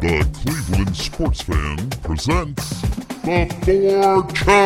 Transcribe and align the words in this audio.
The 0.00 0.28
Cleveland 0.34 0.94
Sports 0.94 1.40
Fan 1.40 1.88
presents 2.02 2.82
the 3.22 3.48
Four 3.64 4.22
Cubs. 4.24 4.56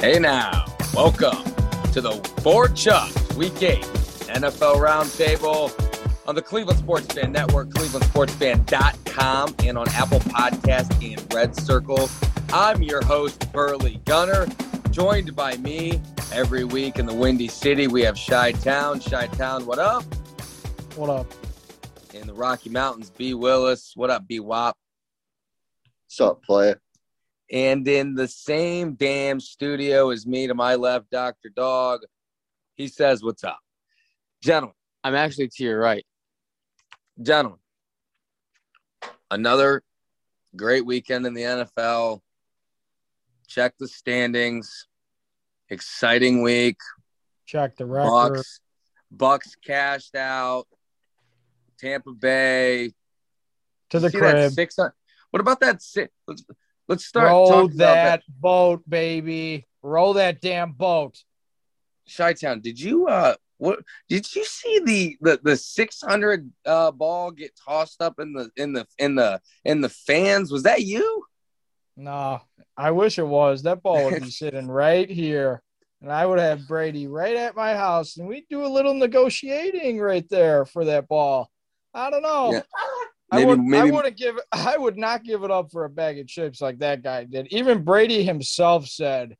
Hey 0.00 0.18
now, 0.18 0.64
welcome 0.94 1.44
to 1.92 2.00
the 2.00 2.12
Four 2.42 2.68
Chucks 2.68 3.34
Week 3.36 3.62
8 3.62 3.82
NFL 3.82 4.76
Roundtable 4.76 5.70
on 6.26 6.34
the 6.34 6.42
Cleveland 6.42 6.78
Sports 6.78 7.12
Fan 7.12 7.32
Network, 7.32 7.68
clevelandsportsfan.com, 7.68 9.54
and 9.62 9.76
on 9.76 9.88
Apple 9.90 10.20
Podcast 10.20 10.90
and 11.04 11.34
Red 11.34 11.54
Circle. 11.54 12.08
I'm 12.50 12.82
your 12.82 13.04
host, 13.04 13.52
Burley 13.52 14.00
Gunner, 14.06 14.46
joined 14.96 15.36
by 15.36 15.54
me 15.58 16.00
every 16.32 16.64
week 16.64 16.98
in 16.98 17.04
the 17.04 17.12
Windy 17.12 17.48
City. 17.48 17.86
We 17.86 18.00
have 18.00 18.16
Shy 18.16 18.52
Town. 18.52 18.98
Shy 18.98 19.26
Town, 19.26 19.66
what 19.66 19.78
up? 19.78 20.02
What 20.94 21.10
up? 21.10 21.26
In 22.14 22.26
the 22.26 22.32
Rocky 22.32 22.70
Mountains, 22.70 23.10
B. 23.10 23.34
Willis. 23.34 23.92
What 23.94 24.08
up, 24.08 24.26
B. 24.26 24.40
Wop? 24.40 24.74
What's 26.06 26.18
up, 26.22 26.42
player? 26.42 26.80
And 27.52 27.86
in 27.86 28.14
the 28.14 28.26
same 28.26 28.94
damn 28.94 29.38
studio 29.38 30.08
as 30.08 30.26
me 30.26 30.46
to 30.46 30.54
my 30.54 30.76
left, 30.76 31.10
Dr. 31.10 31.50
Dog, 31.54 32.00
he 32.72 32.88
says, 32.88 33.22
What's 33.22 33.44
up? 33.44 33.58
Gentlemen, 34.42 34.76
I'm 35.04 35.14
actually 35.14 35.48
to 35.48 35.62
your 35.62 35.78
right. 35.78 36.06
gentlemen, 37.20 37.58
another 39.30 39.82
great 40.56 40.86
weekend 40.86 41.26
in 41.26 41.34
the 41.34 41.42
NFL. 41.42 42.22
Check 43.48 43.74
the 43.78 43.88
standings. 43.88 44.86
Exciting 45.68 46.42
week. 46.42 46.78
Check 47.46 47.76
the 47.76 47.86
record. 47.86 48.34
Bucks, 48.34 48.60
Bucks 49.10 49.56
cashed 49.64 50.14
out. 50.14 50.66
Tampa 51.78 52.12
Bay 52.12 52.92
to 53.90 54.00
the 54.00 54.10
crib. 54.10 54.52
Six, 54.52 54.76
what 54.76 55.40
about 55.40 55.60
that? 55.60 55.82
Six, 55.82 56.12
let's 56.26 56.44
let's 56.88 57.04
start 57.04 57.26
Roll 57.26 57.68
that 57.68 58.22
boat, 58.28 58.82
baby. 58.88 59.66
Roll 59.82 60.14
that 60.14 60.40
damn 60.40 60.72
boat. 60.72 61.22
Chi-Town, 62.16 62.60
did 62.60 62.80
you 62.80 63.06
uh 63.08 63.34
what 63.58 63.80
did 64.08 64.34
you 64.34 64.44
see 64.44 64.80
the 64.84 65.16
the 65.20 65.40
the 65.42 65.56
600 65.56 66.50
uh 66.64 66.90
ball 66.92 67.30
get 67.30 67.52
tossed 67.66 68.00
up 68.00 68.18
in 68.18 68.32
the 68.32 68.50
in 68.56 68.72
the 68.72 68.86
in 68.98 69.14
the 69.14 69.40
in 69.64 69.80
the 69.80 69.88
fans? 69.88 70.50
Was 70.50 70.62
that 70.64 70.82
you? 70.82 71.25
No, 71.96 72.40
I 72.76 72.90
wish 72.90 73.18
it 73.18 73.26
was. 73.26 73.62
That 73.62 73.82
ball 73.82 74.04
would 74.10 74.22
be 74.22 74.30
sitting 74.42 74.68
right 74.68 75.08
here. 75.08 75.62
And 76.02 76.12
I 76.12 76.26
would 76.26 76.38
have 76.38 76.68
Brady 76.68 77.06
right 77.06 77.34
at 77.36 77.56
my 77.56 77.74
house, 77.74 78.18
and 78.18 78.28
we'd 78.28 78.44
do 78.50 78.66
a 78.66 78.68
little 78.68 78.92
negotiating 78.92 79.98
right 79.98 80.28
there 80.28 80.66
for 80.66 80.84
that 80.84 81.08
ball. 81.08 81.50
I 81.94 82.10
don't 82.10 82.22
know. 82.22 82.52
Yeah. 82.52 82.62
I 83.32 83.36
Maybe- 83.44 83.46
would. 83.46 83.74
I 83.74 83.90
wouldn't 83.90 84.16
give. 84.16 84.38
I 84.52 84.76
would 84.76 84.98
not 84.98 85.24
give 85.24 85.42
it 85.42 85.50
up 85.50 85.72
for 85.72 85.84
a 85.84 85.90
bag 85.90 86.18
of 86.18 86.26
chips 86.28 86.60
like 86.60 86.78
that 86.80 87.02
guy 87.02 87.24
did. 87.24 87.48
Even 87.50 87.82
Brady 87.82 88.22
himself 88.22 88.86
said 88.86 89.36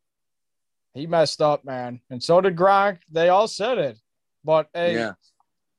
he 0.94 1.06
messed 1.06 1.42
up, 1.42 1.64
man, 1.64 2.00
and 2.10 2.22
so 2.22 2.40
did 2.40 2.56
Gronk. 2.56 2.98
They 3.12 3.28
all 3.28 3.46
said 3.48 3.76
it. 3.78 3.98
But 4.42 4.68
hey, 4.72 4.94
Yeah. 4.94 5.12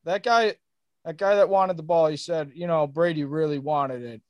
that 0.05 0.21
guy, 0.23 0.55
that 1.03 1.17
guy 1.17 1.35
that 1.35 1.49
wanted 1.49 1.75
the 1.75 1.83
ball, 1.83 2.07
he 2.07 2.17
said, 2.17 2.51
you 2.53 2.67
know, 2.67 2.85
Brady 2.85 3.23
really 3.25 3.59
wanted 3.59 4.03
it. 4.03 4.21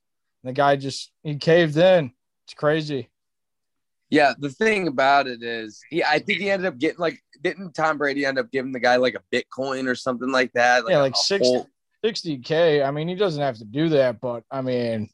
And 0.44 0.50
the 0.50 0.54
guy 0.54 0.76
just 0.78 1.12
he 1.24 1.36
caved 1.36 1.76
in. 1.78 2.14
It's 2.48 2.54
crazy. 2.54 3.10
Yeah, 4.10 4.34
the 4.40 4.50
thing 4.50 4.88
about 4.88 5.28
it 5.28 5.44
is, 5.44 5.82
he, 5.90 6.02
I 6.02 6.20
think 6.20 6.40
he 6.40 6.50
ended 6.50 6.66
up 6.68 6.78
getting 6.78 7.00
like, 7.00 7.22
didn't 7.44 7.74
Tom 7.74 7.98
Brady 7.98 8.26
end 8.26 8.40
up 8.40 8.50
giving 8.52 8.72
the 8.72 8.80
guy 8.80 8.96
like 8.96 9.16
a 9.16 9.36
Bitcoin 9.36 9.86
or 9.90 9.96
something 9.96 10.32
like 10.32 10.54
that? 10.54 10.86
Yeah, 10.88 11.00
like 11.00 11.14
a 11.14 11.18
60 11.18 11.46
whole- 11.46 11.68
60k. 12.06 12.86
I 12.88 12.92
mean, 12.92 13.10
he 13.10 13.16
doesn't 13.16 13.42
have 13.42 13.58
to 13.58 13.66
do 13.66 13.90
that, 13.90 14.22
but 14.22 14.44
I 14.50 14.62
mean, 14.62 15.10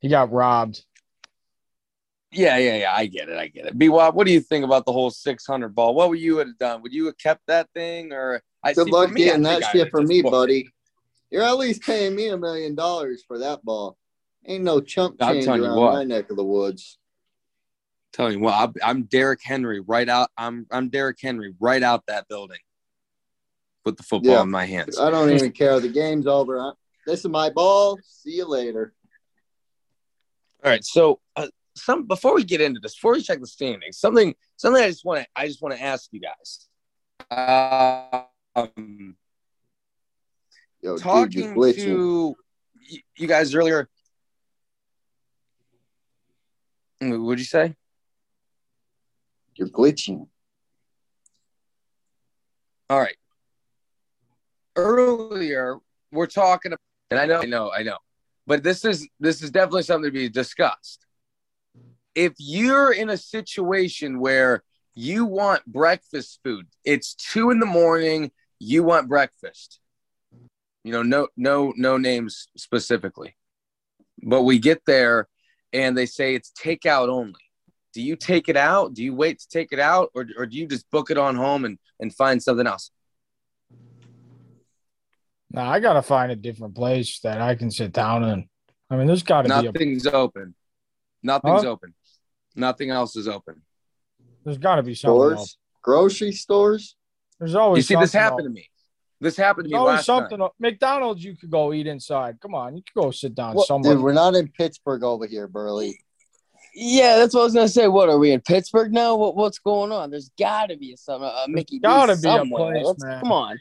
he 0.00 0.08
got 0.08 0.32
robbed. 0.32 0.82
Yeah, 2.30 2.56
yeah, 2.56 2.76
yeah. 2.76 2.94
I 2.94 3.04
get 3.04 3.28
it. 3.28 3.36
I 3.36 3.48
get 3.48 3.66
it. 3.66 3.76
B 3.78 3.90
Wop, 3.90 4.14
what 4.14 4.26
do 4.26 4.32
you 4.32 4.40
think 4.40 4.64
about 4.64 4.86
the 4.86 4.92
whole 4.92 5.10
600 5.10 5.74
ball? 5.74 5.94
What 5.94 6.08
would 6.08 6.18
you 6.20 6.38
have 6.38 6.56
done? 6.56 6.80
Would 6.80 6.94
you 6.94 7.04
have 7.06 7.18
kept 7.18 7.42
that 7.48 7.68
thing 7.74 8.12
or? 8.14 8.40
I 8.64 8.72
Good 8.72 8.86
see, 8.86 8.92
luck 8.92 9.10
me, 9.10 9.24
getting 9.24 9.42
that 9.42 9.64
shit 9.72 9.90
for 9.90 10.00
me, 10.00 10.22
booked 10.22 10.30
it. 10.30 10.38
buddy. 10.38 10.68
You're 11.30 11.42
at 11.42 11.58
least 11.58 11.82
paying 11.82 12.14
me 12.16 12.28
a 12.28 12.38
million 12.38 12.74
dollars 12.74 13.22
for 13.28 13.38
that 13.40 13.62
ball. 13.62 13.98
Ain't 14.46 14.64
no 14.64 14.80
chump 14.80 15.16
I'm 15.20 15.34
change 15.34 15.44
telling 15.44 15.62
you 15.62 15.68
around 15.68 15.76
what. 15.76 15.92
my 15.94 16.04
neck 16.04 16.30
of 16.30 16.36
the 16.36 16.44
woods. 16.44 16.98
Telling 18.12 18.34
you 18.34 18.40
what, 18.40 18.54
I'm, 18.54 18.74
I'm 18.84 19.02
Derrick 19.04 19.40
Henry 19.42 19.80
right 19.80 20.08
out. 20.08 20.28
I'm 20.36 20.66
I'm 20.70 20.88
Derrick 20.88 21.18
Henry 21.20 21.54
right 21.60 21.82
out 21.82 22.04
that 22.08 22.28
building 22.28 22.58
with 23.84 23.96
the 23.96 24.02
football 24.02 24.32
Yeah. 24.34 24.42
in 24.42 24.50
my 24.50 24.66
hands. 24.66 24.98
I 24.98 25.10
don't 25.10 25.30
even 25.30 25.52
care. 25.52 25.80
The 25.80 25.88
game's 25.88 26.26
over. 26.26 26.58
I- 26.60 26.72
This 27.06 27.20
is 27.20 27.28
my 27.28 27.50
ball. 27.50 27.98
See 28.04 28.32
you 28.36 28.46
later. 28.46 28.92
All 30.64 30.70
right, 30.70 30.84
so 30.84 31.20
uh, 31.34 31.48
some 31.74 32.06
before 32.06 32.34
we 32.34 32.44
get 32.44 32.60
into 32.60 32.78
this, 32.80 32.94
before 32.94 33.14
we 33.14 33.22
check 33.22 33.40
the 33.40 33.46
standings, 33.46 33.98
something 33.98 34.34
something 34.56 34.82
I 34.82 34.88
just 34.88 35.04
want 35.04 35.22
to 35.22 35.26
I 35.34 35.46
just 35.48 35.60
want 35.62 35.74
to 35.74 35.82
ask 35.82 36.08
you 36.12 36.20
guys. 36.20 36.68
Um, 38.54 39.16
Yo, 40.82 40.98
talking 40.98 41.54
glitching. 41.54 41.76
to 41.84 42.36
you 43.16 43.26
guys 43.26 43.54
earlier. 43.54 43.88
Mm, 47.02 47.24
what'd 47.24 47.40
you 47.40 47.44
say? 47.44 47.74
You're 49.56 49.68
glitching. 49.68 50.28
All 52.88 53.00
right. 53.00 53.16
Earlier, 54.76 55.78
we're 56.12 56.26
talking, 56.26 56.72
about, 56.72 56.80
and 57.10 57.18
I 57.18 57.26
know, 57.26 57.40
I 57.40 57.46
know, 57.46 57.72
I 57.72 57.82
know, 57.82 57.98
but 58.46 58.62
this 58.62 58.84
is 58.84 59.06
this 59.20 59.42
is 59.42 59.50
definitely 59.50 59.82
something 59.82 60.10
to 60.10 60.12
be 60.12 60.28
discussed. 60.28 61.04
If 62.14 62.34
you're 62.38 62.92
in 62.92 63.10
a 63.10 63.16
situation 63.16 64.18
where 64.20 64.62
you 64.94 65.24
want 65.24 65.66
breakfast 65.66 66.40
food, 66.44 66.66
it's 66.84 67.14
two 67.14 67.50
in 67.50 67.58
the 67.58 67.66
morning, 67.66 68.30
you 68.58 68.82
want 68.82 69.08
breakfast. 69.08 69.80
You 70.84 70.92
know, 70.92 71.02
no, 71.02 71.28
no, 71.36 71.72
no 71.76 71.96
names 71.96 72.48
specifically, 72.56 73.36
but 74.22 74.42
we 74.42 74.58
get 74.58 74.82
there, 74.86 75.28
and 75.72 75.96
they 75.96 76.06
say 76.06 76.34
it's 76.34 76.52
takeout 76.52 77.08
only. 77.08 77.40
Do 77.94 78.00
you 78.02 78.16
take 78.16 78.48
it 78.48 78.56
out? 78.56 78.94
Do 78.94 79.02
you 79.04 79.14
wait 79.14 79.38
to 79.40 79.48
take 79.48 79.72
it 79.72 79.78
out, 79.78 80.10
or, 80.14 80.26
or 80.38 80.46
do 80.46 80.56
you 80.56 80.66
just 80.66 80.90
book 80.90 81.10
it 81.10 81.18
on 81.18 81.36
home 81.36 81.64
and 81.64 81.78
and 82.00 82.14
find 82.14 82.42
something 82.42 82.66
else? 82.66 82.90
Now 85.50 85.68
I 85.70 85.80
gotta 85.80 86.02
find 86.02 86.32
a 86.32 86.36
different 86.36 86.74
place 86.74 87.20
that 87.20 87.40
I 87.40 87.54
can 87.54 87.70
sit 87.70 87.92
down 87.92 88.24
in. 88.24 88.48
I 88.90 88.96
mean, 88.96 89.06
there's 89.06 89.22
got 89.22 89.42
to 89.42 89.48
be 89.48 89.66
a 89.66 89.72
Nothing's 89.72 90.06
open. 90.06 90.54
Nothing's 91.22 91.62
Huh? 91.62 91.70
open. 91.70 91.94
Nothing 92.54 92.90
else 92.90 93.16
is 93.16 93.26
open. 93.28 93.62
there's 94.44 94.58
got 94.58 94.76
to 94.76 94.82
be 94.82 94.94
something 94.94 95.32
else. 95.32 95.52
Stores, 95.52 95.56
grocery 95.82 96.32
stores. 96.32 96.96
There's 97.38 97.54
always 97.54 97.78
You 97.78 97.82
see, 97.96 98.00
this 98.00 98.12
something 98.12 98.20
happened 98.20 98.46
else. 98.46 98.48
to 98.48 98.54
me. 98.54 98.68
This 99.22 99.36
happened 99.36 99.66
to 99.66 99.68
There's 99.70 99.72
me 99.74 99.78
always 99.78 99.96
last 99.98 100.06
something. 100.06 100.38
time. 100.38 100.48
McDonald's, 100.58 101.22
you 101.24 101.36
could 101.36 101.50
go 101.50 101.72
eat 101.72 101.86
inside. 101.86 102.38
Come 102.40 102.54
on, 102.54 102.76
you 102.76 102.82
could 102.82 103.00
go 103.00 103.10
sit 103.12 103.34
down 103.34 103.54
What- 103.54 103.66
somewhere. 103.68 103.94
dude, 103.94 104.02
we're 104.02 104.12
not 104.12 104.34
in 104.34 104.48
Pittsburgh 104.48 105.04
over 105.04 105.26
here, 105.26 105.46
Burley. 105.46 105.98
Yeah, 106.74 107.16
that's 107.16 107.34
what 107.34 107.42
I 107.42 107.44
was 107.44 107.54
gonna 107.54 107.68
say. 107.68 107.86
What 107.86 108.08
are 108.08 108.18
we 108.18 108.32
in 108.32 108.40
Pittsburgh 108.40 108.92
now? 108.92 109.14
What 109.16 109.36
what's 109.36 109.58
going 109.58 109.92
on? 109.92 110.10
There's 110.10 110.30
got 110.38 110.70
to 110.70 110.76
be 110.76 110.96
some 110.96 111.22
uh, 111.22 111.44
a 111.44 111.48
Mickey. 111.48 111.76
D's 111.78 111.82
gotta 111.82 112.16
be 112.16 112.28
a 112.28 112.44
place, 112.56 112.94
man. 112.98 113.20
Come 113.20 113.32
on. 113.32 113.58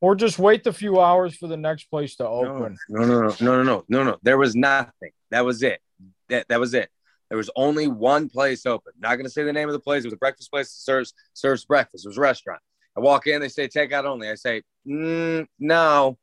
or 0.00 0.14
just 0.14 0.38
wait 0.38 0.64
the 0.64 0.72
few 0.72 1.00
hours 1.00 1.36
for 1.36 1.46
the 1.48 1.56
next 1.58 1.84
place 1.90 2.16
to 2.16 2.22
No, 2.22 2.28
open. 2.30 2.78
no, 2.88 3.04
no, 3.04 3.20
no, 3.22 3.34
no, 3.40 3.62
no, 3.62 3.84
no, 3.88 4.04
no. 4.04 4.16
There 4.22 4.38
was 4.38 4.54
nothing. 4.54 5.10
That 5.30 5.44
was 5.44 5.62
it. 5.62 5.80
That 6.28 6.46
that 6.48 6.58
was 6.60 6.72
it. 6.72 6.88
There 7.28 7.36
was 7.36 7.50
only 7.54 7.86
one 7.88 8.28
place 8.28 8.64
open. 8.64 8.92
Not 8.98 9.16
going 9.16 9.24
to 9.26 9.30
say 9.30 9.42
the 9.44 9.52
name 9.52 9.68
of 9.68 9.72
the 9.72 9.78
place. 9.80 10.04
It 10.04 10.06
was 10.06 10.14
a 10.14 10.16
breakfast 10.16 10.50
place 10.50 10.68
that 10.68 10.80
serves 10.80 11.12
serves 11.34 11.64
breakfast. 11.64 12.06
It 12.06 12.08
was 12.08 12.16
a 12.18 12.20
restaurant. 12.20 12.60
I 12.96 13.00
walk 13.00 13.26
in. 13.26 13.40
They 13.40 13.48
say 13.48 13.68
takeout 13.68 14.04
only. 14.04 14.28
I 14.28 14.34
say 14.34 14.62
mm, 14.86 15.46
no. 15.58 16.18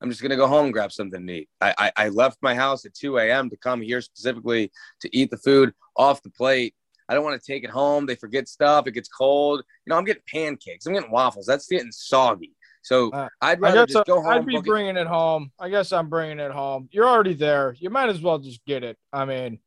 I'm 0.00 0.10
just 0.10 0.20
going 0.20 0.30
to 0.30 0.36
go 0.36 0.46
home 0.46 0.66
and 0.66 0.72
grab 0.74 0.92
something 0.92 1.26
to 1.26 1.32
eat. 1.32 1.48
I, 1.60 1.74
I 1.78 1.92
I 1.96 2.08
left 2.10 2.38
my 2.42 2.54
house 2.54 2.84
at 2.84 2.94
2 2.94 3.18
a.m. 3.18 3.48
to 3.50 3.56
come 3.56 3.80
here 3.80 4.00
specifically 4.00 4.70
to 5.00 5.16
eat 5.16 5.30
the 5.30 5.38
food 5.38 5.72
off 5.96 6.22
the 6.22 6.30
plate. 6.30 6.74
I 7.08 7.14
don't 7.14 7.24
want 7.24 7.40
to 7.40 7.52
take 7.52 7.64
it 7.64 7.70
home. 7.70 8.04
They 8.04 8.16
forget 8.16 8.48
stuff. 8.48 8.86
It 8.86 8.92
gets 8.92 9.08
cold. 9.08 9.62
You 9.84 9.90
know, 9.90 9.96
I'm 9.96 10.04
getting 10.04 10.22
pancakes. 10.30 10.86
I'm 10.86 10.92
getting 10.92 11.10
waffles. 11.10 11.46
That's 11.46 11.66
getting 11.66 11.92
soggy. 11.92 12.52
So 12.82 13.10
Uh, 13.10 13.28
I'd 13.40 13.60
rather 13.60 13.86
just 13.86 14.04
go 14.06 14.20
home. 14.20 14.32
I'd 14.32 14.46
be 14.46 14.52
book 14.54 14.66
it- 14.66 14.70
bringing 14.70 14.96
it 14.96 15.06
home. 15.06 15.50
I 15.58 15.68
guess 15.70 15.92
I'm 15.92 16.08
bringing 16.08 16.40
it 16.40 16.52
home. 16.52 16.88
You're 16.92 17.08
already 17.08 17.34
there. 17.34 17.74
You 17.78 17.90
might 17.90 18.08
as 18.08 18.20
well 18.20 18.38
just 18.38 18.64
get 18.66 18.84
it. 18.84 18.96
I 19.12 19.24
mean, 19.24 19.60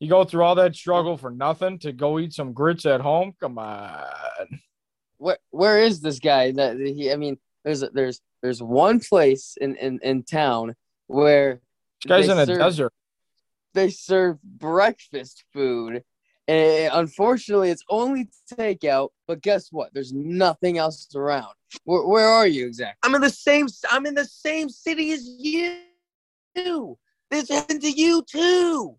you 0.00 0.08
go 0.08 0.24
through 0.24 0.44
all 0.44 0.54
that 0.56 0.74
struggle 0.76 1.16
for 1.16 1.30
nothing 1.30 1.78
to 1.80 1.92
go 1.92 2.18
eat 2.18 2.32
some 2.34 2.52
grits 2.52 2.86
at 2.86 3.00
home. 3.00 3.34
Come 3.40 3.58
on. 3.58 4.60
Where 5.22 5.38
where 5.50 5.78
is 5.78 6.00
this 6.00 6.18
guy? 6.18 6.50
That 6.50 6.78
he? 6.78 7.12
I 7.12 7.16
mean, 7.16 7.38
there's 7.64 7.84
there's 7.94 8.20
there's 8.42 8.60
one 8.60 8.98
place 8.98 9.56
in 9.60 9.76
in, 9.76 10.00
in 10.02 10.24
town 10.24 10.74
where 11.06 11.60
This 12.02 12.08
guy's 12.08 12.26
they 12.26 12.32
in 12.32 12.38
a 12.38 12.46
desert. 12.46 12.92
they 13.72 13.90
serve 13.90 14.42
breakfast 14.42 15.44
food. 15.52 16.02
And 16.48 16.90
unfortunately, 16.92 17.70
it's 17.70 17.84
only 17.88 18.28
takeout. 18.52 19.10
But 19.28 19.42
guess 19.42 19.68
what? 19.70 19.94
There's 19.94 20.12
nothing 20.12 20.76
else 20.76 21.06
around. 21.14 21.54
Where, 21.84 22.04
where 22.04 22.26
are 22.28 22.48
you 22.48 22.66
exactly? 22.66 22.98
I'm 23.04 23.14
in 23.14 23.20
the 23.20 23.30
same. 23.30 23.68
I'm 23.92 24.06
in 24.06 24.16
the 24.16 24.24
same 24.24 24.68
city 24.68 25.12
as 25.12 25.24
you. 25.38 25.78
This 27.30 27.48
happened 27.48 27.82
to 27.82 27.90
you 27.90 28.24
too. 28.28 28.98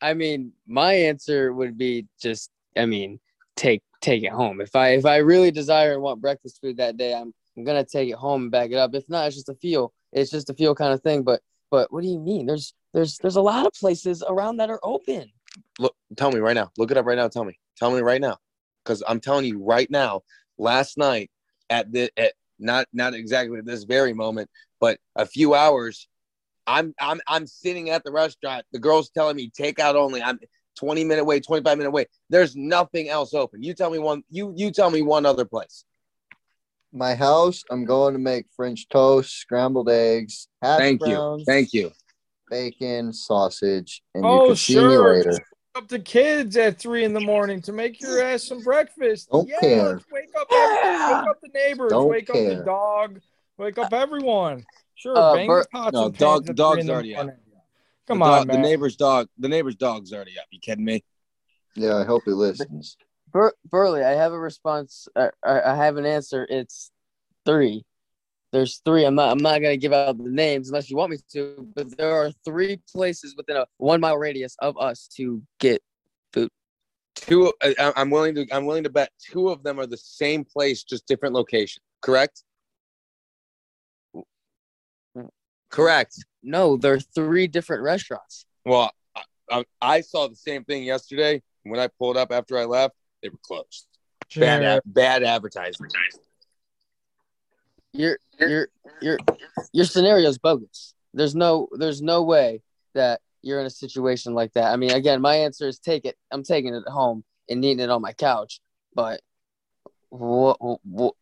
I 0.00 0.14
mean, 0.14 0.52
my 0.66 0.94
answer 0.94 1.52
would 1.52 1.76
be 1.76 2.06
just. 2.18 2.50
I 2.78 2.86
mean, 2.86 3.20
take 3.56 3.82
take 4.00 4.22
it 4.22 4.32
home. 4.32 4.60
If 4.60 4.74
I 4.74 4.90
if 4.90 5.06
I 5.06 5.16
really 5.16 5.50
desire 5.50 5.92
and 5.92 6.02
want 6.02 6.20
breakfast 6.20 6.60
food 6.60 6.78
that 6.78 6.96
day, 6.96 7.14
I'm 7.14 7.32
I'm 7.56 7.64
gonna 7.64 7.84
take 7.84 8.08
it 8.08 8.16
home 8.16 8.42
and 8.42 8.50
back 8.50 8.70
it 8.70 8.76
up. 8.76 8.94
If 8.94 9.08
not, 9.08 9.26
it's 9.26 9.36
just 9.36 9.48
a 9.48 9.54
feel. 9.54 9.92
It's 10.12 10.30
just 10.30 10.50
a 10.50 10.54
feel 10.54 10.74
kind 10.74 10.92
of 10.92 11.02
thing. 11.02 11.22
But 11.22 11.40
but 11.70 11.92
what 11.92 12.02
do 12.02 12.08
you 12.08 12.18
mean? 12.18 12.46
There's 12.46 12.74
there's 12.92 13.18
there's 13.18 13.36
a 13.36 13.42
lot 13.42 13.66
of 13.66 13.72
places 13.72 14.22
around 14.26 14.58
that 14.58 14.70
are 14.70 14.80
open. 14.82 15.30
Look, 15.78 15.94
tell 16.16 16.30
me 16.30 16.40
right 16.40 16.54
now. 16.54 16.70
Look 16.78 16.90
it 16.90 16.96
up 16.96 17.06
right 17.06 17.18
now. 17.18 17.28
Tell 17.28 17.44
me. 17.44 17.58
Tell 17.76 17.90
me 17.90 18.00
right 18.00 18.20
now. 18.20 18.38
Because 18.84 19.02
I'm 19.06 19.20
telling 19.20 19.46
you 19.46 19.62
right 19.62 19.90
now. 19.90 20.22
Last 20.58 20.98
night 20.98 21.30
at 21.70 21.90
the 21.92 22.10
at 22.16 22.34
not 22.58 22.86
not 22.92 23.14
exactly 23.14 23.58
at 23.58 23.64
this 23.64 23.84
very 23.84 24.12
moment, 24.12 24.50
but 24.80 24.98
a 25.16 25.26
few 25.26 25.54
hours. 25.54 26.08
I'm 26.66 26.94
I'm 27.00 27.20
I'm 27.26 27.46
sitting 27.46 27.90
at 27.90 28.04
the 28.04 28.12
restaurant. 28.12 28.64
The 28.72 28.78
girl's 28.78 29.10
telling 29.10 29.36
me 29.36 29.50
takeout 29.50 29.94
only. 29.94 30.22
I'm 30.22 30.38
20 30.80 31.04
minute 31.04 31.24
wait, 31.24 31.44
25 31.44 31.76
minute 31.76 31.90
wait. 31.90 32.08
There's 32.30 32.56
nothing 32.56 33.08
else 33.10 33.34
open. 33.34 33.62
You 33.62 33.74
tell 33.74 33.90
me 33.90 33.98
one. 33.98 34.22
You 34.30 34.54
you 34.56 34.70
tell 34.70 34.90
me 34.90 35.02
one 35.02 35.26
other 35.26 35.44
place. 35.44 35.84
My 36.92 37.14
house, 37.14 37.62
I'm 37.70 37.84
going 37.84 38.14
to 38.14 38.18
make 38.18 38.46
French 38.56 38.88
toast, 38.88 39.36
scrambled 39.36 39.88
eggs, 39.90 40.48
hash 40.62 40.78
Thank 40.78 41.06
you. 41.06 41.44
Thank 41.46 41.72
you. 41.72 41.92
bacon, 42.48 43.12
sausage, 43.12 44.02
and 44.14 44.24
Oh, 44.26 44.40
you 44.40 44.46
can 44.48 44.56
see 44.56 44.74
me 44.74 44.80
sure. 44.80 45.14
later. 45.16 45.38
Up 45.76 45.86
the 45.86 46.00
kids 46.00 46.56
at 46.56 46.80
three 46.80 47.04
in 47.04 47.12
the 47.12 47.20
morning 47.20 47.62
to 47.62 47.72
make 47.72 48.00
your 48.00 48.20
ass 48.20 48.42
some 48.42 48.60
breakfast. 48.64 49.28
Don't 49.30 49.48
yeah, 49.48 49.60
care. 49.60 50.00
wake 50.10 50.30
up, 50.40 50.48
Yeah. 50.50 51.20
wake 51.20 51.28
up 51.30 51.40
the 51.42 51.48
neighbors, 51.54 51.90
Don't 51.92 52.08
wake 52.08 52.28
up 52.28 52.34
the 52.34 52.62
dog, 52.64 53.20
wake 53.56 53.78
up 53.78 53.92
everyone. 53.92 54.64
Sure, 54.96 55.16
Uh, 55.16 55.34
bang 55.34 55.46
Bert- 55.46 55.70
pots 55.70 55.92
No, 55.94 56.06
and 56.06 56.18
dog- 56.18 56.56
dog's 56.56 56.82
three 56.86 56.90
already 56.92 57.14
up. 57.14 57.28
Morning. 58.10 58.18
Come 58.18 58.18
the 58.18 58.24
on, 58.24 58.38
dog- 58.38 58.46
man. 58.48 58.62
The 58.62 58.68
neighbor's 58.68 58.96
dog. 58.96 59.28
The 59.38 59.48
neighbor's 59.48 59.76
dog's 59.76 60.12
already 60.12 60.38
up. 60.38 60.46
You 60.50 60.58
kidding 60.60 60.84
me? 60.84 61.04
Yeah, 61.74 61.96
I 61.96 62.04
hope 62.04 62.22
he 62.24 62.32
listens. 62.32 62.96
Bur- 63.32 63.54
Burley, 63.64 64.02
I 64.02 64.10
have 64.10 64.32
a 64.32 64.38
response. 64.38 65.06
Uh, 65.14 65.28
I, 65.44 65.60
I 65.72 65.76
have 65.76 65.96
an 65.96 66.04
answer. 66.06 66.46
It's 66.50 66.90
three. 67.46 67.84
There's 68.52 68.80
three. 68.84 69.04
I'm 69.04 69.14
not. 69.14 69.30
I'm 69.30 69.38
not 69.38 69.60
gonna 69.62 69.76
give 69.76 69.92
out 69.92 70.18
the 70.18 70.28
names 70.28 70.68
unless 70.68 70.90
you 70.90 70.96
want 70.96 71.12
me 71.12 71.18
to. 71.32 71.68
But 71.76 71.96
there 71.96 72.12
are 72.12 72.32
three 72.44 72.80
places 72.92 73.34
within 73.36 73.56
a 73.56 73.66
one 73.76 74.00
mile 74.00 74.16
radius 74.18 74.56
of 74.58 74.76
us 74.78 75.08
to 75.16 75.40
get. 75.60 75.80
food. 76.32 76.48
Two. 77.14 77.52
I, 77.62 77.74
I- 77.78 77.92
I'm 77.96 78.10
willing 78.10 78.34
to. 78.34 78.46
I'm 78.50 78.66
willing 78.66 78.82
to 78.84 78.90
bet 78.90 79.10
two 79.20 79.48
of 79.50 79.62
them 79.62 79.78
are 79.78 79.86
the 79.86 79.96
same 79.96 80.44
place, 80.44 80.82
just 80.82 81.06
different 81.06 81.34
location. 81.34 81.80
Correct. 82.02 82.42
Correct. 85.70 86.24
No, 86.42 86.76
there 86.76 86.94
are 86.94 87.00
three 87.00 87.46
different 87.46 87.82
restaurants. 87.82 88.46
Well, 88.64 88.90
I, 89.14 89.22
I, 89.50 89.64
I 89.80 90.00
saw 90.00 90.28
the 90.28 90.36
same 90.36 90.64
thing 90.64 90.82
yesterday. 90.82 91.42
When 91.64 91.78
I 91.78 91.88
pulled 91.88 92.16
up 92.16 92.32
after 92.32 92.58
I 92.58 92.64
left, 92.64 92.94
they 93.22 93.28
were 93.28 93.38
closed. 93.42 93.86
Bad, 94.36 94.62
Sure. 94.62 94.82
bad 94.86 95.22
advertising. 95.22 95.88
Your 97.92 98.18
your 98.38 98.68
your 99.02 99.18
your 99.72 99.84
scenario 99.84 100.28
is 100.28 100.38
bogus. 100.38 100.94
There's 101.12 101.34
no 101.34 101.68
there's 101.72 102.00
no 102.00 102.22
way 102.22 102.62
that 102.94 103.20
you're 103.42 103.58
in 103.60 103.66
a 103.66 103.70
situation 103.70 104.34
like 104.34 104.52
that. 104.52 104.72
I 104.72 104.76
mean, 104.76 104.92
again, 104.92 105.20
my 105.20 105.34
answer 105.34 105.66
is 105.66 105.78
take 105.80 106.04
it. 106.04 106.16
I'm 106.30 106.44
taking 106.44 106.74
it 106.74 106.84
home 106.86 107.24
and 107.48 107.64
eating 107.64 107.80
it 107.80 107.90
on 107.90 108.00
my 108.00 108.12
couch. 108.12 108.60
But 108.94 109.20
what? 110.10 110.58
what 110.84 111.14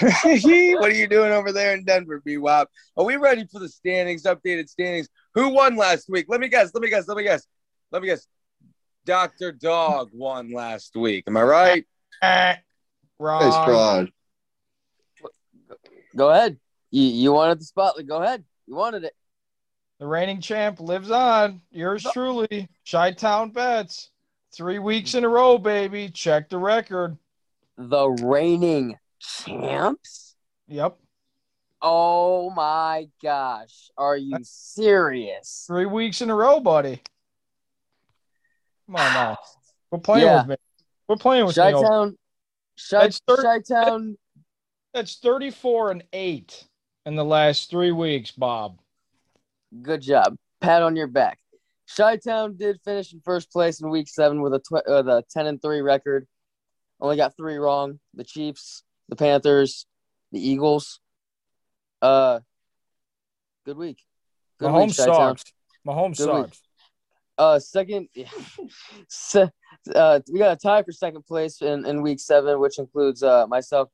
what 0.22 0.90
are 0.90 0.94
you 0.94 1.08
doing 1.08 1.32
over 1.32 1.52
there 1.52 1.74
in 1.74 1.84
Denver, 1.84 2.22
B 2.24 2.36
Wop? 2.36 2.70
Are 2.96 3.04
we 3.04 3.16
ready 3.16 3.46
for 3.50 3.58
the 3.58 3.68
standings, 3.68 4.24
updated 4.24 4.68
standings? 4.68 5.08
Who 5.34 5.48
won 5.48 5.76
last 5.76 6.08
week? 6.08 6.26
Let 6.28 6.40
me 6.40 6.48
guess. 6.48 6.72
Let 6.74 6.82
me 6.82 6.90
guess. 6.90 7.08
Let 7.08 7.16
me 7.16 7.24
guess. 7.24 7.46
Let 7.90 8.02
me 8.02 8.08
guess. 8.08 8.26
Dr. 9.04 9.52
Dog 9.52 10.10
won 10.12 10.52
last 10.52 10.94
week. 10.94 11.24
Am 11.26 11.36
I 11.36 11.42
right? 11.42 11.86
Hey, 12.20 12.56
wrong. 13.18 13.64
fraud. 13.64 14.12
go 16.14 16.30
ahead. 16.30 16.58
You 16.90 17.02
you 17.02 17.32
wanted 17.32 17.60
the 17.60 17.64
spotlight. 17.64 18.06
Go 18.06 18.22
ahead. 18.22 18.44
You 18.66 18.76
wanted 18.76 19.04
it. 19.04 19.14
The 19.98 20.06
reigning 20.06 20.40
champ 20.40 20.78
lives 20.78 21.10
on. 21.10 21.60
Yours 21.72 22.06
truly, 22.12 22.68
Chi 22.88 23.12
Town 23.12 23.50
Bets. 23.50 24.10
Three 24.54 24.78
weeks 24.78 25.14
in 25.14 25.24
a 25.24 25.28
row, 25.28 25.58
baby. 25.58 26.08
Check 26.08 26.48
the 26.48 26.58
record. 26.58 27.16
The 27.76 28.08
reigning 28.08 28.96
champs. 29.18 30.36
Yep. 30.68 30.98
Oh 31.80 32.50
my 32.50 33.08
gosh. 33.22 33.90
Are 33.96 34.16
you 34.16 34.38
serious? 34.42 35.64
Three 35.66 35.86
weeks 35.86 36.20
in 36.20 36.30
a 36.30 36.34
row, 36.34 36.60
buddy. 36.60 37.00
Come 38.86 38.96
on 38.96 39.12
now. 39.14 39.38
We're 39.90 39.98
playing 39.98 40.26
Yeah. 40.26 40.40
with 40.40 40.48
me. 40.48 40.56
We're 41.08 41.16
playing 41.16 41.46
with 41.46 41.54
Chi 41.56 41.72
me. 41.72 41.82
Town. 41.82 42.18
That's 42.90 43.20
thir- 43.26 43.42
Chi 43.42 43.60
Town. 43.60 44.18
That's 44.92 45.16
34 45.18 45.90
and 45.92 46.04
8 46.12 46.64
in 47.06 47.14
the 47.16 47.24
last 47.24 47.70
three 47.70 47.92
weeks, 47.92 48.30
Bob. 48.30 48.78
Good 49.82 50.02
job. 50.02 50.36
Pat 50.60 50.82
on 50.82 50.96
your 50.96 51.06
back. 51.06 51.38
Chi 51.96 52.16
Town 52.16 52.56
did 52.56 52.80
finish 52.84 53.12
in 53.12 53.20
first 53.24 53.50
place 53.50 53.80
in 53.80 53.88
week 53.88 54.08
seven 54.08 54.42
with 54.42 54.52
a 54.54 54.58
tw- 54.58 54.86
uh, 54.86 55.02
with 55.02 55.08
a 55.08 55.24
ten 55.30 55.46
and 55.46 55.60
three 55.62 55.80
record. 55.80 56.26
Only 57.00 57.16
got 57.16 57.34
three 57.36 57.56
wrong. 57.56 57.98
The 58.14 58.24
Chiefs, 58.24 58.82
the 59.08 59.16
Panthers, 59.16 59.86
the 60.32 60.46
Eagles. 60.46 61.00
Uh, 62.00 62.40
good 63.64 63.76
week. 63.76 63.98
Good 64.58 64.72
week, 64.72 64.90
Mahomes 64.90 64.96
Chi-Town. 64.96 65.36
sucks. 65.36 65.52
Mahomes 65.86 66.18
Good 66.18 66.42
week. 66.44 66.54
Uh, 67.36 67.58
second, 67.58 68.08
se- 69.08 69.50
uh, 69.94 70.20
we 70.30 70.38
got 70.40 70.56
a 70.56 70.56
tie 70.56 70.82
for 70.82 70.92
second 70.92 71.24
place 71.24 71.62
in, 71.62 71.86
in 71.86 72.02
week 72.02 72.18
seven, 72.18 72.58
which 72.60 72.78
includes 72.78 73.22
uh, 73.22 73.46
myself, 73.46 73.88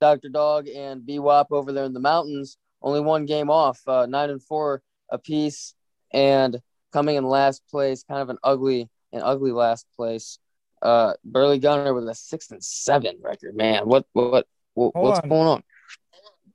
Dr. 0.00 0.28
Dog, 0.28 0.68
and 0.68 1.04
B 1.04 1.18
Wop 1.18 1.48
over 1.50 1.72
there 1.72 1.84
in 1.84 1.94
the 1.94 2.00
mountains. 2.00 2.58
Only 2.82 3.00
one 3.00 3.26
game 3.26 3.50
off, 3.50 3.80
uh, 3.86 4.06
nine 4.06 4.30
and 4.30 4.42
four 4.42 4.82
apiece, 5.10 5.74
and 6.12 6.60
coming 6.92 7.16
in 7.16 7.24
last 7.24 7.62
place, 7.70 8.04
kind 8.04 8.20
of 8.20 8.30
an 8.30 8.38
ugly, 8.42 8.88
an 9.12 9.22
ugly 9.22 9.52
last 9.52 9.86
place. 9.96 10.38
Uh, 10.82 11.12
Burley 11.24 11.58
Gunner 11.58 11.92
with 11.92 12.08
a 12.08 12.14
six 12.14 12.50
and 12.50 12.62
seven 12.62 13.16
record. 13.22 13.54
Man, 13.54 13.86
what, 13.86 14.06
what, 14.12 14.46
what 14.74 14.94
what's 14.94 15.20
on. 15.20 15.28
going 15.28 15.48
on? 15.48 15.62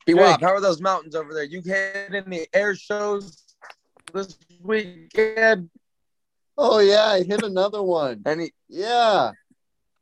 B 0.05 0.13
Jake. 0.13 0.21
Wop, 0.21 0.41
how 0.41 0.53
are 0.53 0.61
those 0.61 0.81
mountains 0.81 1.15
over 1.15 1.33
there? 1.33 1.43
You 1.43 1.61
hitting 1.61 2.29
the 2.29 2.47
air 2.53 2.75
shows 2.75 3.43
this 4.13 4.37
weekend? 4.61 5.69
Oh 6.57 6.79
yeah, 6.79 7.05
I 7.05 7.23
hit 7.23 7.43
another 7.43 7.81
one. 7.83 8.21
Any 8.25 8.51
Yeah. 8.69 9.31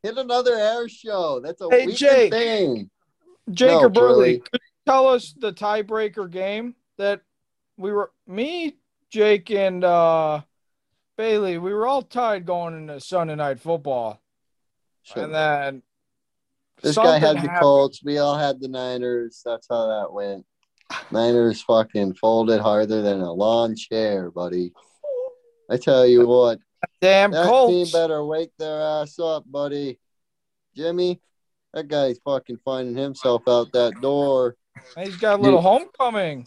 Hit 0.02 0.18
another 0.18 0.54
air 0.54 0.88
show. 0.88 1.40
That's 1.40 1.62
a 1.62 1.68
Hey, 1.70 1.86
weekend 1.86 1.98
Jake. 1.98 2.32
thing. 2.32 2.90
Jake 3.50 3.70
No, 3.70 3.84
or 3.84 3.88
Burley, 3.88 4.14
Burley. 4.14 4.38
could 4.38 4.60
you 4.62 4.92
tell 4.92 5.08
us 5.08 5.34
the 5.38 5.52
tiebreaker 5.52 6.30
game 6.30 6.74
that 6.98 7.22
we 7.76 7.90
were 7.92 8.10
me, 8.26 8.76
Jake, 9.10 9.50
and 9.50 9.82
uh 9.84 10.42
Bailey, 11.16 11.58
we 11.58 11.72
were 11.72 11.86
all 11.86 12.02
tied 12.02 12.44
going 12.44 12.74
into 12.74 13.00
Sunday 13.00 13.36
night 13.36 13.60
football. 13.60 14.20
Sure. 15.02 15.22
And 15.24 15.34
then 15.34 15.82
This 16.84 16.96
guy 16.96 17.18
had 17.18 17.36
the 17.36 17.40
happened. 17.40 17.60
Colts. 17.60 18.02
We 18.04 18.18
all 18.18 18.36
had 18.36 18.60
the 18.60 18.68
Niners. 18.68 19.40
That's 19.44 19.66
how 19.68 19.86
that 19.86 20.12
went. 20.12 20.44
Niners 21.10 21.62
fucking 21.62 22.14
folded 22.14 22.60
harder 22.60 23.00
than 23.00 23.20
a 23.20 23.32
lawn 23.32 23.74
chair, 23.74 24.30
buddy. 24.30 24.72
I 25.70 25.78
tell 25.78 26.06
you 26.06 26.26
what, 26.26 26.58
Damn 27.00 27.30
that 27.30 27.66
team 27.68 27.86
better 27.90 28.24
wake 28.24 28.52
their 28.58 28.80
ass 28.80 29.18
up, 29.18 29.50
buddy. 29.50 29.98
Jimmy, 30.76 31.20
that 31.72 31.88
guy's 31.88 32.18
fucking 32.24 32.58
finding 32.64 32.96
himself 32.96 33.42
out 33.48 33.72
that 33.72 34.00
door. 34.02 34.56
He's 34.98 35.16
got 35.16 35.38
a 35.38 35.42
little 35.42 35.62
homecoming. 35.62 36.44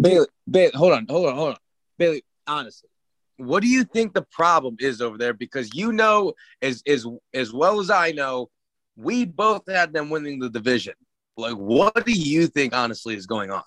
Bailey, 0.00 0.26
Bailey, 0.50 0.72
hold 0.74 0.92
on, 0.92 1.06
hold 1.08 1.26
on, 1.26 1.34
hold 1.34 1.50
on. 1.50 1.58
Bailey, 1.98 2.24
honestly, 2.46 2.88
what 3.36 3.62
do 3.62 3.68
you 3.68 3.84
think 3.84 4.14
the 4.14 4.26
problem 4.30 4.76
is 4.80 5.00
over 5.00 5.18
there? 5.18 5.34
Because 5.34 5.74
you 5.74 5.92
know 5.92 6.32
as 6.62 6.82
as 6.86 7.06
as 7.34 7.52
well 7.52 7.80
as 7.80 7.90
I 7.90 8.12
know, 8.12 8.48
we 8.96 9.24
both 9.24 9.62
had 9.68 9.92
them 9.92 10.10
winning 10.10 10.38
the 10.38 10.50
division. 10.50 10.94
Like, 11.36 11.54
what 11.54 12.06
do 12.06 12.12
you 12.12 12.46
think 12.46 12.74
honestly 12.74 13.14
is 13.16 13.26
going 13.26 13.50
on? 13.50 13.62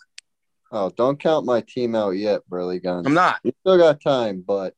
Oh, 0.72 0.90
don't 0.90 1.20
count 1.20 1.46
my 1.46 1.62
team 1.62 1.96
out 1.96 2.12
yet, 2.12 2.48
Burley 2.48 2.80
Guns. 2.80 3.06
I'm 3.06 3.14
not. 3.14 3.40
You 3.44 3.54
still 3.62 3.78
got 3.78 4.02
time, 4.02 4.44
but 4.46 4.74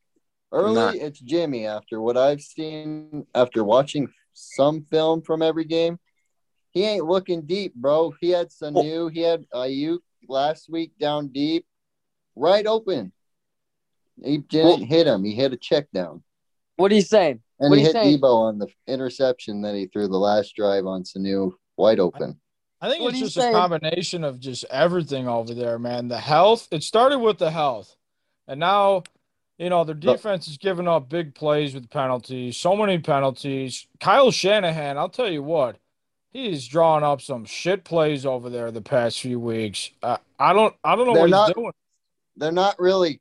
early 0.52 1.00
it's 1.00 1.20
Jimmy. 1.20 1.66
After 1.66 2.02
what 2.02 2.18
I've 2.18 2.42
seen, 2.42 3.26
after 3.34 3.64
watching 3.64 4.08
some 4.34 4.86
film 4.90 5.22
from 5.22 5.42
every 5.42 5.66
game, 5.66 6.00
he 6.72 6.86
ain't 6.86 7.06
looking 7.06 7.42
deep, 7.42 7.74
bro. 7.74 8.14
He 8.20 8.30
had 8.30 8.50
Sanu, 8.50 9.12
he 9.12 9.22
had 9.22 9.46
Aiyuk 9.54 10.00
last 10.28 10.70
week 10.70 10.92
down 11.00 11.28
deep, 11.30 11.66
right 12.36 12.66
open. 12.66 13.12
He 14.24 14.38
didn't 14.38 14.86
hit 14.86 15.08
him. 15.08 15.24
He 15.24 15.34
hit 15.34 15.54
a 15.54 15.58
check 15.58 15.90
down, 15.92 16.24
What 16.76 16.92
are 16.92 16.96
you 16.96 17.02
saying? 17.02 17.42
And 17.60 17.70
What 17.70 17.78
he 17.80 17.84
hit 17.86 17.96
you 17.96 18.02
saying? 18.02 18.20
Deebo 18.20 18.36
on 18.48 18.58
the 18.60 18.68
interception 18.88 19.62
that 19.64 19.76
he 19.76 19.88
threw 19.88 20.08
the 20.08 20.18
last 20.18 20.56
drive 20.56 20.86
on 20.86 21.04
Sanu, 21.04 21.52
wide 21.78 22.00
open. 22.00 22.40
I 22.82 22.90
think 22.90 23.02
What 23.04 23.12
it's 23.14 23.20
just 23.20 23.36
saying? 23.36 23.54
a 23.54 23.58
combination 23.58 24.24
of 24.24 24.40
just 24.40 24.64
everything 24.70 25.28
over 25.28 25.54
there, 25.54 25.78
man. 25.78 26.08
The 26.08 26.18
health. 26.20 26.68
It 26.72 26.84
started 26.84 27.20
with 27.20 27.38
the 27.38 27.52
health, 27.52 27.98
and 28.48 28.60
now, 28.62 29.04
you 29.58 29.70
know, 29.70 29.84
their 29.84 29.96
The- 29.96 30.14
defense 30.14 30.48
is 30.48 30.58
giving 30.58 30.88
up 30.88 31.10
big 31.10 31.36
plays 31.36 31.74
with 31.74 31.90
penalties. 31.90 32.56
So 32.56 32.78
many 32.78 32.98
penalties. 33.00 33.86
Kyle 34.00 34.32
Shanahan, 34.32 34.98
I'll 34.98 35.10
tell 35.10 35.30
you 35.30 35.44
what, 35.44 35.76
he's 36.32 36.66
drawing 36.68 37.04
up 37.04 37.20
some 37.22 37.44
shit 37.44 37.84
plays 37.84 38.26
over 38.26 38.50
there 38.50 38.72
the 38.72 38.82
past 38.82 39.20
few 39.20 39.42
weeks. 39.42 39.92
Uh, 40.02 40.16
I 40.40 40.54
don't, 40.54 40.74
I 40.82 40.96
don't 40.96 41.06
know 41.08 41.14
They're 41.16 41.24
what 41.24 41.30
not- 41.30 41.48
he's 41.48 41.56
doing. 41.56 41.74
They're 42.38 42.52
not 42.54 42.80
really 42.80 43.20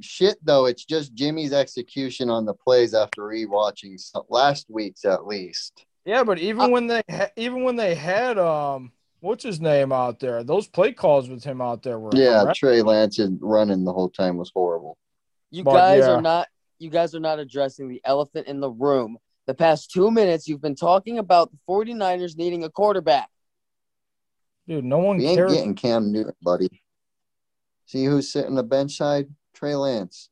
shit 0.00 0.38
though. 0.42 0.66
It's 0.66 0.84
just 0.84 1.14
Jimmy's 1.14 1.52
execution 1.52 2.30
on 2.30 2.44
the 2.44 2.54
plays 2.54 2.94
after 2.94 3.22
rewatching 3.22 3.98
some, 3.98 4.22
last 4.28 4.66
week's 4.68 5.04
at 5.04 5.26
least. 5.26 5.84
Yeah, 6.04 6.24
but 6.24 6.38
even 6.38 6.62
Uh, 6.62 6.68
when 6.68 6.86
they, 6.86 7.02
ha- 7.10 7.30
even 7.36 7.64
when 7.64 7.76
they 7.76 7.94
had, 7.94 8.38
um, 8.38 8.92
what's 9.20 9.44
his 9.44 9.60
name 9.60 9.92
out 9.92 10.20
there, 10.20 10.42
those 10.44 10.66
play 10.66 10.92
calls 10.92 11.28
with 11.28 11.44
him 11.44 11.60
out 11.60 11.82
there 11.82 11.98
were 11.98 12.10
Yeah, 12.14 12.38
horrendous. 12.40 12.58
Trey 12.58 12.82
Lance 12.82 13.20
running 13.40 13.84
the 13.84 13.92
whole 13.92 14.08
time 14.08 14.36
was 14.36 14.50
horrible. 14.54 14.96
You 15.50 15.64
But, 15.64 15.72
guys 15.72 16.00
yeah. 16.00 16.14
are 16.14 16.22
not 16.22 16.48
you 16.78 16.90
guys 16.90 17.14
are 17.14 17.20
not 17.20 17.40
addressing 17.40 17.88
the 17.88 18.00
elephant 18.04 18.46
in 18.46 18.60
the 18.60 18.70
room. 18.70 19.18
The 19.46 19.54
past 19.54 19.90
two 19.90 20.10
minutes 20.12 20.46
you've 20.46 20.60
been 20.60 20.76
talking 20.76 21.18
about 21.18 21.50
the 21.50 21.58
49ers 21.68 22.36
needing 22.36 22.62
a 22.64 22.70
quarterback. 22.70 23.28
dude. 24.68 24.84
No 24.84 24.98
one 24.98 25.16
We 25.18 25.26
ain't 25.26 25.36
cares. 25.38 25.52
getting 25.52 25.74
Cam 25.74 26.12
Newton, 26.12 26.34
buddy. 26.40 26.68
See 27.86 28.04
who's 28.04 28.30
sitting 28.30 28.54
the 28.54 28.62
bench 28.62 28.96
side? 28.96 29.28
Trey 29.58 29.74
Lance. 29.74 30.30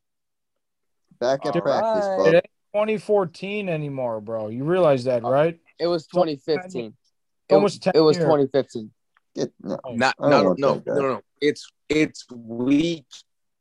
Back 1.19 1.47
at 1.47 1.57
All 1.57 1.63
practice, 1.63 2.07
right. 2.07 2.29
It 2.29 2.35
ain't 2.37 2.45
2014 2.75 3.69
anymore, 3.69 4.21
bro. 4.21 4.49
You 4.49 4.63
realize 4.63 5.05
that, 5.05 5.25
uh, 5.25 5.31
right? 5.31 5.59
It 5.81 5.89
was 5.89 6.07
2015. 6.07 6.95
It, 7.49 7.55
Almost 7.55 7.83
10 7.83 7.93
it 7.97 8.01
was 8.01 8.17
2015. 8.19 8.91
Get, 9.35 9.53
no. 9.61 9.81
Oh, 9.83 9.95
Not, 9.95 10.15
don't 10.21 10.31
no, 10.31 10.55
no, 10.59 10.83
no, 10.87 11.01
no. 11.01 11.23
It's 11.41 11.69
it's 11.89 12.25
week 12.31 13.07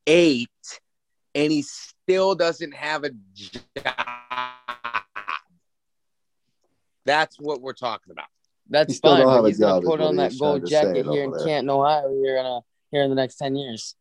eight, 0.06 0.50
and 1.34 1.52
he 1.52 1.64
still 1.64 2.36
doesn't 2.36 2.74
have 2.74 3.04
a 3.04 3.10
job. 3.34 3.64
That's 7.06 7.38
what 7.40 7.62
we're 7.62 7.74
talking 7.74 8.12
about. 8.12 8.28
That's 8.70 8.94
He 8.94 8.98
still 8.98 9.12
fine. 9.12 9.22
don't 9.22 9.34
have 9.34 9.46
he's 9.46 9.60
gonna 9.60 9.82
put 9.82 10.00
on 10.00 10.16
that 10.18 10.38
gold 10.40 10.68
jacket 10.68 11.06
here 11.06 11.22
in 11.22 11.28
over 11.28 11.38
there. 11.38 11.48
Canton, 11.48 11.70
Ohio, 11.70 12.10
here 12.10 12.38
in 12.38 12.46
a 12.46 12.62
here 12.92 13.04
in 13.04 13.10
the 13.10 13.16
next 13.16 13.36
10 13.38 13.56
years. 13.56 13.96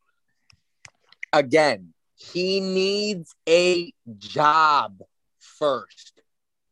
Again, 1.34 1.92
he 2.14 2.60
needs 2.60 3.34
a 3.48 3.92
job 4.18 5.02
first. 5.40 6.12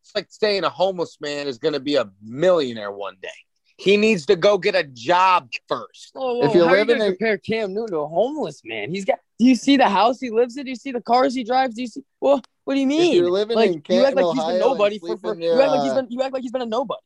It's 0.02 0.14
like 0.14 0.26
saying 0.28 0.62
a 0.62 0.70
homeless 0.70 1.18
man 1.20 1.48
is 1.48 1.58
going 1.58 1.74
to 1.74 1.80
be 1.80 1.96
a 1.96 2.08
millionaire 2.22 2.92
one 2.92 3.16
day. 3.20 3.28
He 3.76 3.96
needs 3.96 4.24
to 4.26 4.36
go 4.36 4.58
get 4.58 4.76
a 4.76 4.84
job 4.84 5.50
first. 5.66 6.10
Whoa, 6.14 6.44
If 6.44 6.54
you're 6.54 6.66
how 6.66 6.74
are 6.74 6.78
you 6.78 6.84
living 6.84 7.02
in- 7.02 7.12
compare 7.12 7.38
Cam 7.38 7.74
Newton 7.74 7.94
to 7.94 7.98
a 7.98 8.06
homeless 8.06 8.62
man? 8.64 8.90
He's 8.90 9.04
got. 9.04 9.18
Do 9.40 9.46
you 9.46 9.56
see 9.56 9.76
the 9.76 9.88
house 9.88 10.20
he 10.20 10.30
lives 10.30 10.56
in? 10.56 10.64
Do 10.64 10.70
you 10.70 10.76
see 10.76 10.92
the 10.92 11.00
cars 11.00 11.34
he 11.34 11.42
drives? 11.42 11.74
Do 11.74 11.80
you 11.80 11.88
see? 11.88 12.04
Well, 12.20 12.40
what 12.64 12.74
do 12.74 12.80
you 12.80 12.86
mean? 12.86 13.10
If 13.10 13.16
you're 13.16 13.30
living 13.30 13.56
like 13.56 13.70
in 13.70 13.82
you 13.88 14.04
act 14.04 14.14
Canton, 14.16 14.24
like 14.24 14.34
he's 14.34 14.40
Ohio, 14.42 14.52
been 14.52 14.60
nobody 14.60 14.98
for, 15.00 15.16
for 15.16 15.34
sleeping 15.34 15.42
you 15.42 15.60
act 15.60 15.70
like 15.72 15.82
he's 15.82 15.94
been 15.94 16.06
you 16.10 16.22
act 16.22 16.32
like 16.32 16.42
he's 16.42 16.52
been 16.52 16.62
a 16.62 16.66
nobody. 16.66 17.00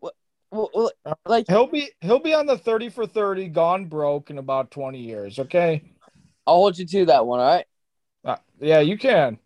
What? 0.00 0.14
Well, 0.50 0.70
well, 0.74 0.90
like 1.26 1.46
He'll 1.46 1.68
be 1.68 1.90
he'll 2.00 2.18
be 2.18 2.34
on 2.34 2.46
the 2.46 2.58
30 2.58 2.88
for 2.88 3.06
30 3.06 3.48
gone 3.48 3.84
broke 3.84 4.30
in 4.30 4.38
about 4.38 4.72
20 4.72 4.98
years, 4.98 5.38
okay? 5.38 5.84
I'll 6.46 6.56
hold 6.56 6.78
you 6.78 6.86
to 6.86 7.06
that 7.06 7.26
one. 7.26 7.40
All 7.40 7.46
right. 7.46 7.66
Uh, 8.24 8.36
yeah, 8.60 8.80
you 8.80 8.98
can. 8.98 9.38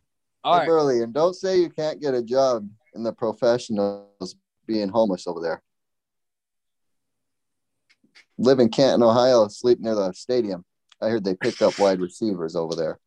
All 0.42 0.58
right. 0.58 0.68
early, 0.68 1.02
and 1.02 1.12
don't 1.14 1.34
say 1.34 1.58
you 1.58 1.70
can't 1.70 2.00
get 2.00 2.14
a 2.14 2.22
job 2.22 2.68
in 2.94 3.02
the 3.02 3.12
professionals 3.12 4.36
being 4.66 4.88
homeless 4.88 5.26
over 5.26 5.40
there. 5.40 5.62
Live 8.36 8.58
in 8.58 8.68
Canton, 8.68 9.02
Ohio, 9.02 9.48
sleep 9.48 9.80
near 9.80 9.94
the 9.94 10.12
stadium. 10.12 10.64
I 11.00 11.08
heard 11.08 11.24
they 11.24 11.34
picked 11.34 11.62
up 11.62 11.78
wide 11.78 12.00
receivers 12.00 12.56
over 12.56 12.74
there. 12.74 12.98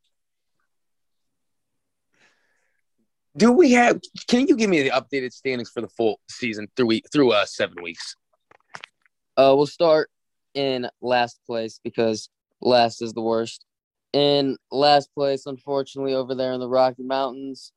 Do 3.36 3.52
we 3.52 3.74
have? 3.74 4.00
Can 4.28 4.48
you 4.48 4.56
give 4.56 4.70
me 4.70 4.82
the 4.82 4.90
updated 4.90 5.32
standings 5.32 5.70
for 5.70 5.82
the 5.82 5.90
full 5.90 6.20
season 6.28 6.68
through 6.76 6.88
week 6.88 7.06
through 7.12 7.34
uh 7.34 7.46
seven 7.46 7.84
weeks? 7.84 8.16
Uh, 9.36 9.54
we'll 9.56 9.68
start 9.68 10.10
in 10.56 10.90
last 11.02 11.40
place 11.46 11.80
because 11.84 12.30
last 12.62 13.04
is 13.04 13.14
the 13.14 13.22
worst. 13.22 13.67
In 14.14 14.58
last 14.72 15.14
place, 15.14 15.46
unfortunately, 15.46 16.14
over 16.14 16.34
there 16.34 16.54
in 16.54 16.60
the 16.60 16.70
Rocky 16.70 17.04
Mountains. 17.04 17.72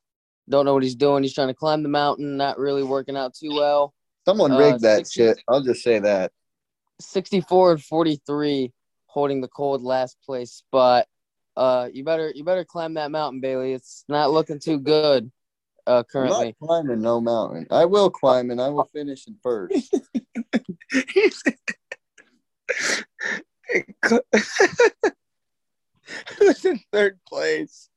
Don't 0.48 0.64
know 0.64 0.74
what 0.74 0.82
he's 0.82 0.94
doing. 0.94 1.22
He's 1.22 1.34
trying 1.34 1.48
to 1.48 1.54
climb 1.54 1.82
the 1.82 1.88
mountain, 1.88 2.36
not 2.36 2.58
really 2.58 2.82
working 2.82 3.16
out 3.16 3.34
too 3.34 3.54
well. 3.54 3.94
Someone 4.24 4.52
Uh, 4.52 4.58
rigged 4.58 4.82
that 4.82 5.06
60 5.06 5.20
shit. 5.20 5.38
I'll 5.48 5.62
just 5.62 5.82
say 5.82 5.98
that. 6.00 6.32
64 7.00 7.72
and 7.72 7.82
43 7.82 8.72
holding 9.06 9.40
the 9.40 9.48
cold 9.48 9.82
last 9.82 10.16
place 10.24 10.52
spot. 10.52 11.06
Uh, 11.56 11.88
you 11.92 12.04
better 12.04 12.32
you 12.34 12.44
better 12.44 12.64
climb 12.64 12.94
that 12.94 13.10
mountain, 13.10 13.40
Bailey. 13.40 13.72
It's 13.72 14.04
not 14.08 14.30
looking 14.30 14.58
too 14.58 14.78
good 14.78 15.30
uh, 15.86 15.98
I'm 15.98 16.04
currently. 16.04 16.56
not 16.60 16.66
climbing 16.66 17.02
no 17.02 17.20
mountain. 17.20 17.66
I 17.70 17.84
will 17.84 18.10
climb 18.10 18.50
and 18.50 18.60
I 18.60 18.68
will 18.68 18.88
finish 18.92 19.26
in 19.26 19.36
first. 19.42 19.94
Who's 26.38 26.64
in 26.64 26.80
third 26.92 27.18
place? 27.26 27.88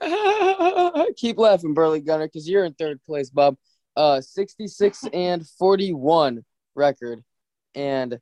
Keep 1.16 1.38
laughing, 1.38 1.74
Burley 1.74 2.00
Gunner, 2.00 2.26
because 2.26 2.48
you're 2.48 2.64
in 2.64 2.74
third 2.74 3.02
place, 3.04 3.30
Bob. 3.30 3.56
Uh, 3.96 4.20
66 4.20 5.04
and 5.12 5.46
41 5.58 6.44
record, 6.74 7.24
and 7.74 8.18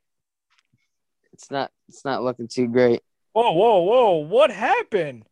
it's 1.33 1.51
not 1.51 1.71
it's 1.89 2.05
not 2.05 2.23
looking 2.23 2.49
too 2.49 2.69
great. 2.69 3.03
Whoa, 3.33 3.53
whoa, 3.53 3.81
whoa. 3.83 4.13
What 4.17 4.51
happened? 4.51 5.25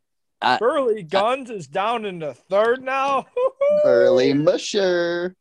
I- 0.42 0.58
Burley 0.58 1.02
Guns 1.02 1.48
is 1.48 1.66
down 1.66 2.04
in 2.04 2.18
the 2.18 2.34
third 2.34 2.82
now. 2.82 3.26
Early 3.84 4.34
musher. 4.34 5.34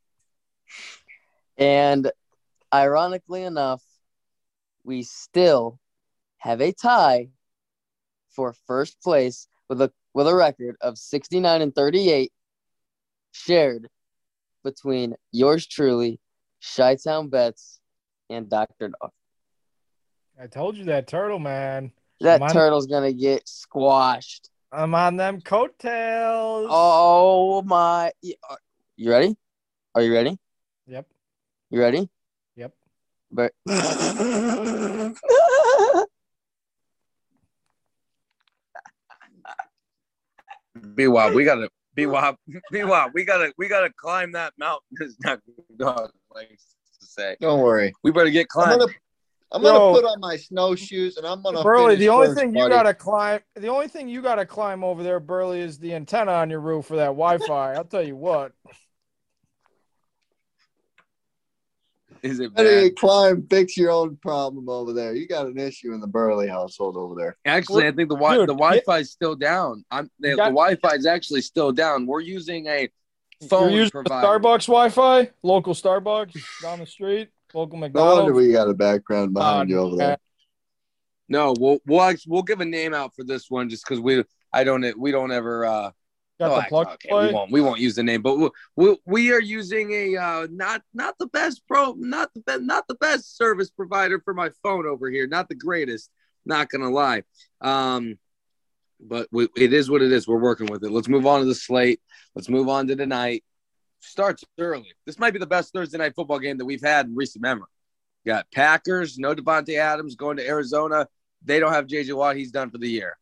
And 1.57 2.09
ironically 2.73 3.43
enough, 3.43 3.83
we 4.85 5.03
still 5.03 5.79
have 6.37 6.61
a 6.61 6.71
tie 6.71 7.29
for 8.35 8.53
first 8.67 9.01
place 9.01 9.47
with 9.69 9.81
a 9.81 9.91
with 10.13 10.27
a 10.27 10.35
record 10.35 10.75
of 10.81 10.97
69 10.97 11.61
and 11.61 11.73
38 11.73 12.31
shared 13.31 13.87
between 14.63 15.15
yours 15.31 15.67
truly, 15.67 16.19
Chi-Town 16.75 17.29
Bets, 17.29 17.79
and 18.29 18.49
Dr. 18.49 18.89
Dog. 18.89 19.11
I 20.39 20.47
told 20.47 20.77
you 20.77 20.85
that 20.85 21.07
turtle, 21.07 21.39
man. 21.39 21.91
That 22.21 22.39
Come 22.39 22.49
on. 22.49 22.53
turtle's 22.53 22.87
gonna 22.87 23.13
get 23.13 23.47
squashed. 23.47 24.49
I'm 24.71 24.95
on 24.95 25.17
them 25.17 25.41
coattails. 25.41 26.67
Oh 26.71 27.61
my! 27.63 28.11
You 28.21 28.35
uh, 28.49 28.55
you 28.95 29.11
ready? 29.11 29.35
Are 29.93 30.01
you 30.01 30.13
ready? 30.13 30.37
Yep. 30.87 31.07
You 31.69 31.79
ready? 31.79 32.09
Yep. 32.55 32.73
But 33.31 33.51
Be 40.95 41.07
wild. 41.07 41.35
We 41.35 41.43
gotta 41.43 41.69
B 41.95 42.05
Wop, 42.07 42.39
B 42.71 42.83
Wop, 42.83 43.11
we 43.13 43.23
gotta 43.23 43.53
we 43.57 43.67
gotta 43.67 43.91
climb 43.95 44.31
that 44.31 44.53
mountain. 44.57 44.97
As 45.03 45.15
Dr. 45.15 45.41
Dog 45.77 46.11
likes 46.33 46.75
to 46.99 47.05
say. 47.05 47.35
Don't 47.39 47.59
worry. 47.59 47.93
We 48.03 48.11
better 48.11 48.29
get 48.29 48.47
I'm 48.55 48.79
gonna 48.79 48.93
I'm 49.51 49.61
gonna 49.61 49.93
put 49.93 50.05
on 50.05 50.19
my 50.19 50.35
snowshoes 50.35 51.17
and 51.17 51.27
I'm 51.27 51.43
gonna. 51.43 51.61
Burley, 51.61 51.95
the 51.95 52.09
only 52.09 52.27
first, 52.27 52.39
thing 52.39 52.55
you 52.55 52.67
gotta 52.67 52.93
climb, 52.93 53.41
the 53.55 53.67
only 53.67 53.87
thing 53.87 54.09
you 54.09 54.21
gotta 54.21 54.45
climb 54.45 54.83
over 54.83 55.03
there, 55.03 55.19
Burley, 55.19 55.59
is 55.59 55.77
the 55.77 55.93
antenna 55.93 56.31
on 56.31 56.49
your 56.49 56.59
roof 56.59 56.85
for 56.85 56.95
that 56.95 57.07
Wi-Fi. 57.07 57.73
I'll 57.73 57.83
tell 57.83 58.05
you 58.05 58.15
what. 58.15 58.53
Is 62.23 62.39
it 62.39 62.51
How 62.55 62.63
do 62.63 62.83
you 62.85 62.91
climb? 62.93 63.45
Fix 63.49 63.75
your 63.75 63.91
own 63.91 64.15
problem 64.15 64.69
over 64.69 64.93
there. 64.93 65.13
You 65.13 65.27
got 65.27 65.45
an 65.45 65.59
issue 65.59 65.93
in 65.93 65.99
the 65.99 66.07
Burley 66.07 66.47
household 66.47 66.95
over 66.95 67.15
there. 67.15 67.35
Actually, 67.43 67.85
I 67.85 67.91
think 67.91 68.07
the 68.07 68.15
wi- 68.15 68.37
Dude, 68.37 68.47
the 68.47 68.53
Wi-Fi 68.53 68.99
is 68.99 69.11
still 69.11 69.35
down. 69.35 69.83
I'm 69.91 70.09
the, 70.19 70.29
got- 70.29 70.45
the 70.45 70.51
Wi-Fi 70.51 70.95
is 70.95 71.05
actually 71.05 71.41
still 71.41 71.73
down. 71.73 72.05
We're 72.05 72.21
using 72.21 72.67
a 72.67 72.87
phone 72.87 72.89
You're 73.41 73.49
phone 73.49 73.71
using 73.73 73.91
provider. 73.91 74.25
Starbucks 74.25 74.67
Wi-Fi, 74.67 75.31
local 75.43 75.73
Starbucks 75.73 76.61
down 76.61 76.79
the 76.79 76.85
street, 76.85 77.27
local 77.53 77.77
McDonald's. 77.77 78.15
No 78.15 78.23
wonder 78.23 78.33
we 78.33 78.53
got 78.53 78.69
a 78.69 78.73
background 78.73 79.33
behind 79.33 79.69
Oh, 79.69 79.73
you 79.73 79.79
over 79.81 79.95
there. 79.97 80.17
No, 81.27 81.53
we'll 81.59 81.79
we'll 81.85 82.15
we'll 82.25 82.43
give 82.43 82.61
a 82.61 82.65
name 82.65 82.93
out 82.93 83.13
for 83.15 83.25
this 83.25 83.49
one 83.49 83.67
just 83.67 83.83
because 83.85 83.99
we 83.99 84.23
I 84.53 84.63
don't 84.63 84.97
we 84.97 85.11
don't 85.11 85.31
ever 85.31 85.65
uh 85.65 85.91
Got 86.39 86.51
oh, 86.51 86.55
the 86.55 86.63
plug 86.63 86.87
okay, 86.87 87.09
play. 87.09 87.27
we 87.27 87.33
won't 87.33 87.51
we 87.51 87.61
won't 87.61 87.79
use 87.79 87.95
the 87.95 88.03
name, 88.03 88.21
but 88.21 88.37
we 88.37 88.49
we, 88.75 88.97
we 89.05 89.31
are 89.31 89.39
using 89.41 89.91
a 89.91 90.17
uh 90.17 90.47
not 90.49 90.81
not 90.93 91.15
the 91.19 91.27
best 91.27 91.61
pro 91.67 91.93
not 91.93 92.33
the 92.33 92.41
best 92.41 92.61
not 92.63 92.87
the 92.87 92.95
best 92.95 93.37
service 93.37 93.69
provider 93.69 94.19
for 94.19 94.33
my 94.33 94.49
phone 94.63 94.87
over 94.87 95.09
here, 95.09 95.27
not 95.27 95.47
the 95.47 95.55
greatest. 95.55 96.09
Not 96.45 96.69
gonna 96.69 96.89
lie, 96.89 97.23
um, 97.61 98.17
but 98.99 99.27
we, 99.31 99.47
it 99.55 99.71
is 99.71 99.89
what 99.89 100.01
it 100.01 100.11
is. 100.11 100.27
We're 100.27 100.39
working 100.39 100.67
with 100.67 100.83
it. 100.83 100.91
Let's 100.91 101.07
move 101.07 101.25
on 101.25 101.39
to 101.39 101.45
the 101.45 101.55
slate. 101.55 102.01
Let's 102.35 102.49
move 102.49 102.67
on 102.67 102.87
to 102.87 102.95
tonight. 102.95 103.43
Starts 104.01 104.43
early. 104.59 104.91
This 105.05 105.17
might 105.17 105.31
be 105.31 105.39
the 105.39 105.45
best 105.45 105.71
Thursday 105.71 105.97
night 105.99 106.15
football 106.15 106.39
game 106.39 106.57
that 106.57 106.65
we've 106.65 106.81
had 106.81 107.05
in 107.05 107.15
recent 107.15 107.41
memory. 107.43 107.67
Got 108.25 108.51
Packers, 108.51 109.17
no 109.17 109.33
Davante 109.35 109.77
Adams 109.77 110.15
going 110.15 110.37
to 110.37 110.47
Arizona. 110.47 111.07
They 111.45 111.59
don't 111.59 111.73
have 111.73 111.87
JJ 111.87 112.13
Watt. 112.15 112.35
He's 112.35 112.51
done 112.51 112.69
for 112.69 112.77
the 112.77 112.89
year. 112.89 113.17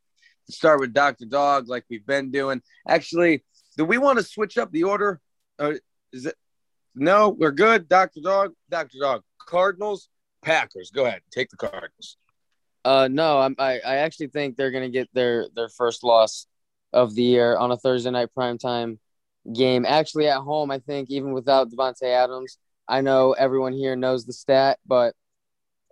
Start 0.52 0.80
with 0.80 0.94
Dr. 0.94 1.26
Dog, 1.26 1.68
like 1.68 1.86
we've 1.90 2.06
been 2.06 2.32
doing. 2.32 2.62
Actually, 2.88 3.44
do 3.78 3.86
we 3.86 3.98
want 3.98 4.20
to 4.20 4.24
switch 4.24 4.58
up 4.58 4.72
the 4.72 4.84
order? 4.84 5.20
Or 5.60 5.80
is 6.12 6.26
it? 6.26 6.36
No, 6.96 7.30
we're 7.30 7.52
good. 7.52 7.88
Dr. 7.88 8.22
Dog, 8.22 8.54
Dr. 8.70 8.98
Dog. 9.00 9.24
Cardinals, 9.40 10.10
Packers. 10.42 10.92
Go 10.92 11.06
ahead. 11.06 11.22
Take 11.32 11.50
the 11.50 11.58
Cardinals. 11.58 12.18
Uh, 12.84 13.08
no, 13.12 13.40
I'm, 13.40 13.56
I 13.60 13.80
I 13.80 13.96
actually 13.98 14.28
think 14.28 14.58
they're 14.58 14.72
gonna 14.72 14.90
get 14.90 15.10
their 15.14 15.48
their 15.56 15.70
first 15.70 16.04
loss 16.04 16.48
of 16.94 17.16
the 17.16 17.24
year 17.24 17.56
on 17.56 17.72
a 17.72 17.78
Thursday 17.78 18.10
night 18.10 18.30
primetime 18.38 18.98
game. 19.54 19.86
Actually, 19.86 20.28
at 20.28 20.40
home, 20.40 20.72
I 20.72 20.80
think 20.80 21.10
even 21.10 21.32
without 21.32 21.70
Davante 21.70 22.04
Adams, 22.04 22.58
I 22.88 23.02
know 23.02 23.34
everyone 23.34 23.74
here 23.74 23.96
knows 23.96 24.26
the 24.26 24.34
stat, 24.34 24.80
but 24.86 25.16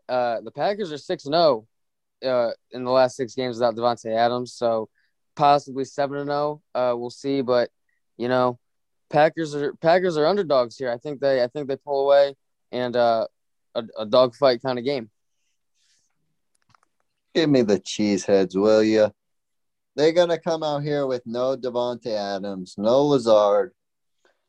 uh, 0.08 0.42
the 0.42 0.52
Packers 0.52 0.92
are 0.92 0.98
six 0.98 1.26
and 1.26 1.34
zero 1.34 1.68
uh 2.26 2.52
in 2.72 2.84
the 2.84 2.92
last 2.92 3.16
six 3.16 3.36
games 3.36 3.58
without 3.58 3.76
Davante 3.76 4.14
Adams, 4.16 4.54
so 4.54 4.90
possibly 5.36 5.86
seven 5.86 6.18
and 6.18 6.28
zero. 6.30 6.62
Uh, 6.76 6.94
we'll 6.96 7.10
see, 7.10 7.42
but 7.42 7.70
you 8.18 8.28
know, 8.28 8.60
Packers 9.10 9.56
are 9.56 9.74
Packers 9.76 10.18
are 10.18 10.28
underdogs 10.28 10.78
here. 10.78 10.92
I 10.92 10.98
think 10.98 11.20
they 11.20 11.44
I 11.44 11.48
think 11.48 11.68
they 11.68 11.78
pull 11.78 12.06
away 12.06 12.36
and 12.72 12.96
uh, 12.96 13.28
a, 13.76 13.84
a 13.98 14.06
dogfight 14.06 14.62
kind 14.62 14.78
of 14.78 14.86
game. 14.86 15.10
Give 17.34 17.50
me 17.50 17.62
the 17.62 17.80
cheeseheads, 17.80 18.56
will 18.56 18.84
you? 18.84 19.12
They're 19.96 20.12
gonna 20.12 20.40
come 20.40 20.64
out 20.64 20.84
here 20.84 21.08
with 21.08 21.24
no 21.26 21.56
Davante 21.56 22.08
Adams, 22.08 22.76
no 22.78 23.06
Lazard. 23.06 23.72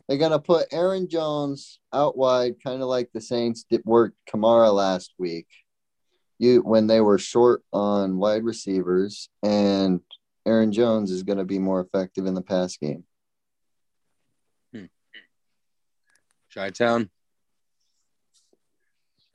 They're 0.09 0.19
gonna 0.19 0.41
put 0.41 0.67
Aaron 0.73 1.09
Jones 1.09 1.79
out 1.93 2.17
wide, 2.17 2.55
kind 2.63 2.83
of 2.83 2.89
like 2.89 3.11
the 3.13 3.21
Saints 3.21 3.65
did 3.71 3.83
work 3.85 4.15
Kamara 4.29 4.73
last 4.73 5.15
week. 5.19 5.47
You 6.41 6.63
when 6.63 6.87
they 6.87 7.03
were 7.03 7.19
short 7.19 7.63
on 7.71 8.17
wide 8.17 8.45
receivers, 8.45 9.29
and 9.43 10.01
Aaron 10.47 10.73
Jones 10.73 11.11
is 11.11 11.23
gonna 11.23 11.45
be 11.45 11.59
more 11.59 11.81
effective 11.81 12.25
in 12.25 12.33
the 12.33 12.41
pass 12.41 12.79
game. 12.79 13.05
Chi 16.55 16.71
Town. 16.71 17.11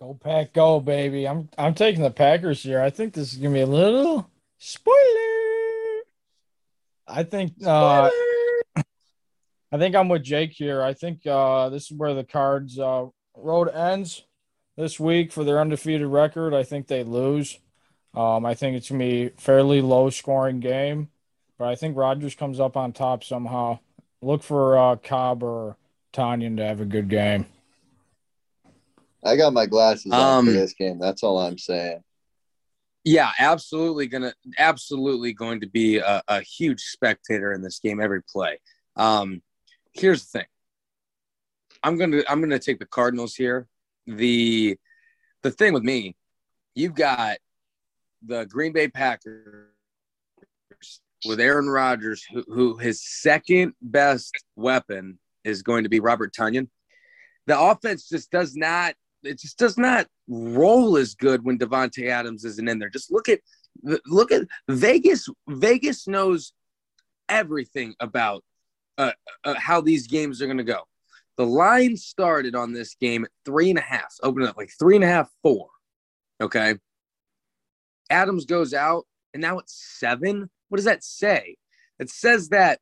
Go 0.01 0.15
pack, 0.15 0.53
go 0.53 0.79
baby! 0.79 1.27
I'm 1.27 1.47
I'm 1.59 1.75
taking 1.75 2.01
the 2.01 2.09
Packers 2.09 2.63
here. 2.63 2.81
I 2.81 2.89
think 2.89 3.13
this 3.13 3.33
is 3.33 3.37
gonna 3.37 3.53
be 3.53 3.61
a 3.61 3.67
little 3.67 4.27
spoiler. 4.57 4.95
I 7.07 7.21
think 7.21 7.53
uh, 7.63 8.09
I 8.75 9.77
think 9.77 9.95
I'm 9.95 10.09
with 10.09 10.23
Jake 10.23 10.53
here. 10.53 10.81
I 10.81 10.95
think 10.95 11.25
uh, 11.27 11.69
this 11.69 11.91
is 11.91 11.97
where 11.97 12.15
the 12.15 12.23
Cards 12.23 12.79
uh, 12.79 13.05
road 13.37 13.69
ends 13.69 14.25
this 14.77 14.99
week 14.99 15.31
for 15.31 15.43
their 15.43 15.59
undefeated 15.59 16.07
record. 16.07 16.53
I 16.53 16.63
think 16.63 16.87
they 16.87 17.03
lose. 17.03 17.59
Um, 18.13 18.45
I 18.45 18.53
think 18.53 18.77
it's 18.77 18.89
gonna 18.89 18.99
be 18.99 19.25
a 19.25 19.29
fairly 19.31 19.81
low 19.81 20.09
scoring 20.09 20.59
game, 20.59 21.09
but 21.57 21.67
I 21.67 21.75
think 21.75 21.97
Rodgers 21.97 22.35
comes 22.35 22.59
up 22.59 22.77
on 22.77 22.93
top 22.93 23.23
somehow. 23.23 23.79
Look 24.21 24.41
for 24.43 24.77
uh, 24.77 24.95
Cobb 24.95 25.43
or 25.43 25.77
Tonyan 26.13 26.57
to 26.57 26.65
have 26.65 26.81
a 26.81 26.85
good 26.85 27.09
game. 27.09 27.45
I 29.23 29.35
got 29.35 29.53
my 29.53 29.65
glasses 29.65 30.11
on 30.11 30.45
for 30.45 30.49
Um, 30.49 30.55
this 30.55 30.73
game. 30.73 30.99
That's 30.99 31.23
all 31.23 31.39
I'm 31.39 31.57
saying. 31.57 32.03
Yeah, 33.03 33.31
absolutely 33.37 34.07
gonna 34.07 34.33
absolutely 34.57 35.33
going 35.33 35.59
to 35.61 35.67
be 35.67 35.97
a, 35.97 36.23
a 36.27 36.41
huge 36.41 36.81
spectator 36.81 37.53
in 37.53 37.61
this 37.61 37.79
game 37.79 38.01
every 38.01 38.23
play. 38.23 38.59
Um, 38.95 39.41
here's 39.93 40.23
the 40.25 40.39
thing. 40.39 40.47
I'm 41.83 41.97
gonna 41.97 42.23
I'm 42.29 42.39
gonna 42.39 42.59
take 42.59 42.79
the 42.79 42.85
Cardinals 42.85 43.35
here. 43.35 43.67
The 44.07 44.77
the 45.43 45.51
thing 45.51 45.73
with 45.73 45.83
me, 45.83 46.15
you've 46.73 46.95
got 46.95 47.37
the 48.25 48.45
Green 48.45 48.73
Bay 48.73 48.87
Packers 48.87 49.69
with 51.25 51.39
Aaron 51.39 51.67
Rodgers, 51.67 52.23
who, 52.31 52.43
who 52.47 52.77
his 52.77 53.03
second 53.03 53.73
best 53.81 54.33
weapon 54.55 55.19
is 55.43 55.61
going 55.61 55.83
to 55.83 55.89
be 55.89 55.99
Robert 55.99 56.33
Tonyan. 56.33 56.67
The 57.47 57.59
offense 57.59 58.09
just 58.09 58.31
does 58.31 58.55
not 58.55 58.95
it 59.23 59.39
just 59.39 59.57
does 59.57 59.77
not 59.77 60.07
roll 60.27 60.97
as 60.97 61.15
good 61.15 61.43
when 61.43 61.57
Davante 61.57 62.09
Adams 62.09 62.45
isn't 62.45 62.67
in 62.67 62.79
there. 62.79 62.89
Just 62.89 63.11
look 63.11 63.27
at 63.27 63.39
look 64.05 64.31
at 64.31 64.43
Vegas. 64.69 65.27
Vegas 65.47 66.07
knows 66.07 66.53
everything 67.27 67.95
about 67.99 68.43
uh, 68.97 69.11
uh, 69.43 69.55
how 69.55 69.81
these 69.81 70.07
games 70.07 70.41
are 70.41 70.45
going 70.45 70.57
to 70.57 70.63
go. 70.63 70.83
The 71.37 71.45
line 71.45 71.97
started 71.97 72.55
on 72.55 72.73
this 72.73 72.95
game 72.95 73.25
at 73.25 73.31
three 73.43 73.69
and 73.69 73.79
a 73.79 73.81
half, 73.81 74.15
opened 74.23 74.47
up 74.47 74.57
like 74.57 74.71
three 74.79 74.95
and 74.95 75.03
a 75.03 75.07
half, 75.07 75.29
four. 75.43 75.67
Okay. 76.41 76.75
Adams 78.09 78.45
goes 78.45 78.73
out, 78.73 79.05
and 79.33 79.41
now 79.41 79.59
it's 79.59 79.73
seven. 79.99 80.49
What 80.69 80.77
does 80.77 80.85
that 80.85 81.03
say? 81.03 81.57
It 81.99 82.09
says 82.09 82.49
that 82.49 82.79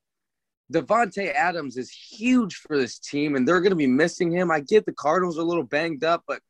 Davante 0.71 1.33
Adams 1.33 1.77
is 1.77 1.91
huge 1.91 2.55
for 2.55 2.77
this 2.77 2.99
team, 2.99 3.35
and 3.35 3.47
they're 3.47 3.61
going 3.61 3.71
to 3.71 3.75
be 3.75 3.87
missing 3.87 4.31
him. 4.31 4.51
I 4.51 4.59
get 4.59 4.85
the 4.85 4.93
Cardinals 4.93 5.37
are 5.37 5.41
a 5.41 5.45
little 5.45 5.63
banged 5.63 6.03
up, 6.03 6.23
but 6.27 6.41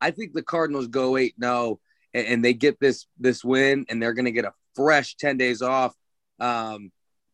I 0.00 0.10
think 0.10 0.32
the 0.32 0.42
Cardinals 0.42 0.88
go 0.88 1.16
eight 1.16 1.34
no, 1.38 1.80
and, 2.14 2.26
and 2.26 2.44
they 2.44 2.54
get 2.54 2.78
this 2.80 3.06
this 3.18 3.44
win, 3.44 3.86
and 3.88 4.02
they're 4.02 4.14
going 4.14 4.24
to 4.24 4.32
get 4.32 4.44
a 4.44 4.52
fresh 4.74 5.16
ten 5.16 5.36
days 5.36 5.62
off 5.62 5.94
um, 6.40 6.90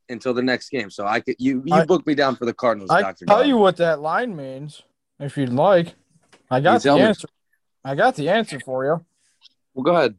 until 0.09 0.35
the 0.35 0.43
next 0.43 0.71
game. 0.71 0.91
So 0.91 1.07
I 1.07 1.21
could 1.21 1.37
you 1.39 1.63
you 1.65 1.75
I- 1.75 1.85
book 1.85 2.07
me 2.07 2.15
down 2.15 2.37
for 2.37 2.45
the 2.47 2.55
Cardinals, 2.55 2.91
I 2.91 3.03
Doctor. 3.03 3.27
tell 3.27 3.45
you 3.45 3.57
what 3.57 3.77
that 3.79 4.01
line 4.01 4.35
means, 4.37 4.83
if 5.21 5.37
you'd 5.37 5.53
like. 5.53 5.95
I 6.51 6.61
got 6.61 6.75
the 6.83 6.89
tell 6.89 6.97
me. 6.99 7.03
answer. 7.05 7.29
I 7.85 7.95
got 7.95 8.15
the 8.17 8.29
answer 8.29 8.61
for 8.61 8.85
you. 8.85 9.05
Well, 9.75 9.85
go 9.85 9.97
ahead. 9.97 10.15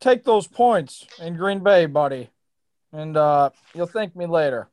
Take 0.00 0.24
those 0.24 0.46
points 0.46 1.06
in 1.20 1.36
Green 1.36 1.60
Bay, 1.60 1.86
buddy, 1.86 2.30
and 2.92 3.16
uh, 3.16 3.50
you'll 3.74 3.86
thank 3.86 4.14
me 4.14 4.26
later. 4.26 4.68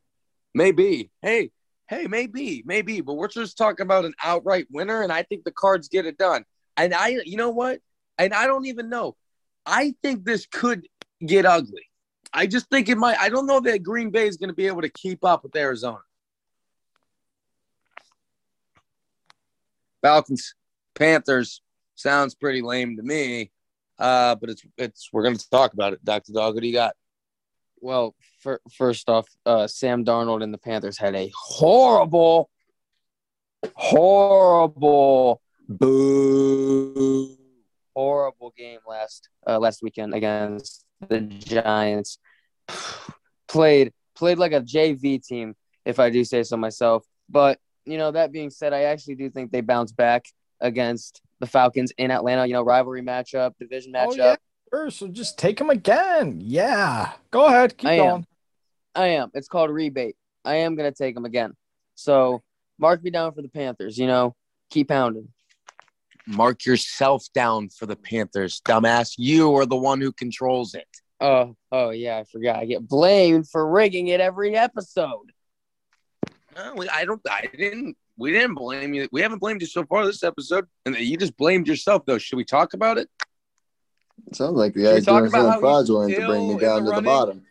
Maybe. 0.53 1.09
Hey, 1.21 1.51
hey, 1.87 2.07
maybe, 2.07 2.63
maybe. 2.65 3.01
But 3.01 3.13
we're 3.13 3.29
just 3.29 3.57
talking 3.57 3.85
about 3.85 4.03
an 4.03 4.13
outright 4.21 4.67
winner, 4.71 5.03
and 5.03 5.11
I 5.11 5.23
think 5.23 5.43
the 5.45 5.51
Cards 5.51 5.87
get 5.87 6.05
it 6.05 6.17
done. 6.17 6.43
And 6.75 6.93
I, 6.93 7.19
you 7.23 7.37
know 7.37 7.51
what? 7.51 7.79
And 8.17 8.33
I 8.33 8.45
don't 8.47 8.65
even 8.65 8.89
know. 8.89 9.15
I 9.65 9.93
think 10.03 10.25
this 10.25 10.45
could 10.47 10.87
get 11.25 11.45
ugly. 11.45 11.83
I 12.33 12.47
just 12.47 12.69
think 12.69 12.89
it 12.89 12.97
might. 12.97 13.17
I 13.19 13.29
don't 13.29 13.45
know 13.45 13.59
that 13.61 13.83
Green 13.83 14.09
Bay 14.09 14.27
is 14.27 14.37
going 14.37 14.49
to 14.49 14.55
be 14.55 14.67
able 14.67 14.81
to 14.81 14.89
keep 14.89 15.25
up 15.25 15.43
with 15.43 15.55
Arizona. 15.55 15.99
Falcons, 20.01 20.55
Panthers 20.95 21.61
sounds 21.95 22.33
pretty 22.35 22.61
lame 22.61 22.97
to 22.97 23.03
me. 23.03 23.51
Uh, 23.99 24.35
but 24.35 24.49
it's 24.49 24.63
it's 24.77 25.09
we're 25.13 25.21
going 25.21 25.37
to 25.37 25.49
talk 25.51 25.73
about 25.73 25.93
it. 25.93 26.03
Doctor 26.03 26.33
Dog, 26.33 26.55
what 26.55 26.61
do 26.61 26.67
you 26.67 26.73
got? 26.73 26.95
Well, 27.79 28.15
fir- 28.39 28.61
first 28.71 29.09
off, 29.09 29.27
uh, 29.45 29.67
Sam 29.67 30.03
Darnold 30.03 30.43
and 30.43 30.51
the 30.53 30.57
Panthers 30.57 30.97
had 30.97 31.15
a 31.15 31.31
horrible, 31.35 32.49
horrible, 33.75 35.41
boo, 35.69 37.37
horrible 37.95 38.53
game 38.57 38.79
last 38.87 39.29
uh, 39.45 39.59
last 39.59 39.83
weekend 39.83 40.15
against 40.15 40.83
the 41.07 41.21
Giants. 41.21 42.17
played 43.47 43.91
played 44.15 44.37
like 44.37 44.53
a 44.53 44.61
JV 44.61 45.23
team, 45.25 45.55
if 45.85 45.99
I 45.99 46.09
do 46.09 46.23
say 46.23 46.43
so 46.43 46.57
myself. 46.57 47.05
But 47.29 47.59
you 47.85 47.97
know, 47.97 48.11
that 48.11 48.31
being 48.31 48.49
said, 48.49 48.73
I 48.73 48.83
actually 48.83 49.15
do 49.15 49.29
think 49.29 49.51
they 49.51 49.61
bounce 49.61 49.91
back 49.91 50.25
against 50.59 51.21
the 51.39 51.47
Falcons 51.47 51.91
in 51.97 52.11
Atlanta. 52.11 52.45
You 52.45 52.53
know, 52.53 52.63
rivalry 52.63 53.01
matchup, 53.01 53.53
division 53.59 53.93
oh, 53.95 53.99
matchup. 53.99 54.11
Oh, 54.11 54.15
yeah. 54.15 54.35
Sure, 54.73 54.89
so 54.89 55.07
just 55.09 55.37
take 55.37 55.57
them 55.57 55.69
again. 55.69 56.39
Yeah. 56.39 57.11
Go 57.29 57.45
ahead. 57.45 57.77
Keep 57.77 57.89
I 57.89 57.97
going. 57.97 58.09
am. 58.09 58.25
I 58.95 59.07
am. 59.07 59.29
It's 59.33 59.47
called 59.47 59.69
rebate. 59.69 60.15
I 60.45 60.55
am 60.55 60.75
gonna 60.75 60.91
take 60.91 61.15
them 61.15 61.25
again. 61.25 61.53
So 61.95 62.41
mark 62.79 63.03
me 63.03 63.11
down 63.11 63.33
for 63.33 63.41
the 63.41 63.49
Panthers. 63.49 63.97
You 63.97 64.07
know, 64.07 64.35
keep 64.69 64.87
pounding. 64.87 65.27
Mark 66.27 66.65
yourself 66.65 67.25
down 67.33 67.69
for 67.69 67.85
the 67.85 67.95
Panthers, 67.95 68.61
dumbass. 68.65 69.13
You 69.17 69.55
are 69.55 69.65
the 69.65 69.75
one 69.77 70.01
who 70.01 70.11
controls 70.11 70.73
it. 70.75 70.87
Oh, 71.19 71.55
oh 71.71 71.89
yeah, 71.91 72.17
I 72.17 72.23
forgot. 72.23 72.57
I 72.57 72.65
get 72.65 72.87
blamed 72.87 73.49
for 73.49 73.67
rigging 73.69 74.07
it 74.07 74.19
every 74.19 74.55
episode. 74.55 75.31
No, 76.55 76.73
we- 76.75 76.89
I 76.89 77.05
don't. 77.05 77.21
I 77.29 77.47
didn't. 77.55 77.97
We 78.17 78.31
didn't 78.31 78.55
blame 78.55 78.93
you. 78.93 79.07
We 79.11 79.21
haven't 79.21 79.39
blamed 79.39 79.61
you 79.61 79.67
so 79.67 79.85
far 79.85 80.05
this 80.05 80.23
episode, 80.23 80.67
and 80.85 80.95
you 80.97 81.17
just 81.17 81.37
blamed 81.37 81.67
yourself. 81.67 82.03
Though, 82.05 82.17
should 82.17 82.35
we 82.35 82.45
talk 82.45 82.73
about 82.73 82.97
it? 82.97 83.09
Sounds 84.33 84.55
like 84.55 84.73
the 84.73 84.81
Should 84.81 84.87
we 84.89 84.93
guy's 84.95 85.05
talk 85.05 85.19
doing 85.21 85.31
something 85.31 85.59
fraudulent 85.59 86.15
to 86.15 86.27
bring 86.27 86.47
me 86.49 86.59
down 86.59 86.85
the 86.85 86.91
to 86.91 86.95
the 86.97 87.01
bottom. 87.01 87.45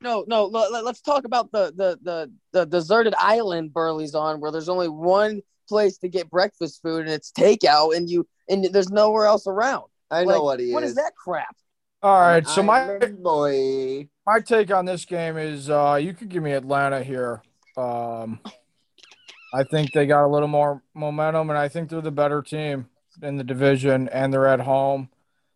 No, 0.00 0.24
no. 0.28 0.44
Let, 0.46 0.84
us 0.84 1.00
talk 1.00 1.24
about 1.24 1.50
the, 1.52 1.72
the 1.74 1.98
the 2.02 2.32
the 2.52 2.66
deserted 2.66 3.14
island 3.18 3.72
Burley's 3.72 4.14
on, 4.14 4.40
where 4.40 4.52
there's 4.52 4.68
only 4.68 4.88
one 4.88 5.40
place 5.68 5.98
to 5.98 6.08
get 6.08 6.30
breakfast 6.30 6.82
food, 6.82 7.02
and 7.02 7.10
it's 7.10 7.32
takeout, 7.32 7.96
and 7.96 8.08
you 8.08 8.26
and 8.48 8.64
there's 8.66 8.90
nowhere 8.90 9.26
else 9.26 9.46
around. 9.46 9.84
I 10.10 10.24
know 10.24 10.42
what 10.42 10.60
he 10.60 10.72
What 10.72 10.84
is. 10.84 10.90
is 10.90 10.96
that 10.96 11.12
crap? 11.16 11.56
All 12.02 12.20
right. 12.20 12.46
So 12.46 12.62
my 12.62 12.98
boy. 12.98 14.08
my 14.26 14.40
take 14.40 14.70
on 14.70 14.84
this 14.84 15.04
game 15.04 15.36
is 15.36 15.68
uh 15.68 15.98
you 16.00 16.14
could 16.14 16.28
give 16.28 16.42
me 16.42 16.52
Atlanta 16.52 17.02
here. 17.02 17.42
Um 17.76 18.40
I 19.52 19.64
think 19.64 19.92
they 19.92 20.06
got 20.06 20.24
a 20.24 20.28
little 20.28 20.48
more 20.48 20.82
momentum 20.94 21.50
and 21.50 21.58
I 21.58 21.68
think 21.68 21.88
they're 21.88 22.00
the 22.00 22.10
better 22.10 22.42
team 22.42 22.88
in 23.22 23.36
the 23.36 23.44
division 23.44 24.08
and 24.10 24.32
they're 24.32 24.46
at 24.46 24.60
home. 24.60 25.08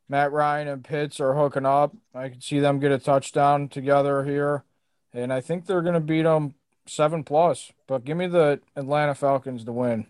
Matt 0.08 0.32
Ryan 0.32 0.68
and 0.68 0.84
Pitts 0.84 1.20
are 1.20 1.34
hooking 1.34 1.66
up. 1.66 1.94
I 2.14 2.30
can 2.30 2.40
see 2.40 2.58
them 2.58 2.80
get 2.80 2.90
a 2.90 2.98
touchdown 2.98 3.68
together 3.68 4.24
here. 4.24 4.64
And 5.12 5.32
I 5.32 5.40
think 5.40 5.66
they're 5.66 5.82
going 5.82 5.94
to 5.94 6.00
beat 6.00 6.22
them 6.22 6.54
7 6.86 7.24
plus. 7.24 7.72
But 7.86 8.04
give 8.04 8.16
me 8.16 8.26
the 8.26 8.60
Atlanta 8.76 9.14
Falcons 9.14 9.64
to 9.64 9.72
win. 9.72 10.06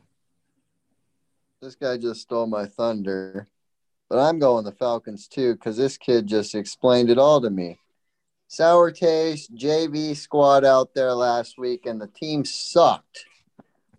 This 1.60 1.74
guy 1.74 1.98
just 1.98 2.22
stole 2.22 2.46
my 2.46 2.66
thunder. 2.66 3.46
But 4.08 4.18
I'm 4.18 4.38
going 4.38 4.64
the 4.64 4.72
Falcons 4.72 5.28
too, 5.28 5.54
because 5.54 5.76
this 5.76 5.96
kid 5.96 6.26
just 6.26 6.54
explained 6.54 7.10
it 7.10 7.18
all 7.18 7.40
to 7.40 7.50
me. 7.50 7.78
Sour 8.48 8.90
taste, 8.90 9.54
JV 9.54 10.16
squad 10.16 10.64
out 10.64 10.92
there 10.94 11.12
last 11.12 11.58
week, 11.58 11.86
and 11.86 12.00
the 12.00 12.08
team 12.08 12.44
sucked. 12.44 13.24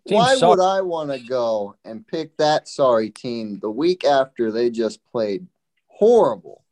Team 0.06 0.18
Why 0.18 0.36
sucked. 0.36 0.50
would 0.50 0.64
I 0.64 0.82
want 0.82 1.12
to 1.12 1.20
go 1.20 1.76
and 1.86 2.06
pick 2.06 2.36
that 2.38 2.68
sorry 2.68 3.10
team 3.10 3.60
the 3.62 3.70
week 3.70 4.04
after 4.04 4.52
they 4.52 4.70
just 4.70 5.00
played 5.10 5.48
horrible? 5.88 6.64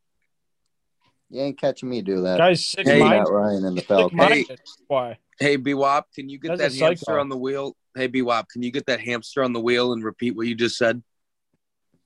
You 1.30 1.42
ain't 1.42 1.60
catching 1.60 1.89
me 1.89 2.02
do 2.02 2.22
that. 2.22 2.38
Guys, 2.38 2.65
sick 2.65 2.88
Hey, 2.88 3.00
mind. 3.00 3.28
Ryan 3.30 3.65
and 3.65 3.78
the 3.78 3.82
Sick 3.82 3.88
Falcons. 3.88 4.18
minded. 4.18 4.60
Why? 4.88 5.18
Hey, 5.39 5.58
BWAP, 5.58 6.04
can 6.13 6.28
you 6.28 6.39
get 6.39 6.58
That's 6.58 6.76
that 6.76 6.84
hamster 6.86 7.06
psycho. 7.06 7.20
on 7.20 7.30
the 7.30 7.38
wheel? 7.38 7.76
Hey, 7.96 8.08
BWAP, 8.08 8.50
can 8.50 8.63
you 8.63 8.72
get 8.72 8.88
that 8.88 9.00
hamster 9.00 9.44
on 9.44 9.54
the 9.54 9.60
wheel 9.60 9.94
and 9.94 10.04
repeat 10.04 10.36
what 10.36 10.48
you 10.48 10.56
just 10.56 10.78
said? 10.78 11.02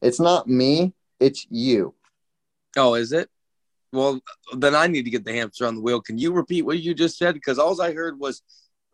It's 0.02 0.20
not 0.20 0.48
me, 0.48 0.94
it's 1.20 1.48
you. 1.50 1.96
Oh, 2.76 2.96
is 2.96 3.12
it? 3.14 3.30
Well, 3.94 4.20
then 4.58 4.76
I 4.76 4.88
need 4.88 5.04
to 5.04 5.12
get 5.12 5.24
the 5.24 5.34
hamster 5.34 5.66
on 5.68 5.76
the 5.76 5.82
wheel. 5.82 6.02
Can 6.02 6.18
you 6.18 6.34
repeat 6.34 6.64
what 6.64 6.80
you 6.80 6.94
just 6.94 7.18
said? 7.18 7.34
Because 7.36 7.60
all 7.60 7.80
I 7.82 7.94
heard 7.94 8.20
was. 8.20 8.42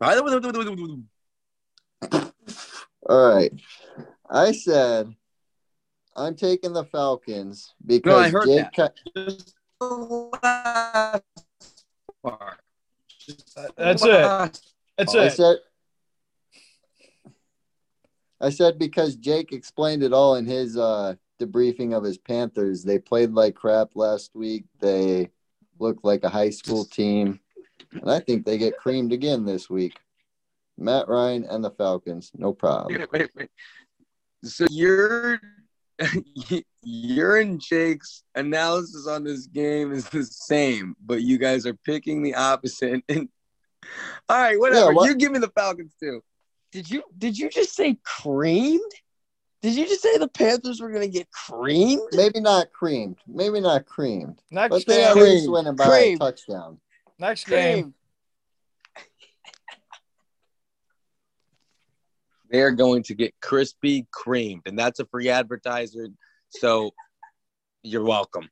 All 3.08 3.34
right. 3.34 3.52
I 4.30 4.52
said 4.52 5.14
I'm 6.16 6.34
taking 6.36 6.72
the 6.72 6.84
Falcons 6.84 7.74
because 7.84 8.12
No, 8.12 8.18
I 8.18 8.28
heard 8.30 8.46
Jake 8.46 8.56
that. 8.56 8.74
Ca- 8.74 8.88
Just 9.16 9.46
the 9.46 9.52
last 9.80 11.22
part. 12.22 12.60
Just 13.18 13.54
the 13.54 13.72
That's 13.76 14.04
it. 14.04 14.60
That's 14.96 15.14
I 15.14 15.26
it. 15.26 15.30
said 15.32 15.56
I 18.40 18.50
said 18.50 18.78
because 18.78 19.16
Jake 19.16 19.52
explained 19.52 20.02
it 20.02 20.12
all 20.12 20.36
in 20.36 20.46
his 20.46 20.76
uh 20.76 21.14
debriefing 21.40 21.96
of 21.96 22.04
his 22.04 22.18
Panthers. 22.18 22.82
They 22.82 22.98
played 22.98 23.32
like 23.32 23.54
crap 23.54 23.90
last 23.94 24.32
week. 24.34 24.64
They 24.80 25.30
looked 25.78 26.04
like 26.04 26.24
a 26.24 26.28
high 26.28 26.50
school 26.50 26.84
team. 26.84 27.40
And 27.92 28.10
I 28.10 28.20
think 28.20 28.44
they 28.44 28.58
get 28.58 28.76
creamed 28.76 29.12
again 29.12 29.44
this 29.44 29.68
week. 29.68 29.98
Matt 30.78 31.08
Ryan 31.08 31.44
and 31.44 31.62
the 31.64 31.70
Falcons, 31.70 32.30
no 32.34 32.52
problem. 32.52 33.00
Wait, 33.00 33.12
wait, 33.12 33.30
wait. 33.34 33.50
So 34.44 34.66
your 34.70 35.40
your 36.82 37.36
and 37.38 37.60
Jake's 37.60 38.22
analysis 38.34 39.06
on 39.06 39.24
this 39.24 39.46
game 39.46 39.92
is 39.92 40.08
the 40.08 40.24
same, 40.24 40.96
but 41.04 41.22
you 41.22 41.38
guys 41.38 41.66
are 41.66 41.74
picking 41.74 42.22
the 42.22 42.34
opposite. 42.34 43.02
And 43.08 43.28
all 44.28 44.36
right, 44.38 44.58
whatever. 44.58 44.86
Yeah, 44.90 44.92
what- 44.92 45.08
you 45.08 45.14
give 45.16 45.32
me 45.32 45.38
the 45.38 45.48
Falcons 45.48 45.94
too. 45.98 46.22
Did 46.72 46.88
you 46.90 47.02
did 47.16 47.36
you 47.38 47.48
just 47.50 47.74
say 47.74 47.98
creamed? 48.04 48.92
Did 49.62 49.74
you 49.74 49.86
just 49.86 50.02
say 50.02 50.16
the 50.18 50.28
Panthers 50.28 50.80
were 50.80 50.90
gonna 50.90 51.08
get 51.08 51.30
creamed? 51.32 52.02
Maybe 52.12 52.40
not 52.40 52.72
creamed. 52.72 53.16
Maybe 53.26 53.60
not 53.60 53.86
creamed. 53.86 54.40
Next 54.50 54.70
But 54.70 54.86
they 54.86 54.96
game. 54.98 55.08
at 55.08 55.16
least 55.16 55.26
Creamed. 55.46 55.52
winning 55.52 55.76
by 55.76 55.86
Creamed. 55.86 56.22
a 56.22 56.24
touchdown. 56.24 56.80
Next 57.18 57.44
game. 57.46 57.94
They're 62.50 62.72
going 62.72 63.02
to 63.04 63.14
get 63.14 63.32
crispy 63.40 64.06
creamed, 64.10 64.62
and 64.66 64.78
that's 64.78 64.98
a 65.00 65.06
free 65.06 65.28
advertiser. 65.28 66.08
So 66.50 66.90
you're 67.82 68.04
welcome. 68.04 68.48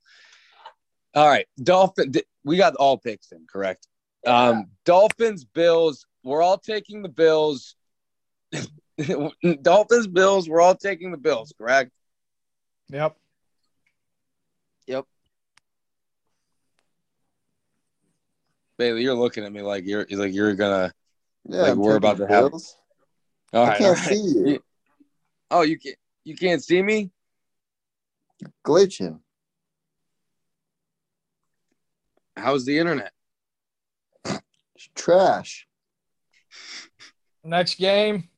All 1.15 1.27
right, 1.29 1.47
Dolphin. 1.63 2.13
We 2.45 2.57
got 2.57 2.75
all 2.77 2.97
picks 2.99 3.33
in, 3.33 3.45
correct? 3.51 3.89
Um, 4.27 4.67
Dolphins, 4.85 5.45
Bills. 5.45 6.07
We're 6.23 6.43
all 6.43 6.59
taking 6.59 7.03
the 7.03 7.09
Bills. 7.09 7.75
Dolphins, 9.63 10.07
Bills. 10.07 10.49
We're 10.49 10.61
all 10.61 10.75
taking 10.77 11.11
the 11.11 11.19
Bills, 11.19 11.53
correct? 11.59 11.91
Yep. 12.91 13.17
Yep. 14.87 15.05
Bailey, 18.79 19.03
you're 19.03 19.15
looking 19.15 19.45
at 19.45 19.53
me 19.53 19.61
like 19.63 19.85
you're 19.87 20.07
like 20.11 20.33
you're 20.33 20.55
gonna. 20.55 20.93
Yeah, 21.49 21.63
Like 21.63 21.73
I'm 21.73 21.79
we're 21.79 21.97
about 21.97 22.19
to 22.19 22.27
the 22.27 22.33
have- 22.33 22.51
Bills. 22.51 22.77
All 23.53 23.65
I 23.65 23.69
right. 23.69 23.79
can't 23.79 23.89
all 23.89 23.95
right. 23.95 24.09
see 24.09 24.51
you. 24.51 24.63
Oh, 25.51 25.63
you 25.63 25.79
can't. 25.79 25.97
You 26.25 26.37
can't 26.37 26.63
see 26.63 26.83
me. 26.83 27.11
Glitching. 28.65 29.21
How's 32.37 32.65
the 32.65 32.79
internet? 32.79 33.13
It's 34.25 34.89
trash. 34.95 35.67
Next 37.43 37.77
game. 37.77 38.29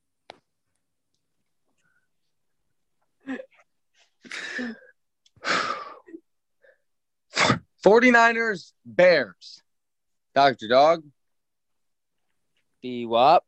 49ers, 7.85 8.73
Bears. 8.85 9.63
Dr. 10.35 10.69
Dog. 10.69 11.03
B 12.83 13.05
Wop. 13.07 13.45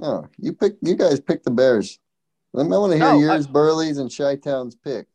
Oh, 0.00 0.26
you 0.38 0.52
pick. 0.52 0.76
You 0.82 0.94
guys 0.94 1.20
pick 1.20 1.42
the 1.42 1.50
Bears. 1.50 1.98
I 2.54 2.62
want 2.62 2.92
to 2.92 2.98
hear 2.98 3.12
No, 3.12 3.18
yours, 3.18 3.46
Burley's, 3.46 3.98
and 3.98 4.14
Chi 4.14 4.36
Town's 4.36 4.74
pick. 4.74 5.06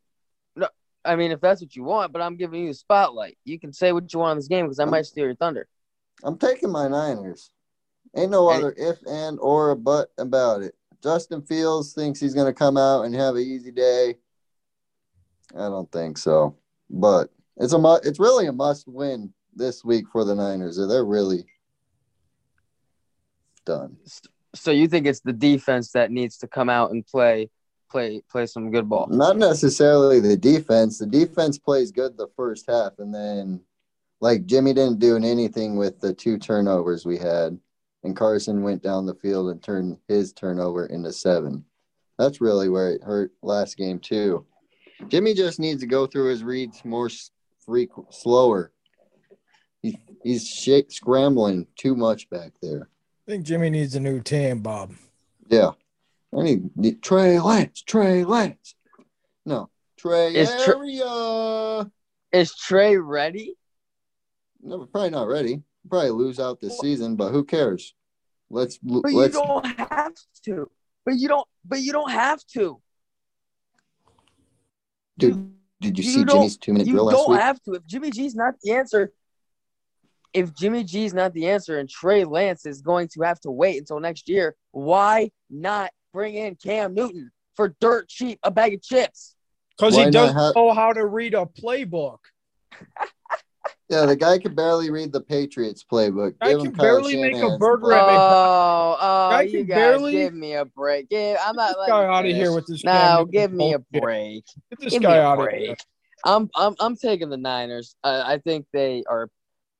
No, 0.54 0.68
I 1.04 1.16
mean, 1.16 1.32
if 1.32 1.40
that's 1.40 1.60
what 1.60 1.74
you 1.74 1.82
want, 1.82 2.12
but 2.12 2.22
I'm 2.22 2.36
giving 2.36 2.62
you 2.62 2.68
the 2.68 2.74
spotlight. 2.74 3.36
You 3.44 3.58
can 3.58 3.72
say 3.72 3.92
what 3.92 4.12
you 4.12 4.20
want 4.20 4.32
in 4.32 4.38
this 4.38 4.48
game 4.48 4.66
because 4.66 4.78
I 4.78 4.84
might 4.84 5.06
steal 5.06 5.24
your 5.24 5.34
thunder. 5.34 5.66
I'm 6.22 6.38
taking 6.38 6.70
my 6.70 6.86
Niners. 6.88 7.50
Ain't 8.16 8.30
no 8.30 8.48
Hey. 8.48 8.56
other 8.58 8.74
if 8.76 8.98
and 9.08 9.38
or 9.40 9.70
a 9.70 9.76
but 9.76 10.10
about 10.18 10.62
it. 10.62 10.74
Justin 11.02 11.42
Fields 11.42 11.94
thinks 11.94 12.20
he's 12.20 12.34
going 12.34 12.46
to 12.46 12.52
come 12.52 12.76
out 12.76 13.02
and 13.04 13.14
have 13.14 13.34
an 13.34 13.42
easy 13.42 13.72
day. 13.72 14.16
I 15.54 15.68
don't 15.68 15.90
think 15.90 16.16
so, 16.16 16.56
but 16.88 17.30
it's 17.56 17.72
a 17.72 17.78
mu- 17.78 17.98
it's 18.04 18.20
really 18.20 18.46
a 18.46 18.52
must 18.52 18.86
win 18.86 19.32
this 19.54 19.84
week 19.84 20.06
for 20.12 20.24
the 20.24 20.34
Niners. 20.34 20.76
They're 20.76 21.04
really 21.04 21.44
done. 23.64 23.96
So 24.54 24.70
you 24.70 24.88
think 24.88 25.06
it's 25.06 25.20
the 25.20 25.32
defense 25.32 25.92
that 25.92 26.10
needs 26.10 26.36
to 26.38 26.46
come 26.46 26.68
out 26.68 26.90
and 26.90 27.06
play, 27.06 27.48
play, 27.90 28.22
play 28.30 28.46
some 28.46 28.70
good 28.70 28.88
ball? 28.88 29.06
Not 29.08 29.36
necessarily 29.36 30.20
the 30.20 30.36
defense. 30.36 30.98
The 30.98 31.06
defense 31.06 31.58
plays 31.58 31.90
good 31.90 32.16
the 32.16 32.28
first 32.36 32.66
half, 32.68 32.98
and 32.98 33.14
then 33.14 33.60
like 34.20 34.46
Jimmy 34.46 34.72
didn't 34.72 34.98
do 34.98 35.16
anything 35.16 35.76
with 35.76 36.00
the 36.00 36.12
two 36.12 36.38
turnovers 36.38 37.04
we 37.04 37.18
had, 37.18 37.58
and 38.04 38.16
Carson 38.16 38.62
went 38.62 38.82
down 38.82 39.06
the 39.06 39.14
field 39.14 39.50
and 39.50 39.62
turned 39.62 39.98
his 40.06 40.32
turnover 40.32 40.86
into 40.86 41.12
seven. 41.12 41.64
That's 42.18 42.40
really 42.40 42.68
where 42.68 42.92
it 42.92 43.02
hurt 43.02 43.32
last 43.42 43.76
game 43.76 43.98
too. 43.98 44.46
Jimmy 45.08 45.34
just 45.34 45.58
needs 45.58 45.80
to 45.80 45.86
go 45.86 46.06
through 46.06 46.28
his 46.28 46.44
reads 46.44 46.84
more 46.84 47.06
s- 47.06 47.30
freq- 47.66 48.12
slower. 48.12 48.72
He 49.80 49.98
He's 50.22 50.46
shake, 50.46 50.92
scrambling 50.92 51.66
too 51.76 51.96
much 51.96 52.30
back 52.30 52.52
there. 52.62 52.88
I 53.26 53.30
think 53.30 53.44
Jimmy 53.44 53.70
needs 53.70 53.94
a 53.94 54.00
new 54.00 54.20
team, 54.20 54.60
Bob. 54.60 54.92
Yeah. 55.48 55.70
I 56.36 56.42
need, 56.42 56.76
need 56.76 57.02
Trey 57.02 57.38
Lance. 57.38 57.82
Trey 57.82 58.24
Lance. 58.24 58.74
No. 59.46 59.68
Trey 59.98 60.34
Is 60.34 60.50
Tre- 60.64 60.74
area. 60.74 61.90
Is 62.32 62.54
Trey 62.56 62.96
ready? 62.96 63.54
No, 64.62 64.86
probably 64.86 65.10
not 65.10 65.28
ready. 65.28 65.62
Probably 65.88 66.10
lose 66.10 66.40
out 66.40 66.60
this 66.60 66.78
season, 66.78 67.16
but 67.16 67.30
who 67.30 67.44
cares? 67.44 67.94
Let's 68.50 68.78
But 68.78 69.10
you 69.10 69.18
let's 69.18 69.34
don't 69.34 69.66
have 69.66 70.12
to. 70.44 70.70
But 71.04 71.16
you 71.16 71.28
don't. 71.28 71.46
But 71.64 71.80
you 71.80 71.92
don't 71.92 72.10
have 72.10 72.40
to. 72.54 72.80
dude. 75.18 75.52
Did 75.80 75.98
you, 75.98 76.04
you 76.04 76.10
see 76.10 76.24
Jimmy's 76.24 76.56
two 76.56 76.72
minute 76.72 76.86
You 76.86 76.92
drill 76.92 77.06
last 77.06 77.16
week? 77.16 77.22
You 77.28 77.34
don't 77.34 77.42
have 77.42 77.62
to. 77.64 77.74
If 77.74 77.86
Jimmy 77.86 78.10
G's 78.12 78.34
not 78.36 78.54
the 78.62 78.72
answer, 78.72 79.12
if 80.34 80.54
Jimmy 80.54 80.84
G 80.84 81.04
is 81.04 81.14
not 81.14 81.32
the 81.34 81.48
answer, 81.50 81.78
and 81.78 81.88
Trey 81.88 82.24
Lance 82.24 82.66
is 82.66 82.80
going 82.82 83.08
to 83.08 83.22
have 83.22 83.40
to 83.40 83.50
wait 83.50 83.78
until 83.78 84.00
next 84.00 84.28
year, 84.28 84.54
why 84.70 85.30
not 85.50 85.90
bring 86.12 86.34
in 86.34 86.54
Cam 86.56 86.94
Newton 86.94 87.30
for 87.56 87.74
dirt 87.80 88.08
cheap, 88.08 88.38
a 88.42 88.50
bag 88.50 88.74
of 88.74 88.82
chips? 88.82 89.34
Because 89.76 89.96
he 89.96 90.10
doesn't 90.10 90.36
have- 90.36 90.54
know 90.54 90.72
how 90.72 90.92
to 90.92 91.04
read 91.06 91.34
a 91.34 91.46
playbook. 91.46 92.18
Yeah, 93.88 94.06
the 94.06 94.16
guy 94.16 94.38
could 94.38 94.56
barely 94.56 94.90
read 94.90 95.12
the 95.12 95.20
Patriots 95.20 95.84
playbook. 95.84 96.34
I 96.40 96.52
can 96.52 96.60
him 96.60 96.72
Kyle 96.72 96.82
barely 97.02 97.16
make 97.20 97.36
a 97.36 97.58
burger 97.58 97.92
Oh, 97.92 98.96
oh, 98.98 99.28
I 99.30 99.42
you 99.42 99.58
can 99.58 99.66
guys, 99.66 99.76
barely- 99.76 100.12
give 100.12 100.32
me 100.32 100.54
a 100.54 100.64
break. 100.64 101.10
Give, 101.10 101.36
I'm 101.44 101.54
not 101.54 101.68
Get 101.68 101.68
this 101.68 101.76
letting 101.88 101.92
guy 101.94 102.04
out 102.06 102.24
of 102.26 102.34
here 102.34 102.54
with 102.54 102.66
this. 102.66 102.84
No, 102.84 103.26
give 103.30 103.52
me 103.52 103.74
a 103.74 103.78
break. 103.78 104.44
Get 104.70 104.80
this 104.80 104.92
Give 104.94 105.02
me 105.02 105.08
guy 105.08 105.16
a 105.16 105.22
out 105.22 105.38
of 105.40 105.48
here. 105.50 105.66
break. 105.68 105.78
I'm 106.24 106.48
I'm 106.56 106.74
I'm 106.80 106.96
taking 106.96 107.28
the 107.28 107.36
Niners. 107.36 107.94
I, 108.02 108.34
I 108.34 108.38
think 108.38 108.64
they 108.72 109.04
are 109.10 109.28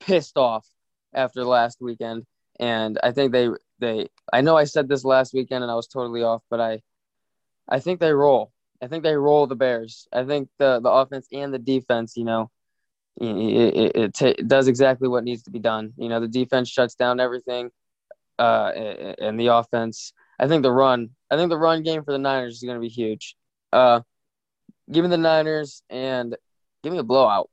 pissed 0.07 0.37
off 0.37 0.67
after 1.15 1.45
last 1.45 1.79
weekend, 1.81 2.25
and 2.59 2.99
I 3.03 3.13
think 3.13 3.33
they 3.33 3.49
they. 3.79 4.09
I 4.33 4.41
know 4.41 4.57
I 4.57 4.65
said 4.65 4.89
this 4.89 5.05
last 5.05 5.35
weekend 5.35 5.63
and 5.63 5.71
I 5.71 5.75
was 5.75 5.89
totally 5.89 6.23
off, 6.23 6.43
but 6.51 6.61
I 6.61 6.83
I 7.69 7.81
think 7.81 8.01
they 8.01 8.13
roll. 8.13 8.53
I 8.83 8.89
think 8.89 9.05
they 9.05 9.15
roll 9.15 9.47
the 9.47 9.57
Bears. 9.57 10.09
I 10.13 10.25
think 10.25 10.49
the 10.59 10.81
the 10.81 10.91
offense 10.91 11.29
and 11.33 11.53
the 11.55 11.59
defense, 11.59 12.17
you 12.17 12.25
know, 12.25 12.51
it 13.21 13.27
it, 13.27 13.97
it, 13.97 14.15
ta- 14.15 14.35
it 14.39 14.49
does 14.49 14.69
exactly 14.69 15.09
what 15.09 15.25
needs 15.25 15.43
to 15.45 15.51
be 15.51 15.59
done. 15.59 15.93
You 15.97 16.09
know, 16.09 16.21
the 16.21 16.29
defense 16.29 16.69
shuts 16.69 16.95
down 16.95 17.21
everything, 17.21 17.71
uh, 18.39 18.73
and 19.21 19.39
the 19.39 19.49
offense. 19.49 20.13
I 20.39 20.49
think 20.49 20.63
the 20.63 20.73
run. 20.73 21.11
I 21.31 21.37
think 21.37 21.51
the 21.51 21.59
run 21.59 21.83
game 21.83 22.03
for 22.05 22.13
the 22.13 22.19
Niners 22.19 22.57
is 22.57 22.63
going 22.63 22.77
to 22.77 22.81
be 22.81 22.89
huge. 22.89 23.37
Uh, 23.73 24.01
give 24.91 25.05
me 25.05 25.11
the 25.11 25.17
Niners 25.17 25.83
and 25.89 26.37
give 26.83 26.93
me 26.93 26.99
a 26.99 27.05
blowout. 27.05 27.49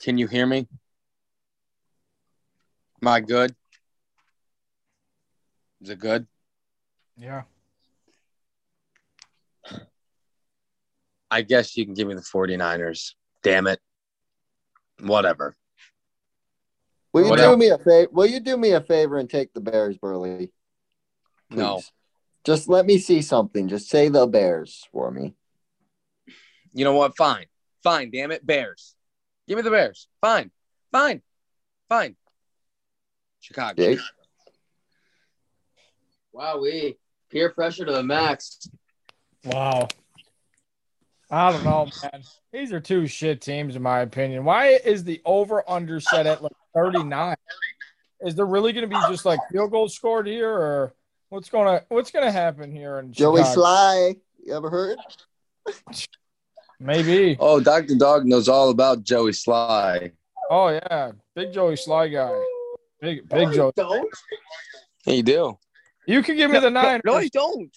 Can 0.00 0.18
you 0.18 0.26
hear 0.26 0.46
me? 0.46 0.66
Am 3.02 3.08
I 3.08 3.20
good? 3.20 3.54
Is 5.80 5.90
it 5.90 5.98
good? 5.98 6.26
Yeah. 7.16 7.42
I 11.30 11.42
guess 11.42 11.76
you 11.76 11.84
can 11.84 11.94
give 11.94 12.08
me 12.08 12.14
the 12.14 12.20
49ers. 12.20 13.14
Damn 13.42 13.66
it. 13.66 13.80
Whatever. 15.00 15.56
Will 17.12 17.22
you 17.22 17.30
What 17.30 17.38
do 17.38 17.44
else? 17.44 17.58
me 17.58 17.68
a 17.68 17.78
favor? 17.78 18.08
Will 18.12 18.26
you 18.26 18.40
do 18.40 18.56
me 18.56 18.72
a 18.72 18.80
favor 18.80 19.18
and 19.18 19.28
take 19.28 19.52
the 19.52 19.60
Bears, 19.60 19.96
Burley? 19.96 20.52
No. 21.50 21.82
Just 22.44 22.68
let 22.68 22.86
me 22.86 22.98
see 22.98 23.22
something. 23.22 23.68
Just 23.68 23.88
say 23.88 24.08
the 24.08 24.26
Bears 24.26 24.86
for 24.92 25.10
me. 25.10 25.34
You 26.72 26.84
know 26.84 26.92
what? 26.94 27.16
Fine. 27.16 27.46
Fine. 27.82 28.10
Damn 28.10 28.32
it. 28.32 28.44
Bears. 28.44 28.95
Give 29.48 29.56
me 29.56 29.62
the 29.62 29.70
Bears. 29.70 30.08
Fine. 30.20 30.50
Fine. 30.90 31.22
Fine. 31.88 32.16
Chicago. 33.40 33.82
Jake? 33.82 34.00
Wow, 36.32 36.60
we 36.60 36.96
peer 37.30 37.50
pressure 37.50 37.84
to 37.84 37.92
the 37.92 38.02
max. 38.02 38.68
Wow. 39.44 39.88
I 41.30 41.52
don't 41.52 41.64
know, 41.64 41.88
man. 42.02 42.22
These 42.52 42.72
are 42.72 42.80
two 42.80 43.06
shit 43.06 43.40
teams, 43.40 43.76
in 43.76 43.82
my 43.82 44.00
opinion. 44.00 44.44
Why 44.44 44.68
is 44.84 45.04
the 45.04 45.20
over 45.24 45.68
under 45.68 45.98
set 46.00 46.26
at 46.26 46.42
like 46.42 46.52
39? 46.74 47.36
Is 48.20 48.34
there 48.34 48.46
really 48.46 48.72
going 48.72 48.88
to 48.88 48.94
be 48.94 49.00
just 49.08 49.24
like 49.24 49.40
field 49.50 49.70
goals 49.70 49.94
scored 49.94 50.26
here, 50.26 50.50
or 50.50 50.94
what's 51.28 51.48
going 51.48 51.66
to 51.66 51.84
what's 51.88 52.10
going 52.10 52.24
to 52.24 52.32
happen 52.32 52.70
here 52.70 52.98
in 52.98 53.12
Joey 53.12 53.38
Chicago? 53.38 53.54
Sly. 53.54 54.14
You 54.44 54.54
ever 54.54 54.70
heard? 54.70 54.98
Maybe. 56.80 57.36
Oh, 57.40 57.60
Dr. 57.60 57.94
Dog 57.96 58.26
knows 58.26 58.48
all 58.48 58.70
about 58.70 59.02
Joey 59.02 59.32
Slye. 59.32 60.12
Oh 60.50 60.68
yeah, 60.68 61.12
big 61.34 61.52
Joey 61.52 61.74
Slye 61.74 62.12
guy. 62.12 62.40
Big 63.00 63.28
big 63.28 63.52
Joey. 63.52 63.72
Don't. 63.76 64.08
Yeah, 65.06 65.14
you 65.14 65.22
do. 65.22 65.58
You 66.06 66.22
can 66.22 66.36
give 66.36 66.50
me 66.50 66.58
the 66.60 66.70
nine. 66.70 67.00
No, 67.04 67.14
I 67.16 67.28
don't. 67.28 67.70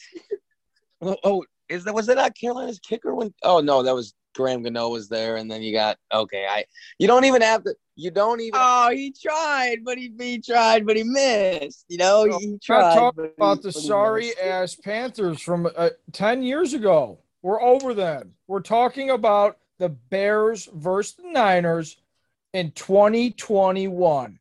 Oh, 1.02 1.16
oh, 1.24 1.44
is 1.70 1.84
that 1.86 1.94
was 1.94 2.06
that 2.08 2.16
not 2.16 2.36
Carolina's 2.36 2.80
kicker 2.80 3.16
when? 3.16 3.34
Oh 3.42 3.60
no, 3.62 3.82
that 3.84 3.96
was 3.96 4.14
Graham 4.36 4.62
Gano 4.64 4.90
was 4.90 5.08
there, 5.10 5.38
and 5.38 5.50
then 5.50 5.62
you 5.62 5.72
got 5.74 5.98
okay. 6.14 6.46
I 6.50 6.66
you 7.00 7.08
don't 7.08 7.26
even 7.26 7.42
have 7.42 7.64
to. 7.64 7.74
You 7.96 8.12
don't 8.12 8.40
even. 8.40 8.52
Oh, 8.62 8.90
he 8.92 9.12
tried, 9.12 9.78
but 9.84 9.98
he, 9.98 10.12
he 10.20 10.40
tried, 10.42 10.86
but 10.86 10.96
he 10.96 11.04
missed. 11.04 11.86
You 11.90 11.98
know, 11.98 12.26
No, 12.26 12.38
he 12.38 12.46
I'm 12.46 12.52
not 12.52 12.62
tried. 12.62 12.96
talking 12.96 13.12
but 13.24 13.26
he- 13.26 13.34
about 13.38 13.62
the 13.64 13.72
sorry 13.72 14.38
ass 14.38 14.76
Panthers 14.76 15.42
from 15.42 15.68
uh, 15.76 15.90
10 16.14 16.44
years 16.44 16.74
ago. 16.74 17.20
We're 17.42 17.62
over 17.62 17.94
then. 17.94 18.34
We're 18.48 18.62
talking 18.62 19.10
about 19.10 19.58
the 19.78 19.90
Bears 19.90 20.68
versus 20.74 21.16
the 21.16 21.32
Niners 21.32 21.98
in 22.54 22.72
2021. 22.72 24.40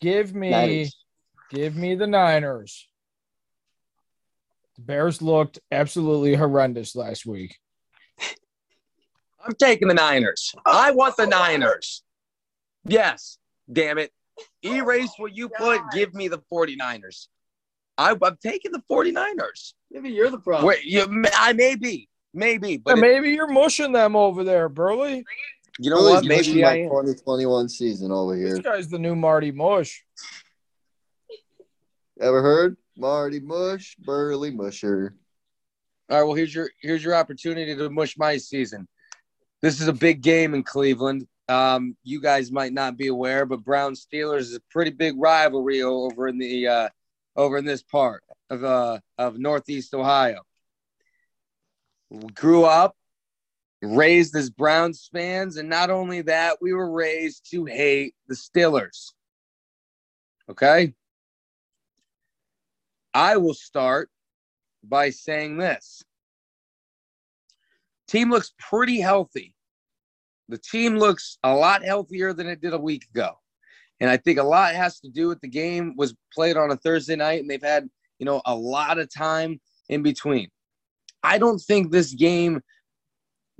Give 0.00 0.34
me 0.34 0.50
Niners. 0.50 0.96
give 1.50 1.76
me 1.76 1.94
the 1.94 2.06
Niners. 2.06 2.86
The 4.76 4.82
Bears 4.82 5.20
looked 5.22 5.58
absolutely 5.72 6.34
horrendous 6.34 6.94
last 6.94 7.26
week. 7.26 7.58
I'm 9.44 9.54
taking 9.54 9.88
the 9.88 9.94
Niners. 9.94 10.54
I 10.64 10.92
want 10.92 11.16
the 11.16 11.26
Niners. 11.26 12.02
Yes, 12.84 13.38
damn 13.72 13.98
it. 13.98 14.12
Erase 14.64 15.10
what 15.16 15.34
you 15.34 15.48
put. 15.48 15.80
Give 15.92 16.14
me 16.14 16.28
the 16.28 16.40
49ers. 16.52 17.26
I, 17.98 18.12
I'm 18.22 18.38
taking 18.42 18.72
the 18.72 18.82
49ers. 18.90 19.74
Maybe 19.90 20.10
you're 20.10 20.30
the 20.30 20.38
problem. 20.38 20.66
Wait, 20.66 20.84
you, 20.84 21.04
I 21.34 21.52
may 21.52 21.74
be, 21.74 22.08
maybe, 22.32 22.70
Yeah, 22.72 22.78
but 22.84 22.98
it- 22.98 23.00
maybe 23.00 23.30
you're 23.30 23.48
mushing 23.52 23.92
them 23.92 24.14
over 24.16 24.44
there, 24.44 24.68
Burley. 24.68 25.24
you 25.80 25.90
know 25.90 25.96
Burley's 25.96 26.28
what? 26.28 26.36
pushing 26.38 26.54
Maybe 26.56 26.64
I 26.64 26.82
my 26.84 26.88
2021 27.02 27.68
season 27.68 28.12
over 28.12 28.36
here. 28.36 28.50
This 28.50 28.60
guy's 28.60 28.88
the 28.88 28.98
new 28.98 29.16
Marty 29.16 29.50
Mush. 29.50 30.04
Ever 32.20 32.42
heard? 32.42 32.76
Marty 32.96 33.40
Mush, 33.40 33.96
Burley 33.96 34.50
Musher. 34.50 35.14
All 36.10 36.18
right, 36.18 36.24
well 36.24 36.34
here's 36.34 36.54
your 36.54 36.70
here's 36.80 37.04
your 37.04 37.14
opportunity 37.14 37.76
to 37.76 37.90
mush 37.90 38.16
my 38.18 38.36
season. 38.38 38.88
This 39.62 39.80
is 39.80 39.88
a 39.88 39.92
big 39.92 40.20
game 40.22 40.54
in 40.54 40.62
Cleveland. 40.62 41.26
Um, 41.48 41.96
you 42.02 42.20
guys 42.20 42.50
might 42.50 42.72
not 42.72 42.96
be 42.96 43.08
aware, 43.08 43.44
but 43.46 43.62
Brown 43.64 43.94
Steelers 43.94 44.40
is 44.40 44.56
a 44.56 44.60
pretty 44.70 44.90
big 44.90 45.14
rivalry 45.16 45.82
over 45.82 46.28
in 46.28 46.38
the 46.38 46.66
uh, 46.66 46.88
over 47.38 47.56
in 47.56 47.64
this 47.64 47.82
part 47.82 48.22
of 48.50 48.64
uh, 48.64 48.98
of 49.16 49.38
Northeast 49.38 49.94
Ohio. 49.94 50.42
Grew 52.34 52.64
up, 52.64 52.96
raised 53.80 54.34
as 54.36 54.50
Browns 54.50 55.08
fans, 55.12 55.56
and 55.56 55.68
not 55.68 55.88
only 55.88 56.22
that, 56.22 56.58
we 56.60 56.74
were 56.74 56.90
raised 56.90 57.50
to 57.52 57.64
hate 57.64 58.14
the 58.26 58.34
Steelers. 58.34 59.12
Okay, 60.50 60.92
I 63.14 63.36
will 63.36 63.54
start 63.54 64.10
by 64.82 65.10
saying 65.10 65.58
this. 65.58 66.02
Team 68.08 68.30
looks 68.30 68.52
pretty 68.58 69.00
healthy. 69.00 69.54
The 70.48 70.58
team 70.58 70.96
looks 70.96 71.38
a 71.44 71.54
lot 71.54 71.84
healthier 71.84 72.32
than 72.32 72.46
it 72.46 72.62
did 72.62 72.72
a 72.72 72.78
week 72.78 73.04
ago. 73.14 73.38
And 74.00 74.08
I 74.10 74.16
think 74.16 74.38
a 74.38 74.44
lot 74.44 74.74
has 74.74 75.00
to 75.00 75.08
do 75.08 75.28
with 75.28 75.40
the 75.40 75.48
game 75.48 75.94
was 75.96 76.14
played 76.32 76.56
on 76.56 76.70
a 76.70 76.76
Thursday 76.76 77.16
night 77.16 77.40
and 77.40 77.50
they've 77.50 77.62
had, 77.62 77.88
you 78.18 78.26
know, 78.26 78.40
a 78.46 78.54
lot 78.54 78.98
of 78.98 79.12
time 79.12 79.60
in 79.88 80.02
between. 80.02 80.48
I 81.22 81.38
don't 81.38 81.58
think 81.58 81.90
this 81.90 82.14
game 82.14 82.60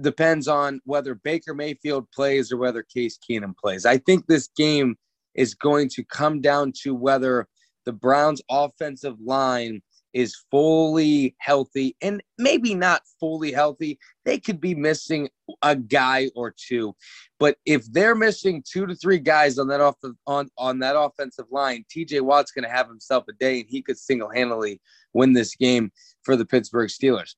depends 0.01 0.47
on 0.47 0.81
whether 0.85 1.15
Baker 1.15 1.55
Mayfield 1.55 2.07
plays 2.15 2.53
or 2.53 2.57
whether 2.57 2.83
Case 2.83 3.19
Keenum 3.19 3.57
plays. 3.57 3.85
I 3.85 3.99
think 3.99 4.27
this 4.27 4.49
game 4.57 4.97
is 5.35 5.55
going 5.55 5.89
to 5.91 6.05
come 6.05 6.41
down 6.41 6.73
to 6.83 6.95
whether 6.95 7.49
the 7.85 7.93
Browns 7.93 8.41
offensive 8.51 9.17
line 9.25 9.83
is 10.13 10.37
fully 10.51 11.35
healthy 11.39 11.97
and 12.01 12.23
maybe 12.39 12.75
not 12.75 13.03
fully 13.21 13.53
healthy. 13.53 13.99
They 14.25 14.39
could 14.39 14.61
be 14.61 14.75
missing 14.75 15.29
a 15.63 15.77
guy 15.77 16.31
or 16.35 16.55
two. 16.57 16.95
But 17.39 17.57
if 17.67 17.85
they're 17.93 18.15
missing 18.15 18.63
two 18.67 18.87
to 18.87 18.95
three 18.95 19.19
guys 19.19 19.59
on 19.59 19.69
that 19.69 19.81
off 19.81 19.97
on, 20.27 20.49
on 20.57 20.79
that 20.81 20.99
offensive 20.99 21.47
line, 21.51 21.85
TJ 21.95 22.21
Watt's 22.23 22.53
gonna 22.53 22.71
have 22.71 22.89
himself 22.89 23.25
a 23.29 23.33
day 23.35 23.61
and 23.61 23.69
he 23.69 23.83
could 23.83 23.99
single-handedly 23.99 24.81
win 25.13 25.33
this 25.33 25.55
game 25.55 25.93
for 26.23 26.37
the 26.37 26.47
Pittsburgh 26.47 26.89
Steelers. 26.89 27.35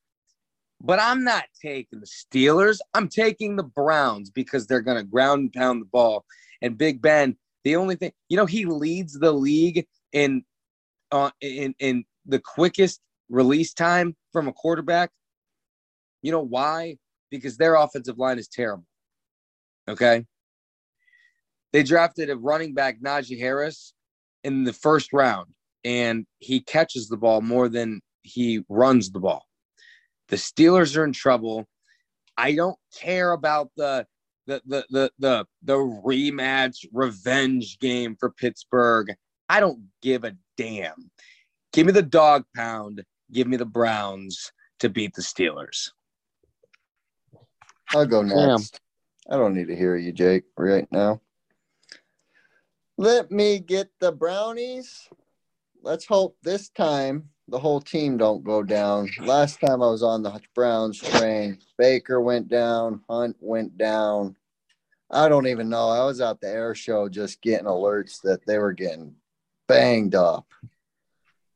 But 0.82 0.98
I'm 1.00 1.24
not 1.24 1.44
taking 1.60 2.00
the 2.00 2.06
Steelers. 2.06 2.78
I'm 2.94 3.08
taking 3.08 3.56
the 3.56 3.62
Browns 3.62 4.30
because 4.30 4.66
they're 4.66 4.80
going 4.80 4.96
to 4.96 5.04
ground 5.04 5.40
and 5.40 5.52
pound 5.52 5.82
the 5.82 5.86
ball. 5.86 6.24
And 6.62 6.78
Big 6.78 7.02
Ben, 7.02 7.36
the 7.64 7.76
only 7.76 7.96
thing, 7.96 8.12
you 8.30 8.36
know, 8.36 8.46
he 8.46 8.64
leads 8.64 9.18
the 9.18 9.32
league 9.32 9.86
in 10.12 10.42
uh, 11.12 11.30
in 11.40 11.74
in 11.78 12.04
the 12.26 12.38
quickest 12.38 13.00
release 13.28 13.72
time 13.72 14.16
from 14.32 14.48
a 14.48 14.52
quarterback. 14.52 15.10
You 16.22 16.32
know 16.32 16.44
why? 16.44 16.96
Because 17.30 17.56
their 17.56 17.74
offensive 17.74 18.18
line 18.18 18.38
is 18.38 18.48
terrible. 18.48 18.84
Okay. 19.88 20.24
They 21.72 21.82
drafted 21.82 22.30
a 22.30 22.36
running 22.36 22.74
back, 22.74 23.00
Najee 23.00 23.38
Harris, 23.38 23.94
in 24.42 24.64
the 24.64 24.72
first 24.72 25.12
round, 25.12 25.50
and 25.84 26.26
he 26.38 26.60
catches 26.60 27.08
the 27.08 27.16
ball 27.16 27.40
more 27.40 27.68
than 27.68 28.00
he 28.22 28.64
runs 28.68 29.10
the 29.10 29.20
ball. 29.20 29.44
The 30.28 30.36
Steelers 30.36 30.96
are 30.96 31.04
in 31.04 31.12
trouble. 31.12 31.66
I 32.36 32.54
don't 32.54 32.78
care 32.98 33.32
about 33.32 33.70
the 33.76 34.06
the 34.46 34.62
the 34.66 34.86
the 34.90 35.10
the, 35.18 35.46
the 35.62 35.74
rematch 35.76 36.86
revenge 36.92 37.78
game 37.78 38.16
for 38.18 38.30
Pittsburgh. 38.30 39.12
I 39.48 39.60
don't 39.60 39.88
give 40.02 40.24
a 40.24 40.36
damn. 40.56 41.10
Give 41.72 41.86
me 41.86 41.92
the 41.92 42.02
dog 42.02 42.44
pound. 42.54 43.04
Give 43.32 43.46
me 43.46 43.56
the 43.56 43.64
Browns 43.64 44.52
to 44.80 44.88
beat 44.88 45.14
the 45.14 45.22
Steelers. 45.22 45.90
I'll 47.94 48.06
go 48.06 48.22
next. 48.22 48.80
I 49.30 49.36
don't 49.36 49.54
need 49.54 49.68
to 49.68 49.76
hear 49.76 49.96
you, 49.96 50.12
Jake, 50.12 50.44
right 50.56 50.86
now. 50.90 51.20
Let 52.96 53.30
me 53.30 53.58
get 53.58 53.88
the 54.00 54.12
brownies. 54.12 55.08
Let's 55.82 56.04
hope 56.04 56.36
this 56.42 56.68
time 56.68 57.30
the 57.48 57.58
whole 57.58 57.80
team 57.80 58.16
don't 58.16 58.44
go 58.44 58.62
down. 58.62 59.08
Last 59.20 59.60
time 59.60 59.82
I 59.82 59.88
was 59.88 60.02
on 60.02 60.22
the 60.22 60.40
Browns 60.54 60.98
train, 60.98 61.58
Baker 61.78 62.20
went 62.20 62.48
down, 62.48 63.00
Hunt 63.08 63.36
went 63.40 63.78
down. 63.78 64.36
I 65.10 65.28
don't 65.28 65.48
even 65.48 65.68
know. 65.68 65.88
I 65.88 66.04
was 66.04 66.20
at 66.20 66.40
the 66.40 66.48
air 66.48 66.74
show 66.74 67.08
just 67.08 67.40
getting 67.40 67.66
alerts 67.66 68.20
that 68.22 68.46
they 68.46 68.58
were 68.58 68.72
getting 68.72 69.14
banged 69.66 70.14
up. 70.14 70.46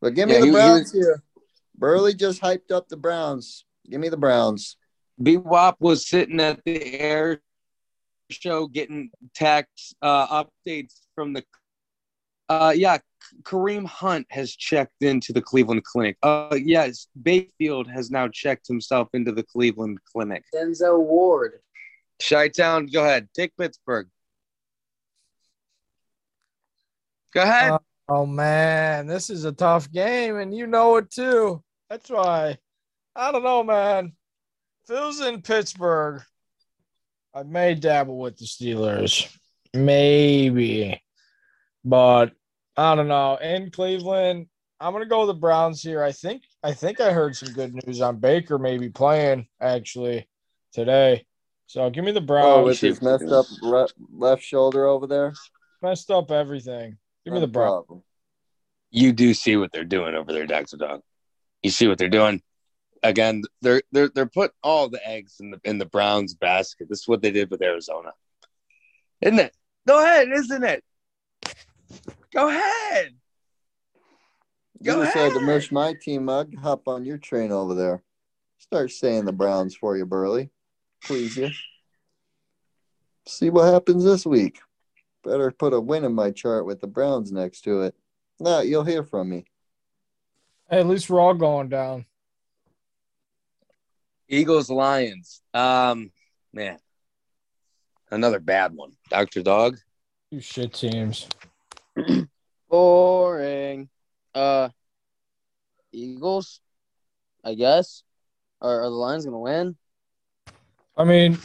But 0.05 0.13
give 0.13 0.29
me 0.29 0.35
Yeah, 0.35 0.41
the 0.41 0.45
he- 0.45 0.51
he 0.51 0.55
Browns 0.57 0.81
was- 0.83 0.93
here. 0.93 1.23
Burley 1.79 2.13
just 2.13 2.43
hyped 2.43 2.71
up 2.71 2.89
the 2.91 2.97
Browns. 2.99 3.65
Give 3.89 3.99
me 4.03 4.11
the 4.11 4.19
Browns. 4.19 4.77
B 5.23 5.39
Wop 5.39 5.81
was 5.81 6.07
sitting 6.07 6.41
at 6.41 6.63
the 6.67 7.01
air 7.01 7.41
show 8.31 8.67
getting 8.67 9.11
text 9.35 9.97
uh, 10.03 10.45
updates 10.45 11.01
from 11.15 11.33
the. 11.33 11.43
Uh, 12.51 12.75
yeah, 12.77 12.99
Kareem 13.45 13.87
Hunt 13.87 14.27
has 14.29 14.55
checked 14.55 15.03
into 15.03 15.33
the 15.33 15.41
Cleveland 15.41 15.85
Clinic. 15.85 16.19
Uh, 16.23 16.59
yes, 16.63 17.09
Mayfield 17.25 17.89
has 17.89 18.11
now 18.11 18.29
checked 18.29 18.69
himself 18.69 19.09
into 19.15 19.33
the 19.33 19.43
Cleveland 19.43 20.01
Clinic. 20.13 20.45
Denzel 20.55 21.01
Ward. 21.01 21.61
Chi 22.23 22.49
Town, 22.49 22.89
go 22.93 23.03
ahead. 23.05 23.31
Take 23.35 23.57
Pittsburgh. 23.57 24.11
Go 27.33 27.41
ahead. 27.41 27.73
Uh, 27.73 27.79
Oh 28.09 28.27
man, 28.27 29.07
this 29.07 29.31
is 29.31 29.45
a 29.45 29.53
tough 29.53 29.91
game, 29.91 30.37
and 30.37 30.55
you 30.55 30.67
know 30.67 30.97
it 30.97 31.11
too. 31.11 31.63
That's 31.89 32.11
why 32.11 32.59
I 33.17 33.33
don't 33.33 33.45
know, 33.45 33.63
man. 33.63 34.13
Phil's 34.87 35.21
in 35.21 35.41
Pittsburgh. 35.41 36.23
I 37.35 37.43
may 37.43 37.75
dabble 37.75 38.19
with 38.19 38.37
the 38.37 38.45
Steelers, 38.45 39.35
maybe, 39.73 41.01
but 41.85 42.33
I 42.77 42.95
don't 42.95 43.09
know. 43.09 43.37
In 43.37 43.71
Cleveland, 43.71 44.49
I'm 44.81 44.93
gonna 44.93 45.07
go 45.07 45.21
with 45.21 45.29
the 45.29 45.41
Browns 45.41 45.81
here. 45.81 46.03
I 46.03 46.13
think 46.13 46.43
I 46.63 46.73
think 46.73 47.01
I 47.01 47.11
heard 47.11 47.35
some 47.35 47.55
good 47.55 47.75
news 47.87 48.03
on 48.03 48.19
Baker 48.19 48.59
maybe 48.59 48.91
playing 48.91 49.49
actually 49.63 50.29
today. 50.75 51.25
So 51.67 51.89
give 51.89 52.05
me 52.05 52.13
the 52.13 52.21
Browns. 52.21 52.47
Oh, 52.47 52.55
Browns. 52.65 52.67
with 52.67 52.81
his 52.81 53.03
messed 53.03 53.33
up 53.33 53.47
left 54.13 54.43
shoulder 54.43 54.87
over 54.87 55.07
there. 55.07 55.33
Messed 55.81 56.11
up 56.11 56.31
everything. 56.31 56.99
Give 57.25 57.35
me 57.35 57.41
the 57.41 57.47
Browns. 57.47 57.87
problem. 57.87 58.03
you 58.91 59.13
do 59.13 59.35
see 59.35 59.57
what 59.57 59.73
they're 59.73 59.85
doing 59.85 60.15
over 60.15 60.33
there, 60.33 60.47
Dr. 60.47 60.77
Dog. 60.77 61.01
You 61.63 61.71
see 61.71 61.89
what 61.89 61.99
they're 61.99 62.09
doing. 62.09 62.43
Again, 63.03 63.43
they're 63.61 63.83
they're 63.93 64.09
they're 64.09 64.27
putting 64.27 64.57
all 64.63 64.89
the 64.89 65.07
eggs 65.07 65.37
in 65.41 65.51
the 65.51 65.61
in 65.65 65.79
the 65.79 65.87
Browns 65.87 66.35
basket. 66.35 66.89
This 66.89 67.01
is 67.01 67.09
what 67.09 67.23
they 67.23 67.31
did 67.31 67.51
with 67.51 67.63
Arizona. 67.63 68.13
Isn't 69.21 69.39
it? 69.39 69.55
Go 69.87 70.03
ahead, 70.03 70.29
isn't 70.33 70.65
it? 70.65 70.85
Go 72.33 72.49
ahead. 72.49 73.15
You 74.81 74.93
Go 74.93 75.05
decided 75.05 75.35
to 75.35 75.41
merge 75.41 75.71
my 75.73 75.95
team. 75.95 76.29
I'd 76.29 76.55
hop 76.55 76.89
on 76.89 77.05
your 77.05 77.19
train 77.19 77.53
over 77.53 77.75
there. 77.75 78.03
Start 78.59 78.91
saying 78.91 79.25
the 79.25 79.33
Browns 79.33 79.75
for 79.75 79.97
you, 79.97 80.05
Burley. 80.05 80.51
Please 81.05 81.37
you. 81.37 81.51
See 83.27 83.51
what 83.51 83.73
happens 83.73 84.05
this 84.05 84.27
week. 84.27 84.61
Better 85.25 85.51
put 85.51 85.73
a 85.73 85.81
win 85.81 86.05
in 86.05 86.15
my 86.15 86.31
chart 86.31 86.67
with 86.67 86.81
the 86.81 86.87
Browns 86.87 87.33
next 87.33 87.63
to 87.63 87.83
it. 87.83 87.95
No, 88.39 88.61
you'll 88.61 88.85
hear 88.85 89.03
from 89.03 89.31
me. 89.31 89.45
Hey, 90.69 90.81
at 90.81 90.87
least 90.87 91.09
we're 91.09 91.21
all 91.21 91.35
going 91.35 91.69
down. 91.69 92.07
Eagles 94.29 94.71
Lions. 94.71 95.41
Um 95.53 96.11
man. 96.53 96.79
Another 98.11 98.39
bad 98.39 98.75
one. 98.75 98.93
Dr. 99.11 99.43
Dog. 99.43 99.79
Two 100.31 100.41
shit 100.41 100.73
teams. 100.73 101.29
Boring. 102.69 103.89
Uh, 104.35 104.69
Eagles, 105.93 106.61
I 107.45 107.55
guess. 107.55 108.03
Are, 108.61 108.83
are 108.83 108.91
the 108.91 108.91
Lions 108.91 109.25
gonna 109.25 109.39
win? 109.39 109.77
I 110.97 111.05
mean, 111.05 111.39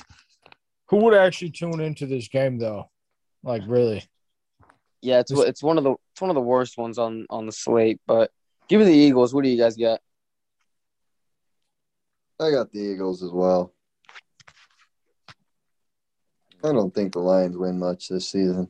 who 0.87 0.97
would 0.97 1.13
actually 1.13 1.51
tune 1.51 1.79
into 1.79 2.05
this 2.05 2.27
game 2.27 2.57
though? 2.57 2.89
Like 3.43 3.63
really? 3.67 4.03
Yeah, 5.01 5.19
it's 5.19 5.31
it's 5.31 5.63
one 5.63 5.77
of 5.77 5.83
the 5.83 5.95
it's 6.11 6.21
one 6.21 6.29
of 6.29 6.35
the 6.35 6.41
worst 6.41 6.77
ones 6.77 6.97
on 6.97 7.25
on 7.29 7.45
the 7.45 7.51
slate. 7.51 8.01
But 8.05 8.31
give 8.67 8.79
me 8.79 8.85
the 8.85 8.93
Eagles. 8.93 9.33
What 9.33 9.43
do 9.43 9.49
you 9.49 9.57
guys 9.57 9.77
got? 9.77 10.01
I 12.39 12.51
got 12.51 12.71
the 12.71 12.79
Eagles 12.79 13.21
as 13.23 13.31
well. 13.31 13.73
I 16.63 16.71
don't 16.73 16.93
think 16.93 17.13
the 17.13 17.19
Lions 17.19 17.57
win 17.57 17.79
much 17.79 18.09
this 18.09 18.29
season. 18.29 18.69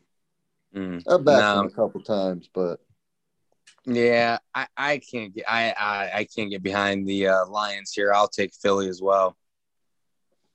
Mm. 0.76 1.04
I've 1.08 1.26
backed 1.26 1.40
No. 1.42 1.56
them 1.58 1.66
a 1.68 1.72
couple 1.72 2.02
times, 2.02 2.50
but 2.54 2.80
Yeah, 3.86 4.38
I, 4.54 4.68
I 4.78 4.98
can't 5.00 5.34
get 5.34 5.46
I, 5.50 5.72
I 5.72 6.12
I 6.20 6.24
can't 6.26 6.52
get 6.52 6.62
behind 6.62 7.08
the 7.08 7.28
uh, 7.28 7.46
Lions 7.48 7.92
here. 7.92 8.14
I'll 8.14 8.28
take 8.28 8.54
Philly 8.54 8.88
as 8.88 9.02
well. 9.02 9.36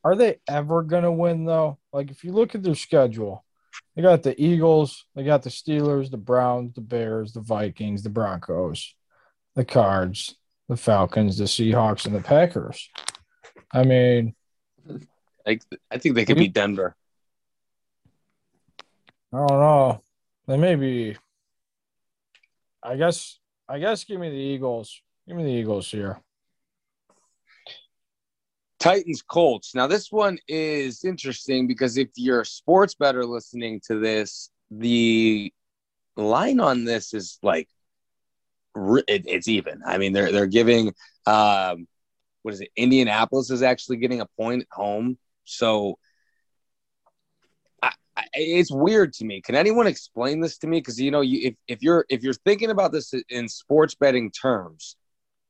Are 0.04 0.14
they 0.14 0.38
ever 0.48 0.82
gonna 0.82 1.10
win 1.10 1.44
though? 1.44 1.78
Like 1.92 2.10
if 2.12 2.22
you 2.22 2.32
look 2.32 2.54
at 2.54 2.62
their 2.62 2.74
schedule, 2.76 3.44
they 3.94 4.02
got 4.02 4.22
the 4.22 4.40
Eagles, 4.40 5.04
they 5.14 5.24
got 5.24 5.42
the 5.42 5.50
Steelers, 5.50 6.10
the 6.10 6.16
Browns, 6.16 6.74
the 6.74 6.80
Bears, 6.80 7.32
the 7.32 7.40
Vikings, 7.40 8.02
the 8.02 8.10
Broncos, 8.10 8.94
the 9.54 9.64
Cards, 9.64 10.36
the 10.68 10.76
Falcons, 10.76 11.38
the 11.38 11.44
Seahawks, 11.44 12.06
and 12.06 12.14
the 12.14 12.20
Packers. 12.20 12.90
I 13.72 13.84
mean, 13.84 14.34
Like 15.46 15.62
I 15.90 15.98
think 15.98 16.14
they 16.14 16.24
could 16.24 16.36
beat 16.36 16.54
Denver. 16.54 16.96
I 19.32 19.38
don't 19.38 19.48
know. 19.48 20.02
They 20.46 20.56
may 20.56 20.76
be. 20.76 21.16
I 22.82 22.96
guess. 22.96 23.38
I 23.68 23.78
guess. 23.78 24.04
Give 24.04 24.20
me 24.20 24.30
the 24.30 24.36
Eagles. 24.36 25.02
Give 25.26 25.36
me 25.36 25.44
the 25.44 25.50
Eagles 25.50 25.90
here. 25.90 26.20
Titans 28.84 29.22
Colts. 29.22 29.74
Now 29.74 29.86
this 29.86 30.12
one 30.12 30.36
is 30.46 31.04
interesting 31.04 31.66
because 31.66 31.96
if 31.96 32.08
you're 32.16 32.42
a 32.42 32.46
sports 32.46 32.94
better 32.94 33.24
listening 33.24 33.80
to 33.86 33.98
this, 33.98 34.50
the 34.70 35.50
line 36.18 36.60
on 36.60 36.84
this 36.84 37.14
is 37.14 37.38
like 37.42 37.70
it, 38.76 39.24
it's 39.26 39.48
even. 39.48 39.80
I 39.86 39.96
mean 39.96 40.12
they're 40.12 40.30
they're 40.30 40.46
giving 40.46 40.92
um 41.26 41.88
what 42.42 42.52
is 42.52 42.60
it? 42.60 42.68
Indianapolis 42.76 43.48
is 43.48 43.62
actually 43.62 43.96
getting 43.96 44.20
a 44.20 44.26
point 44.38 44.60
at 44.60 44.68
home. 44.70 45.16
So 45.44 45.98
I, 47.82 47.92
I, 48.14 48.24
it's 48.34 48.70
weird 48.70 49.14
to 49.14 49.24
me. 49.24 49.40
Can 49.40 49.54
anyone 49.54 49.86
explain 49.86 50.40
this 50.40 50.58
to 50.58 50.66
me? 50.66 50.80
Because 50.80 51.00
you 51.00 51.10
know, 51.10 51.22
you 51.22 51.48
if, 51.48 51.54
if 51.68 51.82
you're 51.82 52.04
if 52.10 52.22
you're 52.22 52.34
thinking 52.34 52.68
about 52.68 52.92
this 52.92 53.14
in 53.30 53.48
sports 53.48 53.94
betting 53.94 54.30
terms, 54.30 54.96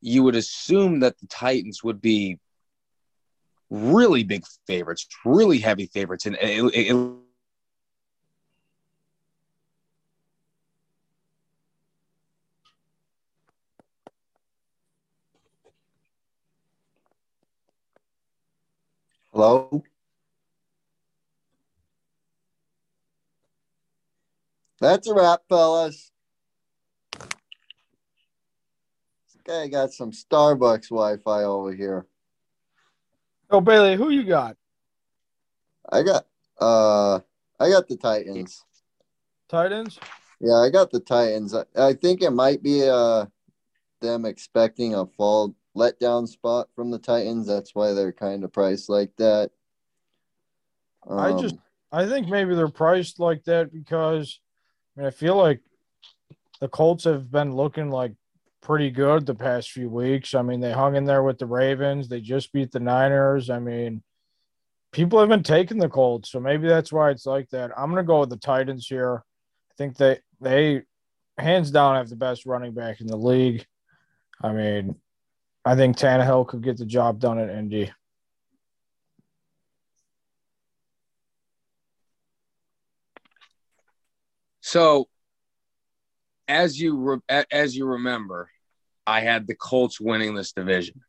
you 0.01 0.23
would 0.23 0.37
assume 0.37 1.01
that 1.01 1.19
the 1.19 1.27
Titans 1.27 1.83
would 1.83 2.01
be 2.01 2.39
really 3.75 4.23
big 4.25 4.45
favorites, 4.67 5.07
really 5.25 5.59
heavy 5.59 5.87
favorites, 5.87 6.27
and 6.27 6.37
it, 6.37 6.63
it, 6.75 6.95
it- 6.95 7.13
hello? 19.33 19.83
That's 24.81 25.09
a 25.09 25.15
wrap, 25.15 25.41
fellas. 25.49 26.11
This 29.27 29.43
guy 29.45 29.69
got 29.69 29.93
some 29.93 30.11
Starbucks 30.11 30.91
Wi 30.91 31.17
Fi 31.19 31.43
over 31.45 31.73
here. 31.73 32.07
So 33.55 33.61
Bailey, 33.61 33.95
who 33.95 34.11
you 34.11 34.25
got? 34.25 34.57
I 35.93 36.03
got 36.03 36.27
uh 36.61 37.21
I 37.61 37.71
got 37.71 37.87
the 37.87 37.97
Titans. 37.97 38.65
Titans. 39.49 40.01
Yeah, 40.41 40.55
I 40.55 40.71
got 40.71 40.91
the 40.91 40.99
Titans. 40.99 41.55
I, 41.55 41.63
I 41.77 41.93
think 41.93 42.21
it 42.21 42.33
might 42.33 42.65
be 42.65 42.89
uh 42.89 43.27
them 44.01 44.25
expecting 44.25 44.97
a 44.97 45.07
fall 45.07 45.55
letdown 45.77 46.27
spot 46.27 46.67
from 46.75 46.91
the 46.91 46.99
Titans. 46.99 47.47
That's 47.47 47.77
why 47.77 47.93
they're 47.93 48.13
kind 48.13 48.43
of 48.43 48.53
priced 48.53 48.89
like 48.89 49.13
that. 49.19 49.53
I 51.09 51.31
just 51.41 51.55
Um, 51.55 51.63
I 51.93 52.07
think 52.07 52.27
maybe 52.27 52.57
they're 52.57 52.67
priced 52.67 53.21
like 53.21 53.45
that 53.45 53.73
because 53.73 54.41
I 54.97 55.03
mean 55.03 55.07
I 55.07 55.11
feel 55.13 55.37
like 55.37 55.61
the 56.59 56.67
Colts 56.67 57.05
have 57.05 57.31
been 57.31 57.55
looking 57.55 57.89
like 57.89 58.15
pretty 58.65 58.91
good 58.91 59.27
the 59.27 59.35
past 59.35 59.71
few 59.71 59.89
weeks. 59.89 60.35
I 60.35 60.43
mean, 60.43 60.61
they 60.61 60.73
hung 60.73 60.97
in 60.97 61.05
there 61.05 61.23
with 61.23 61.39
the 61.39 61.47
Ravens. 61.47 62.09
They 62.09 62.21
just 62.21 62.53
beat 62.53 62.73
the 62.73 62.81
Niners. 62.81 63.51
I 63.51 63.59
mean, 63.61 64.03
people 64.91 65.21
have 65.21 65.29
been 65.29 65.43
taking 65.43 65.79
the 65.79 65.89
Colts, 65.89 66.31
so 66.31 66.41
maybe 66.41 66.67
that's 66.67 66.93
why 66.93 67.11
it's 67.11 67.27
like 67.27 67.51
that. 67.51 67.71
I'm 67.77 67.91
gonna 67.91 68.03
go 68.03 68.21
with 68.21 68.31
the 68.31 68.39
Titans 68.39 68.87
here. 68.89 69.23
I 69.71 69.75
think 69.77 69.97
they 69.97 70.19
they 70.41 70.83
hands 71.39 71.71
down 71.71 71.97
have 71.97 72.09
the 72.09 72.17
best 72.17 72.47
running 72.47 72.73
back 72.73 73.01
in 73.01 73.07
the 73.07 73.17
league. 73.17 73.67
I 74.43 74.53
mean, 74.53 74.97
I 75.65 75.77
think 75.77 75.97
Tannehill 75.97 76.49
could 76.49 76.63
get 76.63 76.79
the 76.79 76.87
job 76.87 77.21
done 77.21 77.39
at 77.39 77.51
Indy. 77.51 77.93
So, 84.63 85.09
as 86.49 86.81
you 86.81 86.97
re- 87.29 87.45
as 87.51 87.77
you 87.77 87.87
remember, 87.87 88.49
I 89.07 89.21
had 89.21 89.47
the 89.47 89.55
Colts 89.55 90.01
winning 90.01 90.35
this 90.35 90.53
division. 90.53 91.01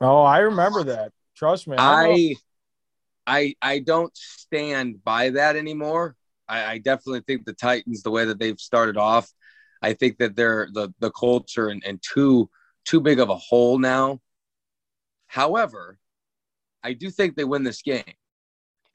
Oh, 0.00 0.22
I 0.22 0.38
remember 0.38 0.84
that. 0.84 1.12
Trust 1.36 1.68
me. 1.68 1.76
I. 1.78 2.36
I 3.26 3.56
I 3.60 3.80
don't 3.80 4.16
stand 4.16 5.02
by 5.02 5.30
that 5.30 5.56
anymore. 5.56 6.14
I, 6.48 6.64
I 6.64 6.78
definitely 6.78 7.22
think 7.26 7.44
the 7.44 7.54
Titans, 7.54 8.02
the 8.02 8.10
way 8.12 8.24
that 8.24 8.38
they've 8.38 8.60
started 8.60 8.96
off, 8.96 9.28
I 9.82 9.94
think 9.94 10.18
that 10.18 10.36
they're 10.36 10.68
the 10.72 10.94
the 11.00 11.10
Colts 11.10 11.58
are 11.58 11.68
in, 11.68 11.82
in 11.84 11.98
too 12.02 12.48
too 12.84 13.00
big 13.00 13.18
of 13.18 13.28
a 13.28 13.36
hole 13.36 13.78
now. 13.78 14.20
However, 15.26 15.98
I 16.84 16.92
do 16.92 17.10
think 17.10 17.34
they 17.34 17.44
win 17.44 17.64
this 17.64 17.82
game, 17.82 18.04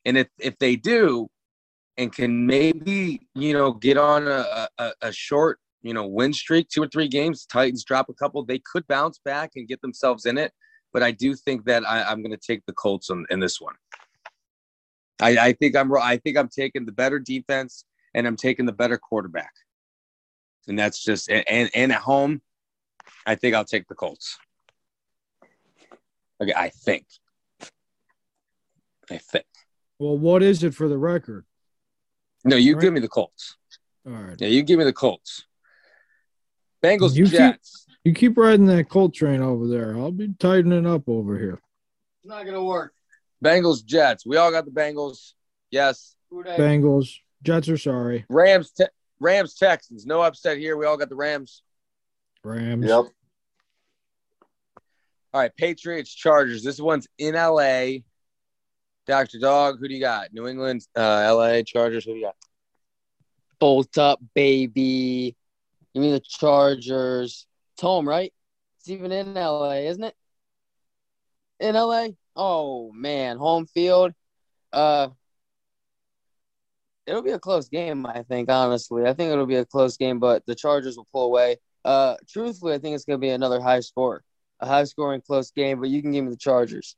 and 0.06 0.18
if 0.18 0.30
if 0.40 0.58
they 0.60 0.78
do, 0.78 1.30
and 1.98 2.14
can 2.14 2.46
maybe 2.46 3.28
you 3.36 3.54
know 3.54 3.74
get 3.74 3.98
on 3.98 4.30
a 4.30 4.70
a, 4.78 4.92
a 5.02 5.12
short 5.12 5.60
you 5.84 5.94
know 5.94 6.06
win 6.06 6.34
streak, 6.34 6.70
two 6.70 6.84
or 6.84 6.88
three 6.88 7.08
games, 7.08 7.46
Titans 7.46 7.84
drop 7.84 8.10
a 8.10 8.14
couple, 8.14 8.44
they 8.46 8.60
could 8.60 8.88
bounce 8.88 9.20
back 9.24 9.52
and 9.56 9.68
get 9.68 9.82
themselves 9.82 10.26
in 10.26 10.38
it. 10.38 10.52
But 10.94 11.04
I 11.04 11.12
do 11.12 11.36
think 11.36 11.66
that 11.66 11.88
I, 11.88 12.04
I'm 12.04 12.22
going 12.22 12.38
to 12.38 12.38
take 12.38 12.66
the 12.66 12.74
Colts 12.74 13.10
in, 13.10 13.26
in 13.30 13.40
this 13.40 13.62
one. 13.62 13.76
I, 15.22 15.38
I 15.38 15.54
think 15.54 15.76
I'm 15.76 15.94
I 15.96 16.18
think 16.18 16.38
I'm 16.38 16.50
taking 16.50 16.86
the 16.86 16.92
better 16.92 17.20
defense 17.20 17.86
and 18.14 18.28
I'm 18.28 18.36
taking 18.36 18.66
the 18.66 18.74
better 18.74 18.98
quarterback. 18.98 19.54
And 20.68 20.78
that's 20.78 21.04
just 21.04 21.30
and 21.30 21.70
and 21.74 21.92
at 21.92 22.02
home, 22.02 22.42
I 23.26 23.36
think 23.36 23.56
I'll 23.56 23.66
take 23.66 23.88
the 23.88 23.96
Colts. 23.96 24.38
Okay, 26.42 26.54
I 26.56 26.70
think. 26.70 27.06
I 29.10 29.18
think. 29.18 29.46
well, 30.00 30.18
what 30.18 30.42
is 30.42 30.64
it 30.64 30.74
for 30.74 30.88
the 30.88 30.98
record? 30.98 31.46
No, 32.44 32.56
you 32.56 32.76
Right. 32.76 32.82
give 32.82 32.94
me 32.94 33.00
the 33.00 33.08
Colts. 33.10 33.58
All 34.08 34.14
right. 34.14 34.40
Yeah, 34.40 34.48
you 34.48 34.64
give 34.64 34.80
me 34.80 34.86
the 34.86 34.94
Colts. 34.94 35.46
Bengals 36.84 37.16
You 37.16 37.26
keep- 37.26 37.34
Jets. 37.34 37.86
You 38.04 38.14
keep 38.14 38.36
riding 38.38 38.66
that 38.66 38.90
Colt 38.90 39.14
train 39.14 39.42
over 39.42 39.68
there. 39.68 39.96
I'll 39.96 40.12
be 40.12 40.34
tightening 40.40 40.88
up 40.88 41.08
over 41.08 41.38
here. 41.38 41.62
It's 42.20 42.28
not 42.28 42.46
gonna 42.46 42.64
work. 42.64 42.94
Bengals 43.44 43.86
Jets. 43.86 44.26
We 44.26 44.38
all 44.38 44.52
got 44.52 44.66
the 44.66 44.72
Bengals. 44.72 45.34
Yes. 45.70 46.16
Bengals. 46.32 47.16
Jets 47.44 47.70
are 47.70 47.78
sorry. 47.78 48.26
Rams 48.30 48.72
te- 48.72 48.86
Rams 49.20 49.54
Texans. 49.56 50.06
No 50.06 50.22
upset 50.22 50.58
here. 50.58 50.78
We 50.78 50.86
all 50.86 50.98
got 50.98 51.10
the 51.10 51.16
Rams. 51.16 51.62
Rams. 52.44 52.88
yep. 52.88 53.06
All 55.34 55.40
right, 55.42 55.56
Patriots 55.56 56.14
Chargers. 56.14 56.64
This 56.64 56.80
one's 56.80 57.08
in 57.18 57.36
LA. 57.36 58.00
Dr. 59.08 59.40
Dog, 59.40 59.80
who 59.80 59.88
do 59.88 59.94
you 59.94 60.00
got? 60.02 60.34
New 60.34 60.48
England, 60.48 60.86
uh, 60.96 61.34
LA 61.36 61.62
Chargers. 61.64 62.06
Who 62.06 62.14
do 62.14 62.18
you 62.20 62.26
got? 62.26 62.36
Bolt 63.60 63.98
up, 63.98 64.20
baby. 64.34 65.36
You 65.94 66.02
mean 66.02 66.14
the 66.14 66.22
Chargers? 66.22 67.48
It's 67.74 67.82
home, 67.82 68.08
right? 68.08 68.34
It's 68.80 68.90
even 68.90 69.12
in 69.12 69.34
LA, 69.34 69.88
isn't 69.88 70.04
it? 70.04 70.16
In 71.60 71.76
LA? 71.76 72.10
Oh 72.36 72.92
man, 72.94 73.38
home 73.38 73.68
field. 73.68 74.14
Uh 74.72 75.10
it'll 77.06 77.22
be 77.22 77.32
a 77.32 77.40
close 77.40 77.68
game, 77.68 78.06
I 78.06 78.24
think, 78.24 78.50
honestly. 78.50 79.04
I 79.06 79.14
think 79.14 79.32
it'll 79.32 79.46
be 79.46 79.56
a 79.56 79.66
close 79.66 79.98
game, 79.98 80.20
but 80.20 80.46
the 80.46 80.56
Chargers 80.56 80.98
will 80.98 81.08
pull 81.12 81.26
away. 81.26 81.58
Uh 81.84 82.16
truthfully, 82.28 82.74
I 82.74 82.80
think 82.80 82.96
it's 82.96 83.06
gonna 83.06 83.18
be 83.18 83.30
another 83.30 83.62
high 83.62 83.82
score. 83.82 84.24
A 84.60 84.68
high 84.68 84.84
scoring 84.86 85.22
close 85.22 85.52
game, 85.52 85.80
but 85.80 85.90
you 85.90 86.02
can 86.02 86.12
give 86.12 86.24
me 86.24 86.32
the 86.32 86.38
Chargers. 86.38 86.96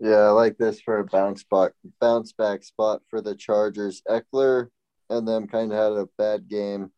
Yeah, 0.00 0.16
I 0.16 0.30
like 0.30 0.56
this 0.56 0.80
for 0.80 0.98
a 0.98 1.04
bounce 1.04 1.44
back 1.44 1.72
bounce 2.00 2.32
back 2.32 2.64
spot 2.64 3.02
for 3.08 3.20
the 3.20 3.34
Chargers. 3.34 4.02
Ekeler 4.08 4.68
and 5.10 5.26
them 5.28 5.46
kind 5.46 5.72
of 5.72 5.78
had 5.78 5.92
a 5.92 6.08
bad 6.16 6.48
game 6.48 6.90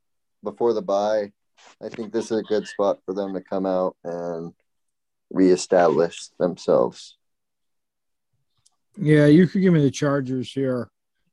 before 0.44 0.74
the 0.74 0.82
bye. 0.82 1.32
I 1.82 1.88
think 1.88 2.12
this 2.12 2.30
is 2.30 2.38
a 2.38 2.42
good 2.42 2.66
spot 2.66 2.98
for 3.04 3.14
them 3.14 3.34
to 3.34 3.40
come 3.40 3.66
out 3.66 3.96
and 4.04 4.52
reestablish 5.30 6.28
themselves. 6.38 7.16
Yeah, 8.96 9.26
you 9.26 9.46
could 9.46 9.62
give 9.62 9.72
me 9.72 9.82
the 9.82 9.90
Chargers 9.90 10.52
here. 10.52 10.90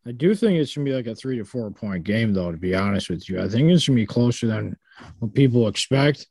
I 0.07 0.11
do 0.11 0.33
think 0.33 0.57
it's 0.57 0.73
gonna 0.73 0.85
be 0.85 0.95
like 0.95 1.07
a 1.07 1.15
three 1.15 1.37
to 1.37 1.43
four 1.43 1.69
point 1.71 2.05
game, 2.05 2.33
though. 2.33 2.51
To 2.51 2.57
be 2.57 2.73
honest 2.73 3.09
with 3.09 3.29
you, 3.29 3.41
I 3.41 3.49
think 3.49 3.69
it's 3.69 3.85
gonna 3.85 3.97
be 3.97 4.05
closer 4.05 4.47
than 4.47 4.77
what 5.19 5.33
people 5.33 5.67
expect. 5.67 6.25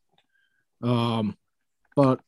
Um, 0.83 1.37
but 1.95 2.21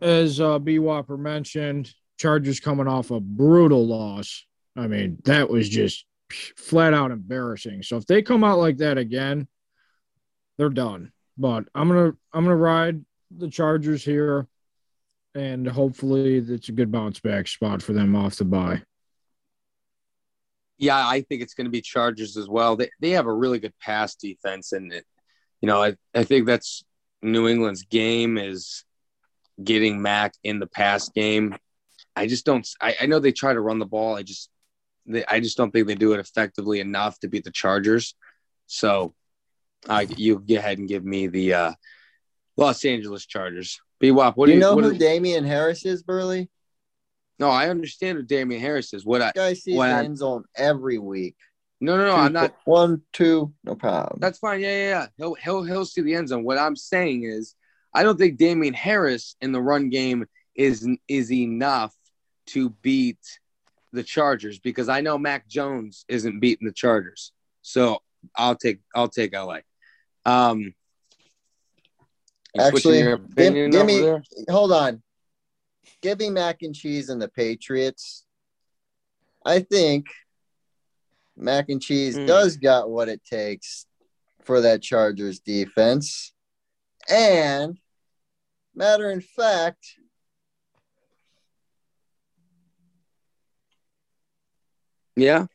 as 0.00 0.40
uh, 0.40 0.58
B 0.58 0.78
Whopper 0.78 1.16
mentioned, 1.16 1.92
Chargers 2.16 2.60
coming 2.60 2.86
off 2.86 3.10
a 3.10 3.20
brutal 3.20 3.86
loss. 3.86 4.46
I 4.76 4.86
mean, 4.86 5.18
that 5.24 5.50
was 5.50 5.68
just 5.68 6.04
flat 6.30 6.94
out 6.94 7.10
embarrassing. 7.10 7.82
So 7.82 7.96
if 7.96 8.06
they 8.06 8.22
come 8.22 8.44
out 8.44 8.58
like 8.58 8.78
that 8.78 8.98
again, 8.98 9.48
they're 10.58 10.70
done. 10.70 11.12
But 11.36 11.64
I'm 11.74 11.88
gonna 11.88 12.12
I'm 12.32 12.44
gonna 12.44 12.56
ride 12.56 13.04
the 13.36 13.48
Chargers 13.48 14.04
here, 14.04 14.46
and 15.34 15.66
hopefully 15.66 16.36
it's 16.36 16.68
a 16.68 16.72
good 16.72 16.92
bounce 16.92 17.20
back 17.20 17.48
spot 17.48 17.82
for 17.82 17.92
them 17.92 18.14
off 18.14 18.36
the 18.36 18.44
bye. 18.44 18.82
Yeah, 20.78 21.06
I 21.06 21.22
think 21.22 21.42
it's 21.42 21.54
going 21.54 21.66
to 21.66 21.70
be 21.70 21.80
Chargers 21.80 22.36
as 22.36 22.48
well. 22.48 22.76
They 22.76 22.90
they 23.00 23.10
have 23.10 23.26
a 23.26 23.32
really 23.32 23.58
good 23.58 23.76
pass 23.80 24.14
defense, 24.16 24.72
and 24.72 24.92
it, 24.92 25.04
you 25.60 25.66
know, 25.66 25.82
I 25.82 25.96
I 26.14 26.24
think 26.24 26.46
that's 26.46 26.84
New 27.22 27.48
England's 27.48 27.84
game 27.84 28.38
is 28.38 28.84
getting 29.62 30.02
Mac 30.02 30.34
in 30.42 30.58
the 30.58 30.66
pass 30.66 31.08
game. 31.08 31.56
I 32.16 32.26
just 32.26 32.44
don't. 32.44 32.68
I, 32.80 32.94
I 33.02 33.06
know 33.06 33.18
they 33.18 33.32
try 33.32 33.52
to 33.52 33.60
run 33.60 33.78
the 33.78 33.86
ball. 33.86 34.14
I 34.14 34.22
just 34.22 34.50
they, 35.06 35.24
I 35.26 35.40
just 35.40 35.56
don't 35.56 35.70
think 35.70 35.86
they 35.86 35.94
do 35.94 36.12
it 36.12 36.20
effectively 36.20 36.80
enough 36.80 37.18
to 37.20 37.28
beat 37.28 37.44
the 37.44 37.50
Chargers. 37.50 38.14
So, 38.66 39.14
I 39.88 40.02
you 40.02 40.38
go 40.38 40.56
ahead 40.56 40.78
and 40.78 40.88
give 40.88 41.04
me 41.04 41.26
the 41.26 41.54
uh, 41.54 41.72
Los 42.56 42.84
Angeles 42.84 43.26
Chargers. 43.26 43.80
B 44.00 44.10
Wop, 44.10 44.36
what 44.36 44.46
do 44.46 44.52
you 44.52 44.56
you 44.56 44.60
know 44.60 44.76
who 44.76 44.96
Damien 44.96 45.44
Harris 45.44 45.84
is, 45.84 46.02
Burley? 46.02 46.50
No, 47.38 47.50
I 47.50 47.68
understand 47.68 48.16
who 48.16 48.22
Damien 48.22 48.60
Harris 48.60 48.92
is. 48.94 49.04
What 49.04 49.22
I 49.22 49.32
This 49.34 49.42
guy 49.42 49.52
sees 49.54 49.76
What 49.76 49.88
the 49.88 49.94
end 49.94 50.18
zone 50.18 50.44
every 50.56 50.98
week. 50.98 51.36
no 51.80 51.96
no 51.96 52.06
no, 52.06 52.16
I'm 52.16 52.32
not. 52.32 52.54
one, 52.64 53.02
two, 53.12 53.52
no 53.64 53.74
problem. 53.74 54.20
That's 54.20 54.38
fine. 54.38 54.60
Yeah, 54.60 54.76
yeah, 54.76 54.88
yeah. 54.88 55.06
He'll 55.16 55.34
he'll 55.34 55.62
he'll 55.62 55.84
see 55.84 56.02
the 56.02 56.14
end 56.14 56.28
zone. 56.28 56.44
What 56.44 56.58
I'm 56.58 56.76
saying 56.76 57.24
is, 57.24 57.54
I 57.92 58.02
don't 58.02 58.18
think 58.18 58.38
Damien 58.38 58.74
Harris 58.74 59.36
in 59.40 59.52
the 59.52 59.60
run 59.60 59.90
game 59.90 60.26
is 60.54 60.88
is 61.08 61.32
enough 61.32 61.94
to 62.46 62.70
beat 62.70 63.18
the 63.94 64.02
Chargers 64.02 64.58
because 64.58 64.88
I 64.88 65.00
know 65.00 65.16
Mac 65.16 65.48
Jones 65.48 66.04
isn't 66.08 66.40
beating 66.40 66.66
the 66.66 66.72
Chargers. 66.74 67.32
So 67.62 68.02
I'll 68.36 68.56
take 68.56 68.80
I'll 68.94 69.08
take 69.08 69.32
LA. 69.34 69.58
Um, 70.26 70.74
Actually, 72.56 73.02
give, 73.02 73.30
give 73.36 73.86
me 73.86 74.00
there? 74.00 74.22
hold 74.48 74.72
on. 74.72 75.02
Give 76.02 76.18
me 76.18 76.30
mac 76.30 76.58
and 76.62 76.74
cheese 76.74 77.08
and 77.08 77.20
the 77.20 77.28
Patriots. 77.28 78.24
I 79.44 79.60
think 79.60 80.06
mac 81.36 81.68
and 81.68 81.82
cheese 81.82 82.16
Mm. 82.16 82.26
does 82.26 82.56
got 82.56 82.90
what 82.90 83.08
it 83.08 83.24
takes 83.24 83.86
for 84.44 84.60
that 84.60 84.82
Chargers 84.82 85.40
defense. 85.40 86.32
And 87.10 87.78
matter 88.74 89.10
of 89.10 89.24
fact, 89.24 89.84
Yeah. 95.16 95.46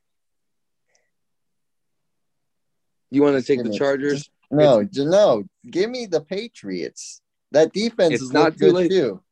You 3.11 3.21
want 3.23 3.37
to 3.37 3.43
take 3.43 3.59
the 3.63 3.69
Just- 3.69 3.77
Chargers? 3.79 4.29
no, 4.51 4.87
no, 4.95 5.43
give 5.69 5.89
me 5.89 6.05
the 6.05 6.21
Patriots. 6.21 7.21
That 7.51 7.73
defense 7.73 8.21
is 8.21 8.31
not 8.31 8.57
good 8.57 8.73
late. 8.73 8.91
too. 8.91 9.23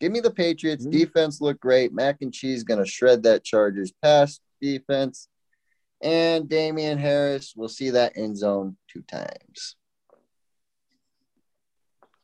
Give 0.00 0.10
me 0.12 0.20
the 0.20 0.30
Patriots. 0.32 0.84
Mhm. 0.86 0.90
Defense 0.90 1.40
look 1.40 1.60
great. 1.60 1.92
Mac 1.92 2.20
and 2.22 2.32
Cheese 2.34 2.64
gonna 2.64 2.84
shred 2.84 3.22
that 3.22 3.44
Chargers 3.44 3.92
pass 4.02 4.40
defense. 4.60 5.28
And 6.00 6.48
Damien 6.48 6.98
Harris 6.98 7.54
will 7.54 7.68
see 7.68 7.90
that 7.90 8.16
end 8.16 8.36
zone 8.36 8.76
two 8.88 9.02
times. 9.02 9.76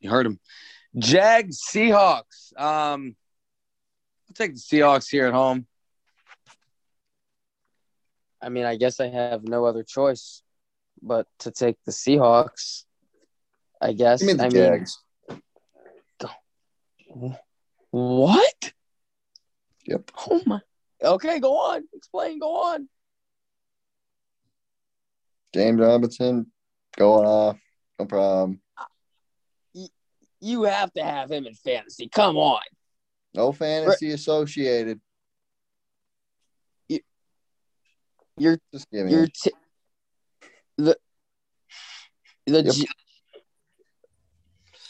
You 0.01 0.11
heard 0.11 0.27
him. 0.27 0.41
Jags 0.97 1.61
Seahawks. 1.63 2.53
Um, 2.59 3.17
I'll 4.29 4.35
take 4.35 4.55
the 4.55 4.61
Seahawks 4.61 5.09
here 5.09 5.27
at 5.29 5.35
home. 5.35 5.68
I 8.41 8.49
mean, 8.49 8.65
I 8.65 8.77
guess 8.77 9.01
I 9.01 9.09
have 9.09 9.45
no 9.45 9.65
other 9.65 9.83
choice 9.83 10.43
but 11.03 11.27
to 11.41 11.51
take 11.51 11.77
the 11.85 11.93
Seahawks. 11.93 12.85
I 13.81 13.93
guess. 13.93 14.21
Give 14.21 14.29
me 14.29 14.33
the 14.35 14.45
I 14.45 14.49
Jags. 14.49 14.99
mean, 17.15 17.37
what? 17.91 18.73
Yep. 19.87 20.11
Oh 20.31 20.43
my. 20.47 20.61
Okay, 21.03 21.39
go 21.41 21.57
on. 21.57 21.85
Explain. 21.95 22.39
Go 22.39 22.55
on. 22.57 22.89
James 25.55 25.81
Robinson 25.81 26.51
going 26.97 27.27
off. 27.27 27.59
No 27.99 28.07
problem. 28.07 28.61
Uh, 28.77 28.85
you 30.41 30.65
have 30.65 30.93
to 30.93 31.03
have 31.03 31.31
him 31.31 31.47
in 31.47 31.55
fantasy. 31.55 32.09
Come 32.09 32.37
on. 32.37 32.63
No 33.35 33.53
fantasy 33.53 34.11
associated. 34.13 35.01
You're 38.39 38.59
Just 38.73 38.91
give 38.91 39.07
me 39.07 39.13
you're 39.13 39.23
him. 39.25 39.31
t- 39.43 39.53
the 40.77 40.97
the 42.47 42.63
Yep. 42.63 42.75
J- 42.75 42.87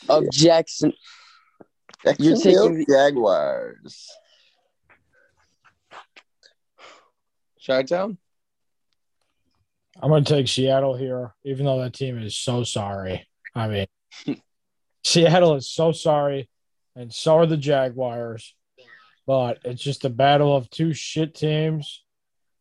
of 0.09 0.31
Jackson. 0.31 0.93
you're 2.05 2.15
Jacksonville 2.37 2.63
taking 2.69 2.79
the- 2.79 2.87
Jaguars. 2.89 4.09
Chi-town? 7.65 8.19
I'm 10.01 10.09
going 10.11 10.25
to 10.25 10.33
take 10.35 10.49
Seattle 10.49 10.97
here, 10.97 11.35
even 11.45 11.67
though 11.67 11.81
that 11.83 11.93
team 11.93 12.17
is 12.19 12.37
so 12.37 12.63
sorry. 12.65 13.27
I 13.55 13.69
mean, 13.69 13.87
Seattle 15.05 15.57
is 15.57 15.71
so 15.71 15.93
sorry, 15.93 16.49
and 16.95 17.13
so 17.13 17.37
are 17.39 17.47
the 17.47 17.57
Jaguars. 17.57 18.55
But 19.27 19.59
it's 19.65 19.83
just 19.83 20.05
a 20.07 20.09
battle 20.11 20.57
of 20.57 20.71
two 20.71 20.95
shit 20.95 21.35
teams, 21.35 22.03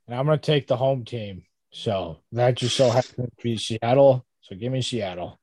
and 0.07 0.17
I'm 0.17 0.25
going 0.25 0.39
to 0.39 0.45
take 0.45 0.67
the 0.67 0.77
home 0.77 1.05
team. 1.05 1.43
So 1.71 2.19
that 2.31 2.55
just 2.55 2.75
so 2.75 2.89
happens 2.89 3.15
to 3.15 3.43
be 3.43 3.57
Seattle. 3.57 4.25
So 4.41 4.55
give 4.55 4.71
me 4.71 4.81
Seattle. 4.81 5.39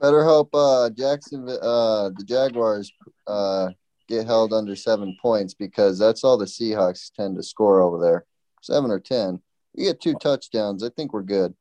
Better 0.00 0.22
hope 0.24 0.50
uh 0.54 0.90
Jacksonville 0.90 1.58
uh 1.60 2.10
the 2.16 2.24
Jaguars 2.24 2.92
uh 3.26 3.70
get 4.08 4.26
held 4.26 4.52
under 4.52 4.76
seven 4.76 5.16
points 5.20 5.54
because 5.54 5.98
that's 5.98 6.22
all 6.22 6.38
the 6.38 6.44
Seahawks 6.44 7.10
tend 7.12 7.36
to 7.36 7.42
score 7.42 7.80
over 7.80 7.98
there. 8.00 8.24
Seven 8.62 8.92
or 8.92 9.00
ten. 9.00 9.40
You 9.74 9.86
get 9.86 10.00
two 10.00 10.14
touchdowns. 10.14 10.84
I 10.84 10.90
think 10.90 11.12
we're 11.12 11.22
good. 11.22 11.52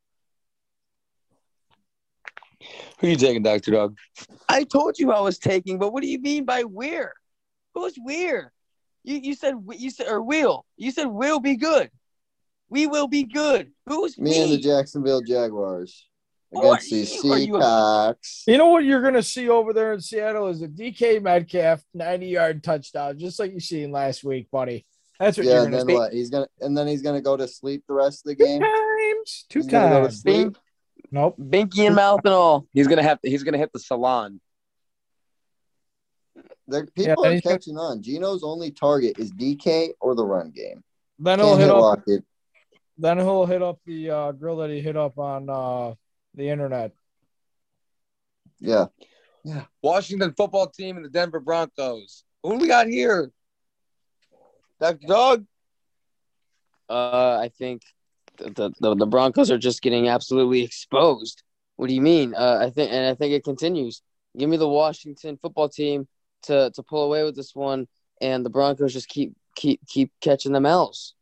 Who 2.99 3.07
are 3.07 3.09
you 3.11 3.15
taking, 3.15 3.43
Dr. 3.43 3.71
Dog? 3.71 3.97
I 4.49 4.63
told 4.63 4.97
you 4.97 5.11
I 5.11 5.19
was 5.19 5.37
taking, 5.37 5.77
but 5.77 5.93
what 5.93 6.01
do 6.01 6.09
you 6.09 6.19
mean 6.19 6.45
by 6.45 6.63
where? 6.63 7.13
Who's 7.73 7.95
where? 7.97 8.51
You 9.03 9.17
you 9.17 9.35
said 9.35 9.55
you 9.77 9.89
said 9.89 10.07
or 10.07 10.21
will. 10.21 10.65
You 10.75 10.91
said 10.91 11.05
will 11.07 11.39
be 11.39 11.55
good. 11.55 11.89
We 12.69 12.87
will 12.87 13.07
be 13.07 13.23
good. 13.23 13.71
Who's 13.85 14.17
Me 14.17 14.31
we? 14.31 14.37
and 14.41 14.51
the 14.51 14.57
Jacksonville 14.57 15.21
Jaguars 15.21 16.07
against 16.53 16.89
the 16.89 17.31
are 17.31 17.37
you- 17.37 17.53
Seahawks. 17.53 18.43
You 18.47 18.57
know 18.57 18.67
what 18.67 18.83
you're 18.83 19.01
going 19.01 19.13
to 19.13 19.23
see 19.23 19.47
over 19.47 19.71
there 19.71 19.93
in 19.93 20.01
Seattle 20.01 20.47
is 20.47 20.61
a 20.61 20.67
DK 20.67 21.21
Metcalf 21.21 21.81
90 21.93 22.27
yard 22.27 22.63
touchdown, 22.63 23.17
just 23.17 23.39
like 23.39 23.53
you 23.53 23.61
seen 23.61 23.91
last 23.93 24.23
week, 24.25 24.51
buddy. 24.51 24.85
That's 25.19 25.37
what 25.37 25.45
Yeah, 25.47 25.53
you're 25.53 25.63
and 25.63 25.71
going 25.71 25.81
to 25.81 25.85
then 25.87 25.95
see. 25.95 25.99
what? 25.99 26.13
He's 26.13 26.29
gonna 26.29 26.47
and 26.59 26.77
then 26.77 26.87
he's 26.87 27.01
gonna 27.01 27.21
go 27.21 27.37
to 27.37 27.47
sleep 27.47 27.83
the 27.87 27.93
rest 27.93 28.25
of 28.25 28.35
the 28.37 28.43
game. 28.43 28.59
times. 28.61 29.45
Two 29.49 29.59
He's 29.59 29.67
gonna 29.67 29.89
go 29.89 29.95
to 30.01 30.01
times. 30.07 30.21
sleep. 30.21 30.57
Nope. 31.09 31.37
Binky 31.39 31.87
and 31.87 31.95
mouth 31.95 32.19
and 32.25 32.33
all. 32.33 32.67
He's 32.73 32.87
gonna 32.87 33.01
have 33.03 33.21
to. 33.21 33.29
He's 33.29 33.43
gonna 33.43 33.57
hit 33.57 33.71
the 33.71 33.79
salon. 33.79 34.41
The 36.67 36.87
people 36.95 37.23
and 37.23 37.31
are 37.31 37.33
he's 37.33 37.41
gonna- 37.41 37.55
catching 37.55 37.77
on. 37.77 38.01
Geno's 38.01 38.43
only 38.43 38.71
target 38.71 39.17
is 39.19 39.31
DK 39.31 39.91
or 40.01 40.15
the 40.15 40.25
run 40.25 40.51
game. 40.51 40.83
Then 41.19 41.39
he'll 41.39 41.55
hit 41.55 41.61
hit 41.67 41.71
up. 41.71 41.81
Lockett. 41.81 42.23
Then 42.97 43.17
he'll 43.17 43.45
hit 43.45 43.61
up 43.61 43.79
the 43.85 44.09
uh, 44.09 44.31
grill 44.33 44.57
that 44.57 44.69
he 44.69 44.81
hit 44.81 44.97
up 44.97 45.17
on 45.17 45.49
uh, 45.49 45.93
the 46.33 46.49
internet. 46.49 46.91
Yeah. 48.59 48.87
Washington 49.81 50.33
football 50.35 50.67
team 50.67 50.97
and 50.97 51.05
the 51.05 51.09
Denver 51.09 51.39
Broncos. 51.39 52.23
Who 52.43 52.53
do 52.53 52.57
we 52.57 52.67
got 52.67 52.87
here? 52.87 53.31
Dr. 54.81 55.07
Dog? 55.07 55.45
Uh, 56.89 57.37
I 57.41 57.51
think 57.57 57.81
the, 58.37 58.71
the 58.79 58.95
the 58.95 59.05
Broncos 59.05 59.51
are 59.51 59.57
just 59.57 59.81
getting 59.81 60.07
absolutely 60.07 60.63
exposed. 60.63 61.43
What 61.75 61.87
do 61.89 61.95
you 61.95 62.01
mean? 62.01 62.33
Uh, 62.35 62.59
I 62.61 62.69
think, 62.69 62.91
and 62.91 63.05
I 63.05 63.13
think 63.13 63.33
it 63.33 63.43
continues. 63.43 64.01
Give 64.37 64.49
me 64.49 64.57
the 64.57 64.67
Washington 64.67 65.37
football 65.41 65.69
team 65.69 66.07
to 66.47 66.71
to 66.73 66.83
pull 66.83 67.03
away 67.03 67.23
with 67.23 67.35
this 67.35 67.55
one, 67.55 67.87
and 68.19 68.45
the 68.45 68.49
Broncos 68.49 68.93
just 68.93 69.07
keep 69.07 69.33
keep 69.55 69.81
keep 69.87 70.11
catching 70.21 70.51
them 70.51 70.65
else. 70.65 71.13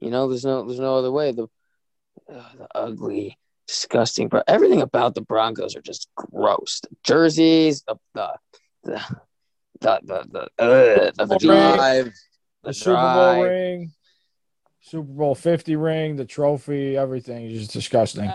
You 0.00 0.10
know, 0.10 0.28
there's 0.28 0.44
no 0.44 0.66
there's 0.66 0.80
no 0.80 0.96
other 0.96 1.12
way. 1.12 1.32
The 1.32 1.44
uh, 2.32 2.52
the 2.58 2.68
ugly, 2.74 3.38
disgusting, 3.66 4.28
but 4.28 4.44
everything 4.46 4.82
about 4.82 5.14
the 5.14 5.20
Broncos 5.20 5.76
are 5.76 5.82
just 5.82 6.08
gross. 6.14 6.80
The 6.80 6.96
jerseys, 7.02 7.82
the 7.82 7.96
the 8.14 8.38
the 8.84 9.00
the 9.80 10.00
the, 10.02 10.48
the, 10.58 10.64
uh, 10.64 11.10
the, 11.16 11.26
the 11.26 11.38
drive, 11.38 12.06
The 12.62 12.68
the 12.68 12.74
Super 12.74 13.12
Bowl 13.12 13.42
ring, 13.44 13.92
Super 14.80 15.12
Bowl 15.12 15.34
50 15.34 15.76
ring, 15.76 16.16
the 16.16 16.24
trophy, 16.24 16.96
everything 16.96 17.46
is 17.46 17.60
just 17.60 17.72
disgusting. 17.72 18.30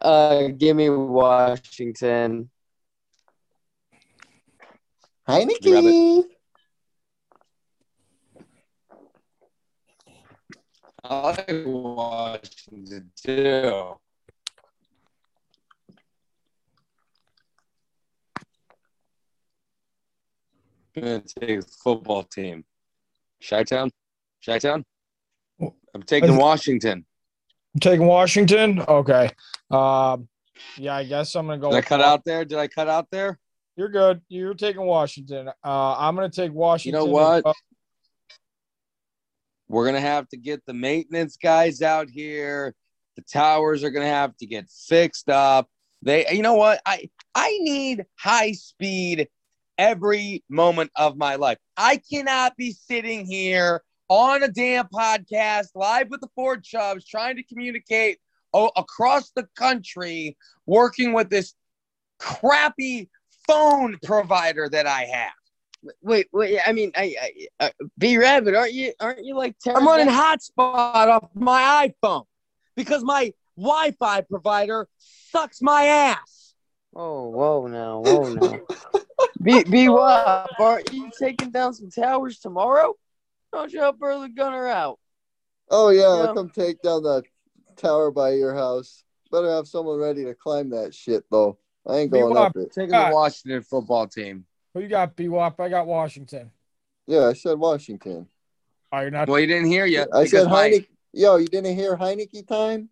Uh, 0.00 0.48
give 0.48 0.76
me 0.76 0.90
Washington. 0.90 2.50
Heinicke. 5.28 6.24
I 11.04 11.30
like 11.30 11.62
Washington 11.64 13.10
too. 13.16 13.98
gonna 20.94 21.20
take 21.20 21.60
the 21.60 21.66
football 21.82 22.22
team. 22.22 22.64
Chi-town? 23.48 23.90
Chi-town? 24.44 24.84
I'm 25.94 26.02
taking 26.02 26.36
Washington. 26.36 27.04
I'm 27.74 27.80
taking 27.80 28.06
Washington. 28.06 28.80
Okay. 28.86 29.30
Um, 29.70 30.28
yeah, 30.76 30.96
I 30.96 31.04
guess 31.04 31.34
I'm 31.34 31.46
gonna 31.46 31.58
go. 31.58 31.70
Did 31.70 31.78
I 31.78 31.82
cut 31.82 32.00
Wa- 32.00 32.06
out 32.06 32.24
there? 32.24 32.44
Did 32.44 32.58
I 32.58 32.68
cut 32.68 32.88
out 32.88 33.08
there? 33.10 33.38
You're 33.76 33.88
good. 33.88 34.20
You're 34.28 34.54
taking 34.54 34.82
Washington. 34.82 35.48
Uh, 35.48 35.96
I'm 35.96 36.14
gonna 36.14 36.28
take 36.28 36.52
Washington. 36.52 37.02
as 37.02 37.08
what? 37.08 37.44
well. 37.44 37.54
We're 39.68 39.86
gonna 39.86 40.00
have 40.00 40.28
to 40.28 40.36
get 40.36 40.64
the 40.66 40.74
maintenance 40.74 41.38
guys 41.42 41.80
out 41.80 42.10
here. 42.10 42.74
The 43.16 43.22
towers 43.22 43.82
are 43.82 43.90
gonna 43.90 44.06
have 44.06 44.36
to 44.38 44.46
get 44.46 44.68
fixed 44.70 45.30
up. 45.30 45.68
They, 46.02 46.26
you 46.30 46.42
know 46.42 46.54
what? 46.54 46.80
I 46.84 47.08
I 47.34 47.56
need 47.60 48.04
high 48.18 48.52
speed 48.52 49.28
every 49.78 50.44
moment 50.50 50.90
of 50.96 51.16
my 51.16 51.36
life. 51.36 51.58
I 51.76 52.00
cannot 52.12 52.56
be 52.56 52.72
sitting 52.72 53.24
here 53.24 53.82
on 54.08 54.42
a 54.42 54.48
damn 54.48 54.86
podcast 54.88 55.68
live 55.74 56.08
with 56.10 56.20
the 56.20 56.28
Ford 56.34 56.62
Chubs 56.62 57.06
trying 57.06 57.36
to 57.36 57.42
communicate 57.42 58.18
across 58.52 59.30
the 59.30 59.48
country, 59.56 60.36
working 60.66 61.14
with 61.14 61.30
this 61.30 61.54
crappy 62.18 63.08
phone 63.46 63.98
provider 64.04 64.68
that 64.68 64.86
I 64.86 65.04
have. 65.04 65.32
Wait, 66.00 66.28
wait. 66.32 66.58
I 66.64 66.72
mean, 66.72 66.92
I, 66.94 67.16
I, 67.20 67.66
uh, 67.66 67.70
B 67.98 68.16
Rabbit, 68.16 68.54
aren't 68.54 68.72
you? 68.72 68.92
Aren't 69.00 69.24
you 69.24 69.36
like? 69.36 69.56
I'm 69.66 69.86
running 69.86 70.08
hot. 70.08 70.38
hotspot 70.38 71.08
off 71.08 71.28
my 71.34 71.90
iPhone 72.02 72.24
because 72.76 73.02
my 73.02 73.32
Wi-Fi 73.56 74.20
provider 74.22 74.88
sucks 74.98 75.60
my 75.60 75.84
ass. 75.84 76.54
Oh, 76.94 77.28
whoa, 77.28 77.66
now, 77.66 78.00
whoa, 78.00 78.32
now. 78.34 78.60
B 79.42 79.64
B 79.64 79.88
Wop, 79.88 80.50
aren't 80.58 80.92
you 80.92 81.10
taking 81.18 81.50
down 81.50 81.74
some 81.74 81.90
towers 81.90 82.38
tomorrow? 82.38 82.94
Don't 83.52 83.72
you 83.72 83.80
help 83.80 83.96
Early 84.00 84.28
Gunner 84.28 84.68
out? 84.68 84.98
Oh 85.70 85.88
yeah, 85.88 86.02
Yeah. 86.02 86.06
I'll 86.06 86.34
come 86.34 86.50
take 86.50 86.80
down 86.82 87.02
the 87.02 87.22
tower 87.76 88.10
by 88.10 88.32
your 88.32 88.54
house. 88.54 89.04
Better 89.30 89.50
have 89.50 89.66
someone 89.66 89.98
ready 89.98 90.24
to 90.24 90.34
climb 90.34 90.70
that 90.70 90.94
shit 90.94 91.24
though. 91.30 91.58
I 91.86 91.96
ain't 91.98 92.10
going 92.10 92.24
Meanwhile- 92.26 92.44
up 92.44 92.56
it. 92.56 92.72
Taking 92.72 92.90
God. 92.90 93.10
the 93.10 93.14
Washington 93.14 93.62
football 93.62 94.06
team. 94.06 94.44
Who 94.74 94.80
you 94.80 94.88
got, 94.88 95.14
B-Wop? 95.16 95.60
I 95.60 95.68
got 95.68 95.86
Washington. 95.86 96.50
Yeah, 97.06 97.26
I 97.28 97.32
said 97.34 97.58
Washington. 97.58 98.28
Oh, 98.92 99.00
you're 99.00 99.10
not. 99.10 99.28
Well, 99.28 99.40
you 99.40 99.46
didn't 99.46 99.66
hear 99.66 99.84
yet. 99.86 100.08
I 100.14 100.24
said 100.24 100.44
because 100.44 100.46
Heinicke. 100.46 100.86
Yo, 101.12 101.36
you 101.36 101.46
didn't 101.46 101.74
hear 101.76 101.96
Heinicke 101.96 102.46
time? 102.46 102.88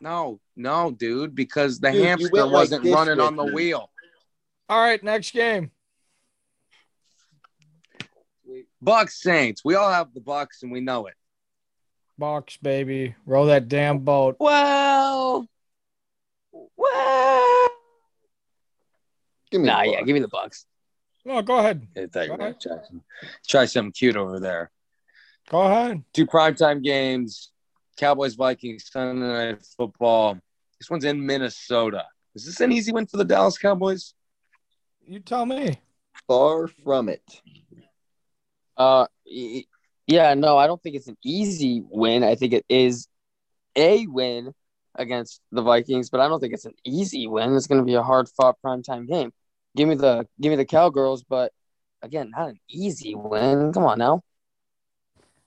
No, 0.00 0.40
no, 0.56 0.90
dude, 0.90 1.34
because 1.34 1.78
the 1.80 1.90
Dude, 1.92 2.04
hamster 2.04 2.46
wasn't 2.48 2.82
this 2.84 2.92
running 2.94 3.20
on 3.20 3.36
the 3.36 3.44
me. 3.46 3.52
wheel. 3.52 3.88
All 4.68 4.80
right, 4.80 5.02
next 5.02 5.32
game. 5.32 5.70
Bucks 8.80 9.20
Saints. 9.22 9.64
We 9.64 9.74
all 9.76 9.90
have 9.90 10.12
the 10.12 10.20
Bucks 10.20 10.62
and 10.62 10.72
we 10.72 10.80
know 10.80 11.06
it. 11.06 11.14
Bucks, 12.18 12.56
baby. 12.58 13.14
Roll 13.26 13.46
that 13.46 13.68
damn 13.68 14.00
boat. 14.00 14.36
Well, 14.38 15.48
well. 16.76 17.61
Give 19.52 19.60
me 19.60 19.68
Nah, 19.68 19.82
the 19.82 19.88
yeah, 19.90 19.96
Bucks. 19.98 20.06
give 20.06 20.14
me 20.14 20.20
the 20.20 20.28
Bucks. 20.28 20.66
No, 21.24 21.42
go 21.42 21.58
ahead. 21.58 21.86
I 21.96 22.06
thought 22.06 22.26
you 22.26 22.32
were 22.32 22.52
try, 22.60 22.76
some- 22.88 23.04
try 23.46 23.64
something 23.66 23.92
cute 23.92 24.16
over 24.16 24.40
there. 24.40 24.70
Go 25.50 25.60
ahead. 25.60 26.02
Two 26.12 26.26
primetime 26.26 26.82
games. 26.82 27.50
Cowboys 27.96 28.34
Vikings 28.34 28.90
Sunday 28.90 29.26
night 29.52 29.62
football. 29.76 30.38
This 30.80 30.90
one's 30.90 31.04
in 31.04 31.24
Minnesota. 31.24 32.06
Is 32.34 32.46
this 32.46 32.60
an 32.60 32.72
easy 32.72 32.90
win 32.92 33.06
for 33.06 33.18
the 33.18 33.24
Dallas 33.24 33.58
Cowboys? 33.58 34.14
You 35.06 35.20
tell 35.20 35.44
me. 35.46 35.78
Far 36.26 36.66
from 36.66 37.08
it. 37.10 37.22
Uh, 38.76 39.06
yeah, 40.06 40.34
no, 40.34 40.56
I 40.56 40.66
don't 40.66 40.82
think 40.82 40.96
it's 40.96 41.08
an 41.08 41.18
easy 41.22 41.82
win. 41.88 42.24
I 42.24 42.34
think 42.34 42.54
it 42.54 42.64
is 42.68 43.06
a 43.76 44.06
win 44.06 44.52
against 44.94 45.40
the 45.52 45.62
Vikings, 45.62 46.10
but 46.10 46.20
I 46.20 46.28
don't 46.28 46.40
think 46.40 46.54
it's 46.54 46.64
an 46.64 46.74
easy 46.84 47.26
win. 47.26 47.54
It's 47.54 47.66
going 47.66 47.80
to 47.80 47.84
be 47.86 47.94
a 47.94 48.02
hard 48.02 48.28
fought 48.30 48.56
primetime 48.64 49.06
game. 49.06 49.32
Give 49.74 49.88
me 49.88 49.94
the 49.94 50.26
give 50.40 50.50
me 50.50 50.56
the 50.56 50.64
Cowgirls, 50.64 51.24
but 51.24 51.52
again, 52.02 52.30
not 52.36 52.50
an 52.50 52.60
easy 52.68 53.14
win. 53.14 53.72
Come 53.72 53.84
on 53.84 53.98
now. 53.98 54.22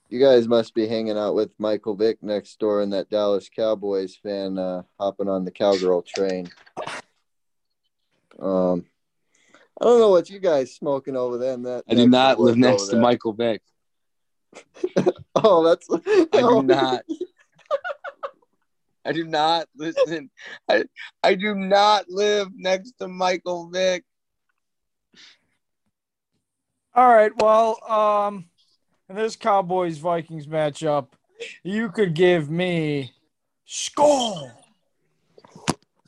You 0.09 0.19
guys 0.19 0.47
must 0.47 0.73
be 0.73 0.88
hanging 0.88 1.17
out 1.17 1.36
with 1.36 1.51
Michael 1.57 1.95
Vick 1.95 2.21
next 2.21 2.59
door 2.59 2.82
and 2.82 2.93
that 2.93 3.09
Dallas 3.09 3.49
Cowboys 3.49 4.15
fan 4.15 4.57
uh, 4.57 4.84
hopping 4.99 5.28
on 5.28 5.45
the 5.45 5.51
cowgirl 5.51 6.03
train. 6.03 6.49
Um, 8.39 8.86
I 9.82 9.86
don't 9.86 9.99
know 9.99 10.11
what 10.11 10.30
you 10.30 10.39
guys 10.39 10.76
smoking 10.76 11.17
over 11.17 11.38
there. 11.38 11.57
That 11.57 11.84
I 11.89 11.95
do 11.95 12.07
not 12.07 12.39
live 12.39 12.57
next 12.57 12.88
to 12.88 12.91
there. 12.93 13.01
Michael 13.01 13.34
Vick. 13.34 13.61
Oh, 15.38 15.65
that's. 15.65 15.86
I 16.34 16.41
do 16.41 16.63
not. 16.63 17.01
I 19.05 19.11
do 19.11 19.26
not 19.26 19.67
listen. 19.76 20.32
I 20.69 20.86
I 21.21 21.36
do 21.36 21.53
not 21.53 22.05
live 22.09 22.47
next 22.55 22.93
to 22.99 23.07
Michael 23.07 23.69
Vick. 23.69 24.05
All 26.95 27.09
right. 27.13 27.31
Well, 27.37 27.77
um, 27.91 28.45
in 29.09 29.15
this 29.15 29.35
Cowboys 29.35 29.97
Vikings 29.97 30.47
matchup, 30.47 31.07
you 31.63 31.89
could 31.89 32.13
give 32.13 32.49
me 32.49 33.11
Skol 33.67 34.51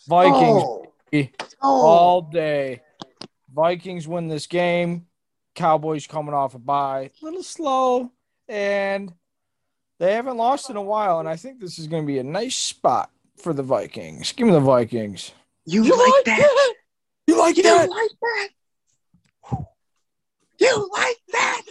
Vikings 0.08 0.64
Oh, 1.62 1.86
all 1.86 2.22
day. 2.22 2.82
Vikings 3.54 4.08
win 4.08 4.28
this 4.28 4.48
game. 4.48 5.06
Cowboys 5.56 6.06
coming 6.08 6.34
off 6.34 6.54
a 6.54 6.60
bye, 6.60 7.10
a 7.22 7.26
little 7.26 7.42
slow, 7.44 8.12
and 8.48 9.12
they 10.00 10.14
haven't 10.14 10.38
lost 10.38 10.70
in 10.70 10.76
a 10.76 10.82
while. 10.82 11.20
And 11.20 11.28
I 11.28 11.36
think 11.36 11.60
this 11.60 11.80
is 11.80 11.88
going 11.88 12.04
to 12.04 12.08
be 12.08 12.20
a 12.20 12.24
nice 12.24 12.56
spot 12.56 13.10
for 13.38 13.54
the 13.54 13.64
Vikings. 13.64 14.32
Give 14.34 14.46
me 14.48 14.54
the 14.54 14.60
Vikings. 14.60 15.32
You, 15.66 15.82
like 15.84 16.26
that? 16.26 16.74
You 17.26 17.38
like 17.38 17.58
You 17.58 17.64
that? 17.64 17.90
like 17.90 18.10
that? 18.22 18.50
You 20.68 20.90
like 20.94 21.18
that? 21.32 21.62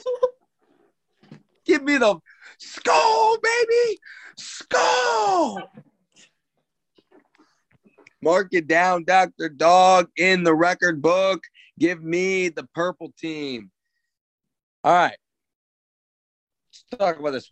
Give 1.64 1.82
me 1.82 1.98
the 1.98 2.18
Skol, 2.60 3.36
baby. 3.42 3.98
Skol. 4.38 5.62
Mark 8.22 8.48
it 8.52 8.66
down, 8.66 9.04
Dr. 9.04 9.48
Dog, 9.48 10.08
in 10.16 10.42
the 10.42 10.54
record 10.54 11.02
book. 11.02 11.42
Give 11.78 12.02
me 12.02 12.48
the 12.48 12.64
purple 12.74 13.12
team. 13.18 13.70
All 14.82 14.92
right. 14.92 15.16
Let's 16.70 16.84
talk 16.98 17.18
about 17.18 17.32
this 17.32 17.50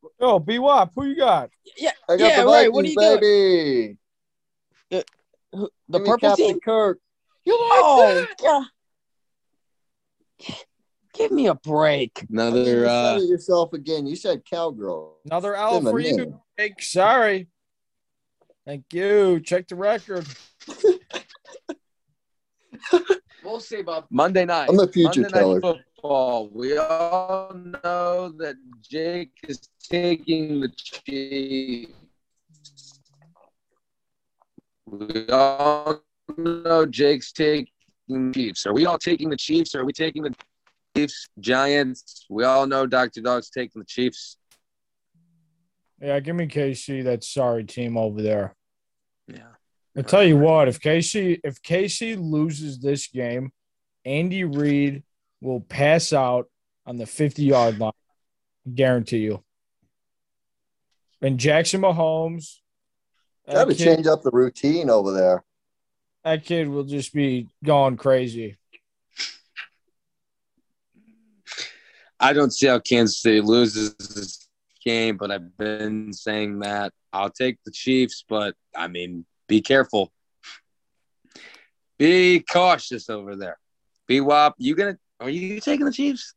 one. 0.00 0.12
Oh, 0.20 0.38
B 0.38 0.58
Wop, 0.58 0.92
who 0.94 1.06
you 1.06 1.16
got? 1.16 1.50
I 2.08 2.16
got 2.16 2.18
Yeah, 2.18 2.40
the 2.40 2.46
right, 2.46 2.72
Vikings, 2.72 2.74
what 2.74 2.84
are 2.84 2.88
you 2.88 2.96
doing? 2.96 3.20
baby. 3.20 3.98
The 4.90 5.98
Give 5.98 6.06
purple 6.06 6.28
Captain 6.28 6.46
team. 6.46 6.60
Kirk. 6.60 6.98
You 7.44 7.52
like 7.54 7.80
oh, 7.82 8.26
yeah. 8.42 8.64
Give 11.18 11.32
me 11.32 11.48
a 11.48 11.54
break. 11.56 12.24
You 12.28 12.38
Another 12.38 12.86
said 12.86 13.16
uh, 13.16 13.20
yourself 13.22 13.72
again. 13.72 14.06
You 14.06 14.14
said 14.14 14.44
cowgirl. 14.44 15.16
Another 15.26 15.56
L 15.56 15.72
Give 15.72 15.86
him 15.86 15.92
for 15.92 15.98
you, 15.98 16.16
name. 16.16 16.40
Jake. 16.56 16.80
Sorry. 16.80 17.48
Thank 18.64 18.84
you. 18.92 19.40
Check 19.40 19.66
the 19.66 19.74
record. 19.76 20.26
We'll 23.44 23.60
see 23.60 23.80
about 23.80 24.06
Monday 24.10 24.44
night. 24.44 24.68
I'm 24.68 24.78
a 24.78 24.86
future 24.86 25.22
Monday 25.22 25.38
teller. 25.38 25.60
night 25.60 25.62
football. 25.96 26.50
We 26.52 26.76
all 26.76 27.54
know 27.54 28.32
that 28.36 28.56
Jake 28.82 29.32
is 29.46 29.68
taking 29.82 30.60
the 30.60 30.68
Chiefs. 30.76 31.92
We 34.86 35.28
all 35.30 36.02
know 36.36 36.84
Jake's 36.84 37.32
taking 37.32 37.68
the 38.08 38.32
Chiefs. 38.34 38.66
Are 38.66 38.74
we 38.74 38.84
all 38.84 38.98
taking 38.98 39.30
the 39.30 39.36
Chiefs? 39.36 39.74
Or 39.74 39.80
are 39.80 39.84
we 39.86 39.92
taking 39.92 40.24
the 40.24 40.34
Chiefs, 40.98 41.28
Giants? 41.38 42.26
We 42.28 42.44
all 42.44 42.66
know 42.66 42.86
Dr. 42.86 43.20
Dog's 43.20 43.50
taking 43.50 43.80
the 43.80 43.86
Chiefs. 43.86 44.36
Yeah, 46.00 46.18
give 46.20 46.36
me 46.36 46.46
KC. 46.46 47.04
That 47.04 47.24
sorry 47.24 47.64
team 47.64 47.96
over 47.96 48.22
there. 48.22 48.54
Yeah. 49.26 49.48
I 49.96 50.02
tell 50.02 50.22
you 50.22 50.36
what, 50.36 50.68
if 50.68 50.80
KC 50.80 51.40
if 51.42 51.60
KC 51.62 52.16
loses 52.18 52.78
this 52.78 53.08
game, 53.08 53.50
Andy 54.04 54.44
Reid 54.44 55.02
will 55.40 55.60
pass 55.60 56.12
out 56.12 56.48
on 56.86 56.96
the 56.96 57.06
50 57.06 57.42
yard 57.44 57.78
line. 57.80 57.92
Guarantee 58.72 59.18
you. 59.18 59.42
And 61.20 61.38
Jackson 61.38 61.80
Mahomes, 61.80 62.58
Got 63.46 63.54
that 63.54 63.68
to 63.70 63.74
kid, 63.74 63.84
change 63.96 64.06
up 64.06 64.22
the 64.22 64.30
routine 64.32 64.88
over 64.88 65.12
there. 65.12 65.42
that 66.22 66.44
kid 66.44 66.68
will 66.68 66.84
just 66.84 67.12
be 67.12 67.48
going 67.64 67.96
crazy. 67.96 68.56
I 72.20 72.32
don't 72.32 72.52
see 72.52 72.66
how 72.66 72.80
Kansas 72.80 73.20
City 73.20 73.40
loses 73.40 73.94
this 73.94 74.48
game, 74.84 75.16
but 75.16 75.30
I've 75.30 75.56
been 75.56 76.12
saying 76.12 76.60
that 76.60 76.92
I'll 77.12 77.30
take 77.30 77.58
the 77.64 77.70
Chiefs, 77.70 78.24
but 78.28 78.54
I 78.76 78.88
mean, 78.88 79.24
be 79.46 79.60
careful. 79.60 80.12
Be 81.98 82.40
cautious 82.40 83.08
over 83.08 83.36
there. 83.36 83.58
Be 84.06 84.20
wop. 84.20 84.54
You 84.58 84.74
gonna 84.74 84.98
are 85.20 85.30
you 85.30 85.60
taking 85.60 85.86
the 85.86 85.92
Chiefs? 85.92 86.34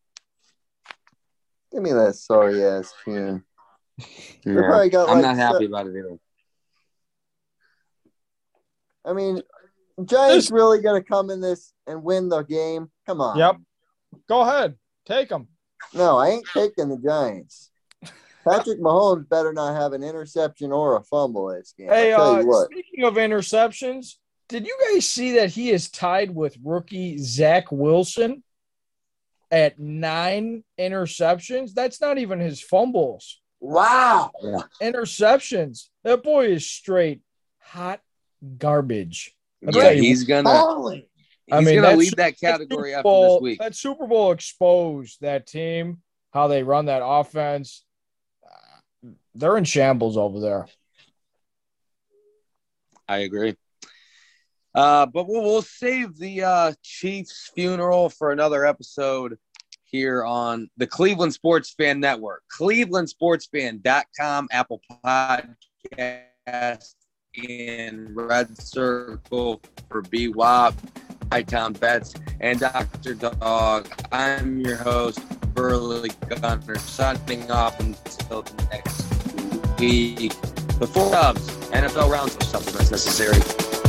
Give 1.71 1.81
me 1.81 1.91
that 1.91 2.15
sorry 2.15 2.63
ass 2.63 2.93
team. 3.05 3.43
They 4.43 4.53
probably 4.53 4.89
got 4.89 5.09
I'm 5.09 5.15
like 5.15 5.23
not 5.23 5.37
happy 5.37 5.65
about 5.65 5.87
it 5.87 5.95
either. 5.95 6.17
I 9.05 9.13
mean, 9.13 9.41
Giants 10.03 10.51
really 10.51 10.81
gonna 10.81 11.03
come 11.03 11.29
in 11.29 11.41
this 11.41 11.73
and 11.87 12.03
win 12.03 12.29
the 12.29 12.43
game? 12.43 12.89
Come 13.05 13.21
on. 13.21 13.37
Yep. 13.37 13.57
Go 14.27 14.41
ahead. 14.41 14.75
Take 15.05 15.29
them. 15.29 15.47
No, 15.93 16.17
I 16.17 16.29
ain't 16.29 16.47
taking 16.53 16.89
the 16.89 16.97
Giants. 16.97 17.71
Patrick 18.47 18.79
Mahomes 18.79 19.29
better 19.29 19.53
not 19.53 19.75
have 19.75 19.93
an 19.93 20.03
interception 20.03 20.71
or 20.71 20.97
a 20.97 21.03
fumble 21.03 21.49
this 21.49 21.73
game. 21.77 21.89
Hey, 21.89 22.11
tell 22.11 22.35
uh, 22.35 22.39
you 22.39 22.47
what. 22.47 22.71
speaking 22.71 23.03
of 23.03 23.15
interceptions, 23.15 24.15
did 24.49 24.65
you 24.65 24.77
guys 24.91 25.07
see 25.07 25.33
that 25.33 25.51
he 25.51 25.69
is 25.69 25.89
tied 25.89 26.33
with 26.33 26.57
rookie 26.63 27.17
Zach 27.17 27.71
Wilson 27.71 28.43
at 29.51 29.79
nine 29.79 30.63
interceptions? 30.79 31.73
That's 31.73 32.01
not 32.01 32.17
even 32.17 32.39
his 32.39 32.61
fumbles. 32.61 33.39
Wow. 33.59 34.31
Interceptions. 34.81 35.89
That 36.03 36.23
boy 36.23 36.47
is 36.47 36.69
straight 36.69 37.21
hot 37.59 38.01
garbage. 38.57 39.35
I'll 39.67 39.75
Yeah, 39.75 39.91
he's 39.91 40.23
gonna 40.23 40.49
He's 41.51 41.57
I 41.57 41.61
mean, 41.61 41.81
gonna 41.81 41.97
that 42.15 42.39
category 42.39 42.93
after 42.93 43.03
Bowl- 43.03 43.39
this 43.39 43.41
week. 43.41 43.59
That 43.59 43.75
Super 43.75 44.07
Bowl 44.07 44.31
exposed 44.31 45.19
that 45.19 45.47
team, 45.47 46.01
how 46.31 46.47
they 46.47 46.63
run 46.63 46.85
that 46.85 47.01
offense. 47.03 47.83
They're 49.35 49.57
in 49.57 49.65
shambles 49.65 50.15
over 50.17 50.39
there. 50.39 50.67
I 53.07 53.19
agree. 53.19 53.55
Uh, 54.73 55.05
but 55.05 55.27
we'll, 55.27 55.41
we'll 55.43 55.61
save 55.61 56.17
the 56.17 56.43
uh, 56.43 56.71
Chiefs 56.81 57.51
funeral 57.53 58.09
for 58.09 58.31
another 58.31 58.65
episode 58.65 59.37
here 59.83 60.23
on 60.23 60.69
the 60.77 60.87
Cleveland 60.87 61.33
Sports 61.33 61.73
Fan 61.77 61.99
Network. 61.99 62.43
ClevelandSportsFan.com, 62.57 64.47
Apple 64.51 64.81
Podcast, 65.05 66.95
in 67.33 68.13
Red 68.15 68.57
Circle 68.57 69.61
for 69.89 70.01
BWAP, 70.03 70.73
Hightown 71.31 71.71
Bets, 71.73 72.13
and 72.41 72.59
Dr. 72.59 73.13
Dog. 73.15 73.87
I'm 74.11 74.59
your 74.59 74.75
host, 74.75 75.19
Burley 75.53 76.11
Gunner, 76.27 76.77
signing 76.77 77.49
off 77.49 77.79
until 77.79 78.45
next 78.69 79.05
week. 79.79 80.33
Before 80.77 81.09
Cubs, 81.11 81.47
NFL 81.69 82.11
rounds 82.11 82.35
for 82.35 82.43
supplements 82.43 82.91
necessary. 82.91 83.80